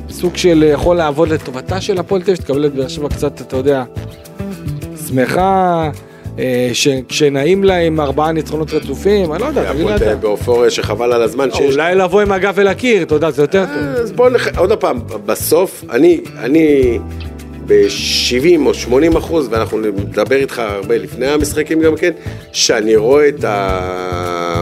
סוג 0.09 0.37
של 0.37 0.63
יכול 0.73 0.95
לעבוד 0.95 1.29
לטובתה 1.29 1.81
של 1.81 1.97
הפועל 1.97 2.21
תל 2.21 2.25
אביב, 2.31 2.35
שתקבל 2.35 2.65
את 2.65 2.73
באר 2.73 2.87
שבע 2.87 3.09
קצת, 3.09 3.41
אתה 3.41 3.57
יודע, 3.57 3.83
שמחה, 5.07 5.89
ש- 6.73 6.87
כשנעים 7.07 7.63
לה 7.63 7.77
עם 7.77 7.99
ארבעה 7.99 8.31
ניצחונות 8.31 8.73
רצופים, 8.73 9.33
אני 9.33 9.41
לא 9.41 9.45
יודע, 9.47 9.73
תגיד 9.73 9.87
אתה. 9.87 9.95
אביב 10.05 10.21
באופוריה 10.21 10.69
שחבל 10.69 11.13
על 11.13 11.21
הזמן 11.21 11.49
שיש. 11.51 11.73
אולי 11.73 11.95
לבוא 11.95 12.21
עם 12.21 12.31
הגב 12.31 12.59
אל 12.59 12.67
הקיר, 12.67 13.01
אתה 13.03 13.15
יודע, 13.15 13.31
זה 13.31 13.43
יותר 13.43 13.65
טוב. 13.65 14.01
אז 14.01 14.11
בואו 14.11 14.29
עוד 14.57 14.73
פעם, 14.73 14.99
בסוף, 15.25 15.83
אני, 15.91 16.19
אני 16.39 16.99
ב-70 17.67 18.65
או 18.65 18.73
80 18.73 19.15
אחוז, 19.15 19.47
ואנחנו 19.51 19.77
נדבר 19.79 20.35
איתך 20.35 20.59
הרבה 20.59 20.97
לפני 20.97 21.27
המשחקים 21.27 21.81
גם 21.81 21.95
כן, 21.95 22.11
שאני 22.51 22.95
רואה 22.95 23.27
את, 23.27 23.43
ה... 23.43 24.61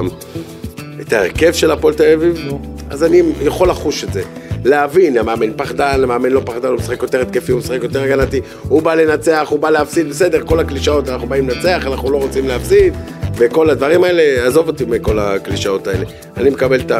את 1.01 1.13
ההרכב 1.13 1.53
של 1.53 1.71
הפועל 1.71 1.93
תל 1.93 2.13
אביב, 2.13 2.49
אז 2.89 3.03
אני 3.03 3.21
יכול 3.41 3.69
לחוש 3.69 4.03
את 4.03 4.13
זה. 4.13 4.21
להבין, 4.65 5.17
המאמן 5.17 5.51
פחדן, 5.55 6.03
המאמן 6.03 6.29
לא 6.29 6.41
פחדן, 6.45 6.67
הוא 6.67 6.77
משחק 6.77 7.01
יותר 7.01 7.21
התקפי, 7.21 7.51
הוא 7.51 7.59
משחק 7.59 7.83
יותר 7.83 8.01
הגנתי, 8.03 8.41
הוא 8.69 8.81
בא 8.81 8.93
לנצח, 8.95 9.47
הוא 9.49 9.59
בא 9.59 9.69
להפסיד, 9.69 10.09
בסדר, 10.09 10.41
כל 10.45 10.59
הקלישאות, 10.59 11.09
אנחנו 11.09 11.27
באים 11.27 11.49
לנצח, 11.49 11.83
אנחנו 11.87 12.11
לא 12.11 12.17
רוצים 12.17 12.47
להפסיד, 12.47 12.93
וכל 13.37 13.69
הדברים 13.69 14.03
האלה, 14.03 14.47
עזוב 14.47 14.67
אותי 14.67 14.85
מכל 14.85 15.19
הקלישאות 15.19 15.87
האלה. 15.87 16.05
אני 16.37 16.49
מקבל 16.49 16.79
את, 16.79 16.91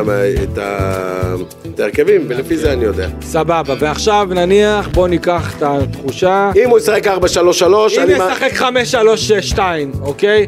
ההרכבים, 1.80 2.26
ולפי 2.28 2.58
זה 2.58 2.74
אני 2.74 2.86
יודע. 2.86 3.08
סבבה, 3.22 3.74
ועכשיו 3.80 4.28
נניח, 4.32 4.88
בוא 4.88 5.08
ניקח 5.08 5.54
את 5.58 5.64
התחושה. 5.66 6.52
אם 6.64 6.70
הוא 6.70 6.78
ישחק 6.80 7.08
4-3-3, 7.08 7.12
אם 7.12 7.20
אני... 8.04 8.14
מה- 8.18 8.30
ישחק 8.32 8.62
5-3-2, 9.56 9.60
אוקיי? 10.02 10.48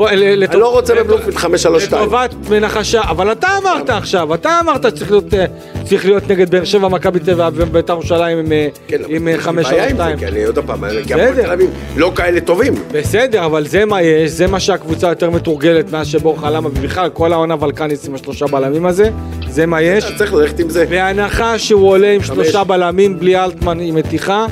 בוא, 0.00 0.10
לטוב- 0.10 0.52
אני 0.52 0.60
לא 0.60 0.72
רוצה 0.72 0.94
בבלומפילד 0.94 1.36
5-3-2. 1.36 1.96
לטובת 1.96 2.34
מנחשה, 2.50 3.00
אבל 3.02 3.32
אתה 3.32 3.48
אמרת 3.62 3.90
עכשיו, 3.90 4.34
אתה 4.34 4.60
אמרת 4.60 4.84
שצריך 4.96 5.10
להיות, 5.10 5.34
אה, 5.34 5.44
צריך 5.84 6.04
להיות 6.04 6.30
נגד 6.30 6.50
באר 6.50 6.64
שבע, 6.64 6.88
מכבי 6.88 7.20
טבע 7.20 7.48
ובית"ר 7.54 7.92
ירושלים 7.92 8.38
עם, 8.38 8.52
אה, 8.52 8.68
כן, 8.88 8.96
5-3-2. 9.40 10.16
כי 10.18 10.26
אני 10.26 10.44
עוד 10.44 10.58
פעם, 10.66 10.80
כי 11.06 11.14
הפועל. 11.14 11.42
תל 11.44 11.50
אביב 11.50 11.70
לא 11.96 12.12
כאלה 12.16 12.40
טובים. 12.40 12.74
בסדר, 12.92 13.44
אבל 13.44 13.66
זה 13.66 13.84
מה 13.84 14.02
יש, 14.02 14.30
זה 14.30 14.46
מה 14.46 14.60
שהקבוצה 14.60 15.08
יותר 15.08 15.30
מתורגלת 15.30 15.92
מאז 15.92 16.06
שבורחה 16.06 16.50
למה, 16.50 16.68
ובכלל 16.68 17.08
כל 17.08 17.32
העונה 17.32 17.54
ולקניס 17.64 18.08
עם 18.08 18.14
השלושה 18.14 18.46
בלמים 18.46 18.86
הזה, 18.86 19.10
זה 19.48 19.66
מה 19.66 19.82
יש. 19.82 20.04
צריך 20.18 20.34
ללכת 20.34 20.60
עם 20.60 20.70
זה. 20.70 20.86
בהנחה 20.90 21.58
שהוא 21.58 21.88
עולה 21.88 22.10
עם. 22.12 22.22
שלושה 22.22 22.64
בלמים 22.64 23.18
בלי 23.18 23.36
אלטמן 23.44 23.80
עם 23.80 23.94
מתיחה, 23.94 24.40
אה, 24.40 24.46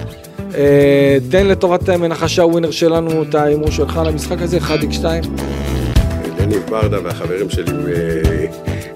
תן 1.30 1.46
לטובת 1.46 1.90
מנחשה 1.90 2.44
ווינר 2.44 2.70
שלנו 2.70 3.22
את 3.22 3.34
ההימור 3.34 3.70
שלך 3.70 4.00
למשחק 4.06 4.42
הזה, 4.42 4.58
1x2. 4.58 5.04
יניב 6.42 6.62
ברדה 6.70 6.98
והחברים 7.04 7.50
שלי 7.50 7.72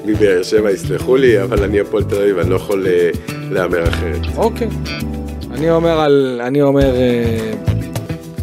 מבאר 0.04 0.42
שבע 0.42 0.70
יסלחו 0.70 1.16
לי, 1.16 1.42
אבל 1.42 1.62
אני 1.64 1.80
הפועל 1.80 2.04
תל 2.04 2.14
אביב, 2.14 2.38
אני 2.38 2.50
לא 2.50 2.56
יכול 2.56 2.86
אה, 2.86 3.10
להמר 3.50 3.88
אחרת. 3.88 4.20
אוקיי. 4.36 4.68
אני 5.50 5.70
אומר 5.70 6.00
על... 6.00 6.40
אני 6.46 6.62
אומר... 6.62 6.94
אה, 6.94 7.52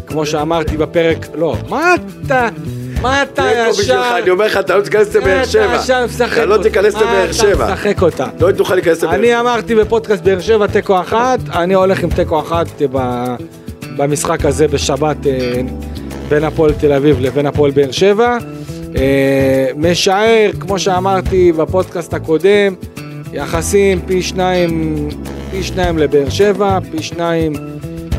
כמו 0.06 0.26
שאמרתי 0.26 0.76
בפרק... 0.76 1.26
לא, 1.34 1.56
מה 1.68 1.94
אתה... 2.26 2.48
מה 3.02 3.22
אתה 3.22 3.50
ישר... 3.68 4.02
אני 4.22 4.30
אומר 4.30 4.46
לך, 4.46 4.56
אתה 4.56 4.76
לא 4.76 4.82
תיכנס 4.82 5.14
לבאר 5.16 5.44
שבע. 5.44 5.80
אתה 6.32 6.44
לא. 6.44 6.62
תיכנס 6.62 6.94
לבאר 6.94 7.32
שבע. 7.32 7.64
אתה 7.64 7.74
משחק 7.74 8.02
אותה? 8.02 8.26
לא 8.40 8.52
תוכל 8.52 8.74
להיכנס 8.74 9.02
לבאר 9.02 9.14
אני 9.14 9.26
שבע. 9.26 9.40
אמרתי 9.40 9.74
בפודקאסט 9.74 10.22
באר 10.22 10.40
שבע 10.40 10.66
תיקו 10.66 11.00
אחת, 11.00 11.38
אני 11.54 11.74
הולך 11.74 12.02
עם 12.02 12.10
תיקו 12.10 12.40
אחת 12.40 12.66
במשחק 13.96 14.44
הזה 14.44 14.68
בשבת 14.68 15.26
אה, 15.26 15.60
בין 16.28 16.44
הפועל 16.44 16.72
תל 16.72 16.92
אביב 16.92 17.20
לבין 17.20 17.46
הפועל 17.46 17.70
באר 17.70 17.90
שבע. 17.90 18.38
אה, 18.96 19.66
משער, 19.76 20.50
כמו 20.60 20.78
שאמרתי 20.78 21.52
בפודקאסט 21.52 22.14
הקודם, 22.14 22.74
יחסים 23.32 24.00
פי 24.06 24.22
שניים, 24.22 25.08
פי 25.50 25.62
שניים 25.62 25.98
לבאר 25.98 26.28
שבע, 26.28 26.78
פי 26.90 27.02
שניים 27.02 27.52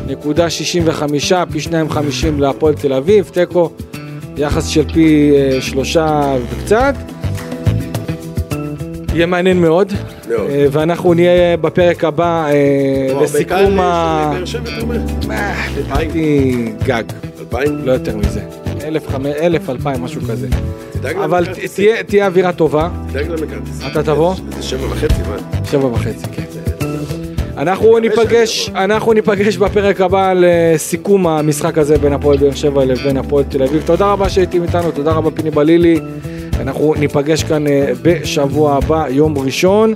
נקודה 0.06 0.50
שישים 0.50 0.82
וחמישה, 0.86 1.44
פי 1.52 1.60
שניים 1.60 1.90
חמישים 1.90 2.40
להפועל 2.40 2.74
תל 2.74 2.92
אביב, 2.92 3.30
תיקו 3.32 3.70
יחס 4.36 4.66
של 4.66 4.92
פי 4.92 5.32
אה, 5.36 5.60
שלושה 5.60 6.34
וקצת. 6.50 6.94
יהיה 9.14 9.26
מעניין 9.26 9.60
מאוד, 9.60 9.92
מאוד. 10.28 10.50
אה, 10.50 10.66
ואנחנו 10.72 11.14
נהיה 11.14 11.56
בפרק 11.56 12.04
הבא 12.04 12.46
אה, 12.50 13.20
בסיכום 13.22 13.46
קהל 13.56 13.80
ה... 13.80 14.32
לדעתי 15.76 16.52
גג, 16.84 17.02
אלפיים? 17.40 17.78
לא 17.84 17.92
יותר 17.92 18.16
מזה. 18.16 18.40
אלף, 18.84 19.08
חמש- 19.08 19.26
אלף, 19.40 19.70
אלפיים, 19.70 20.02
משהו 20.02 20.20
כזה. 20.22 20.48
אבל. 21.24 21.46
תהיה- 22.06 22.26
אווירה 22.26 22.52
טובה, 22.52 22.88
תדאג 23.10 23.26
להם 23.28 23.42
לכרטיסים. 23.42 23.86
אתה 23.92 24.02
תבוא? 24.02 24.34
זה 24.56 24.62
שבע 24.62 24.86
וחצי, 24.86 25.14
מה? 25.28 25.64
שבע 25.70 25.86
וחצי, 25.86 26.26
כן. 26.32 26.41
אנחנו 27.56 27.98
ניפגש, 27.98 28.70
אנחנו 28.74 29.12
ניפגש 29.12 29.56
בפרק 29.56 30.00
הבא 30.00 30.32
לסיכום 30.36 31.26
המשחק 31.26 31.78
הזה 31.78 31.98
בין 31.98 32.12
הפועל 32.12 32.38
באר 32.38 32.54
שבע 32.54 32.84
לבין 32.84 33.16
הפועל 33.16 33.44
תל 33.44 33.62
אביב. 33.62 33.82
תודה 33.86 34.12
רבה 34.12 34.28
שהייתם 34.28 34.62
איתנו, 34.62 34.90
תודה 34.90 35.12
רבה 35.12 35.30
פיני 35.30 35.50
בלילי. 35.50 36.00
אנחנו 36.60 36.94
ניפגש 36.98 37.44
כאן 37.44 37.66
אה, 37.66 37.92
בשבוע 38.02 38.76
הבא, 38.76 39.08
יום 39.08 39.38
ראשון, 39.38 39.94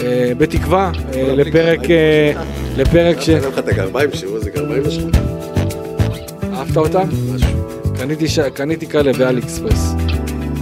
אה, 0.00 0.32
בתקווה, 0.38 0.92
אה, 1.14 1.34
לפרק, 1.34 1.80
לפרק 2.76 3.20
ש... 3.20 3.30
אני 3.30 3.46
לך 3.46 3.58
את 3.58 3.68
הגרביים, 3.68 4.10
שיראו 4.12 4.36
איזה 4.36 4.50
גרביים 4.50 4.82
יש 4.86 4.98
לך. 4.98 5.04
אהבת 6.54 6.76
אותם? 6.76 7.08
משהו. 7.34 8.54
קניתי, 8.54 8.86
כאלה 8.86 9.12
באלי 9.12 9.40
אקספרס. 9.40 9.94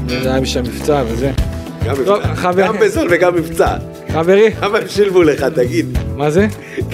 היה 0.09 0.39
לי 0.39 0.47
שם 0.47 0.63
מבצע 0.63 1.03
וזה. 1.09 1.33
גם 2.57 2.77
בזול 2.81 3.09
וגם 3.11 3.35
מבצע. 3.35 3.77
חברי, 4.13 4.53
כמה 4.61 4.79
הם 4.79 4.89
שילמו 4.89 5.23
לך, 5.23 5.43
תגיד. 5.43 5.99
מה 6.17 6.31
זה? 6.31 6.47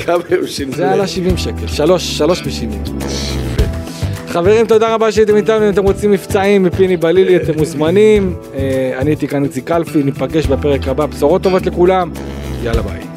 כמה 0.05 0.23
הם 0.31 0.47
שילמו 0.47 0.77
זה 0.77 0.93
עלה 0.93 1.03
לך. 1.03 1.09
70 1.09 1.37
שקל, 1.37 1.67
שלוש, 1.67 2.19
שלוש 2.19 2.43
ב-70. 2.43 3.05
חברים, 4.29 4.67
תודה 4.67 4.95
רבה 4.95 5.13
שהייתם 5.13 5.37
איתנו, 5.37 5.65
אם 5.65 5.73
אתם 5.73 5.83
רוצים 5.83 6.11
מבצעים 6.11 6.63
מפיני 6.63 6.97
בלילי, 6.97 7.37
אתם 7.37 7.59
מוזמנים. 7.59 8.37
אה, 8.55 8.93
אני 8.99 9.11
הייתי 9.11 9.29
כאן 9.29 9.45
איציק 9.45 9.65
קלפי, 9.65 10.03
ניפגש 10.03 10.47
בפרק 10.47 10.89
הבא, 10.89 11.07
בשורות 11.07 11.43
טובות 11.43 11.67
לכולם, 11.67 12.11
יאללה 12.63 12.83
ביי. 12.83 13.12